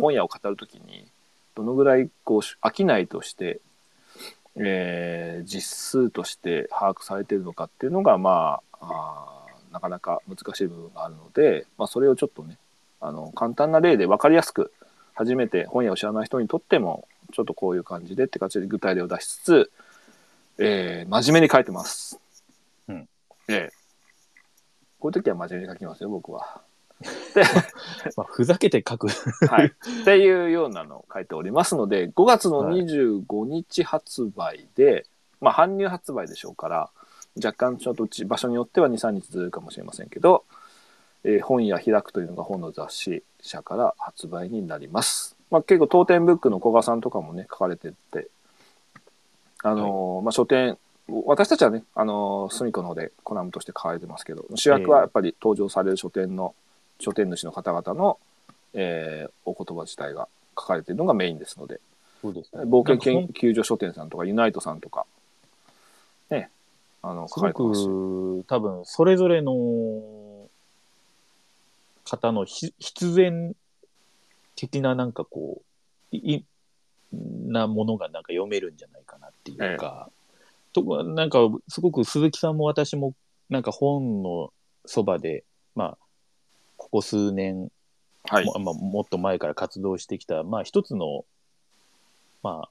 [0.00, 1.06] 本屋を語るときに
[1.54, 3.60] どのぐらいこう商いとして、
[4.56, 12.58] えー実数として把握されているのかっていうのがまああーなかなか難しい部分があるので、まあ、それをちょっとね
[13.00, 14.72] あの簡単な例で分かりやすく
[15.14, 19.72] 初めて本屋を知らない人にとってもちょっとこういう感じでって形で具体例を出しつつ、
[20.58, 22.20] えー真面目に書いてます。
[23.48, 23.70] ええ。
[24.98, 26.62] こういう時は真面目に書きますよ、僕は。
[28.16, 29.08] まあ、ふざけて書く。
[29.08, 29.66] はい。
[29.66, 35.06] っていうようなのを書いておりますので、5月の25日発売で、
[35.40, 36.90] まあ、搬入発売でしょうから、
[37.36, 40.44] 若干ちょっとち場所によっては2、3日ずれるかもしれませんけど、
[41.24, 45.36] えー本屋開くというのが本の雑誌社から発売になります。
[45.50, 48.28] まあ、結構当店ブックの古賀さんとかもね、書かれてて、
[49.62, 50.78] あのーまあ、書店、
[51.26, 56.54] 私たちはね、あのー、隅っこの方でコラムとして書かれてますけど、主役はやっぱり登場される書店の、
[57.02, 58.18] 書店主の方々の、
[58.74, 61.80] えーお言葉自体が書かれているのがメインですので、
[62.20, 62.62] そうですね。
[62.62, 65.06] 冒険研究所書店さんとか、ユナイトさんとか、
[66.30, 66.50] ね、
[67.02, 67.86] あの、書かれてますし。
[67.86, 69.52] く多分それぞれの
[72.04, 73.54] 方のひ必然
[74.54, 75.62] 的ななんかこ
[76.12, 76.44] ういい
[77.46, 80.10] なものがなんか読めるんじゃないかなっていうか、
[80.72, 81.38] となんか
[81.68, 83.14] すごく鈴木さんも私も
[83.50, 84.52] なんか本の
[84.86, 85.98] そばでまあ
[86.92, 87.72] ここ数年
[88.28, 88.44] はい。
[88.44, 91.24] も,、まあ、もっと前から活動してきた、まあ、一つの、
[92.42, 92.68] まあ、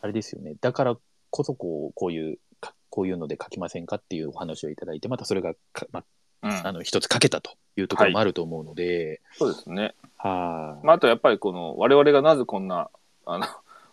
[0.00, 0.54] あれですよね。
[0.60, 0.96] だから
[1.30, 6.02] こそ、こう、こういう、かこういうので書きませんかっていうお話をいただいて、またそれがか、ま
[6.42, 9.94] うんあ、あの、一つ書けたというところもあると思うので、そうですね。
[10.16, 12.90] はい、まあ、あとやっぱりこの、我々がなぜこんな、
[13.26, 13.46] あの、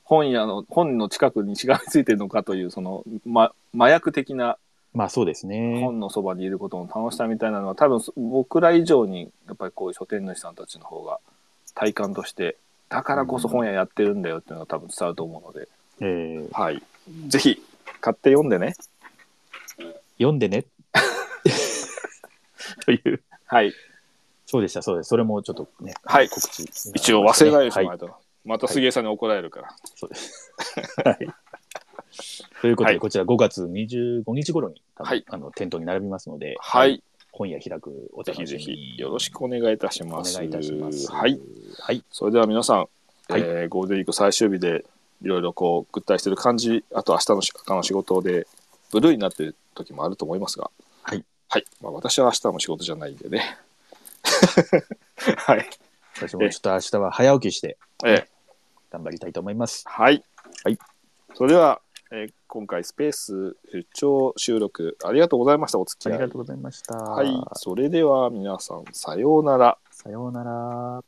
[0.04, 4.58] 本屋の、本の近くにしがみついてるのかという、その、ま、麻薬的な
[4.96, 5.82] まあ、そうですね。
[5.82, 11.20] 本のそばにいることの楽しさみたいなのは、多分僕ら以上に、やっぱりこういう書店主さんたちの方が
[11.76, 12.56] 体感として、
[12.88, 15.68] だからこそ本屋やってるんだよっていうのが多分伝わると思うので、
[16.00, 16.82] えーはい。
[17.28, 17.62] ぜひ、
[18.00, 18.74] 買って読んでね。
[20.18, 20.64] 読んでね。
[22.86, 23.74] という、はい。
[24.46, 25.10] そうでした、そうです。
[25.10, 28.00] それもちょっとね、はい告知、一応忘れないようにしはい。
[28.46, 29.76] また杉江さんに怒られるから。
[29.96, 30.54] そうです。
[31.04, 31.28] はい。
[32.62, 37.02] ということで、はいこちら5月25日頃に、はいあの店頭に並びますので、はい。
[37.32, 40.36] 本屋開くおぜひぜひよろしくお願いいたしおます。
[40.36, 41.12] 願いいたします。
[41.12, 41.38] はい。。
[41.80, 42.02] はい。
[42.10, 44.86] それでは皆さん、はいえーゴールデンウィーク最終日で
[45.22, 48.48] いろいろこうぐったりしてる感じあと明日のし明日の仕事で
[48.92, 50.70] ブルーになってる時もあると思いますが
[51.02, 53.58] はい、はいまあ、私は明日も仕事じゃないんでね
[55.38, 55.70] はい、
[56.16, 58.36] 私もちょっと明日は早起きしてえー
[58.96, 59.84] 頑張りたいと思います。
[59.88, 60.24] はい、
[60.64, 60.80] はい、
[61.34, 61.82] それでは、
[62.12, 65.80] えー今回スペース出張収録ありがとうございました。
[65.80, 66.14] お付き合い。
[66.14, 66.96] ありがとうございました。
[66.96, 67.28] はい。
[67.54, 69.78] それでは皆さんさようなら。
[69.92, 71.04] さようなら。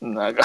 [0.00, 0.44] 長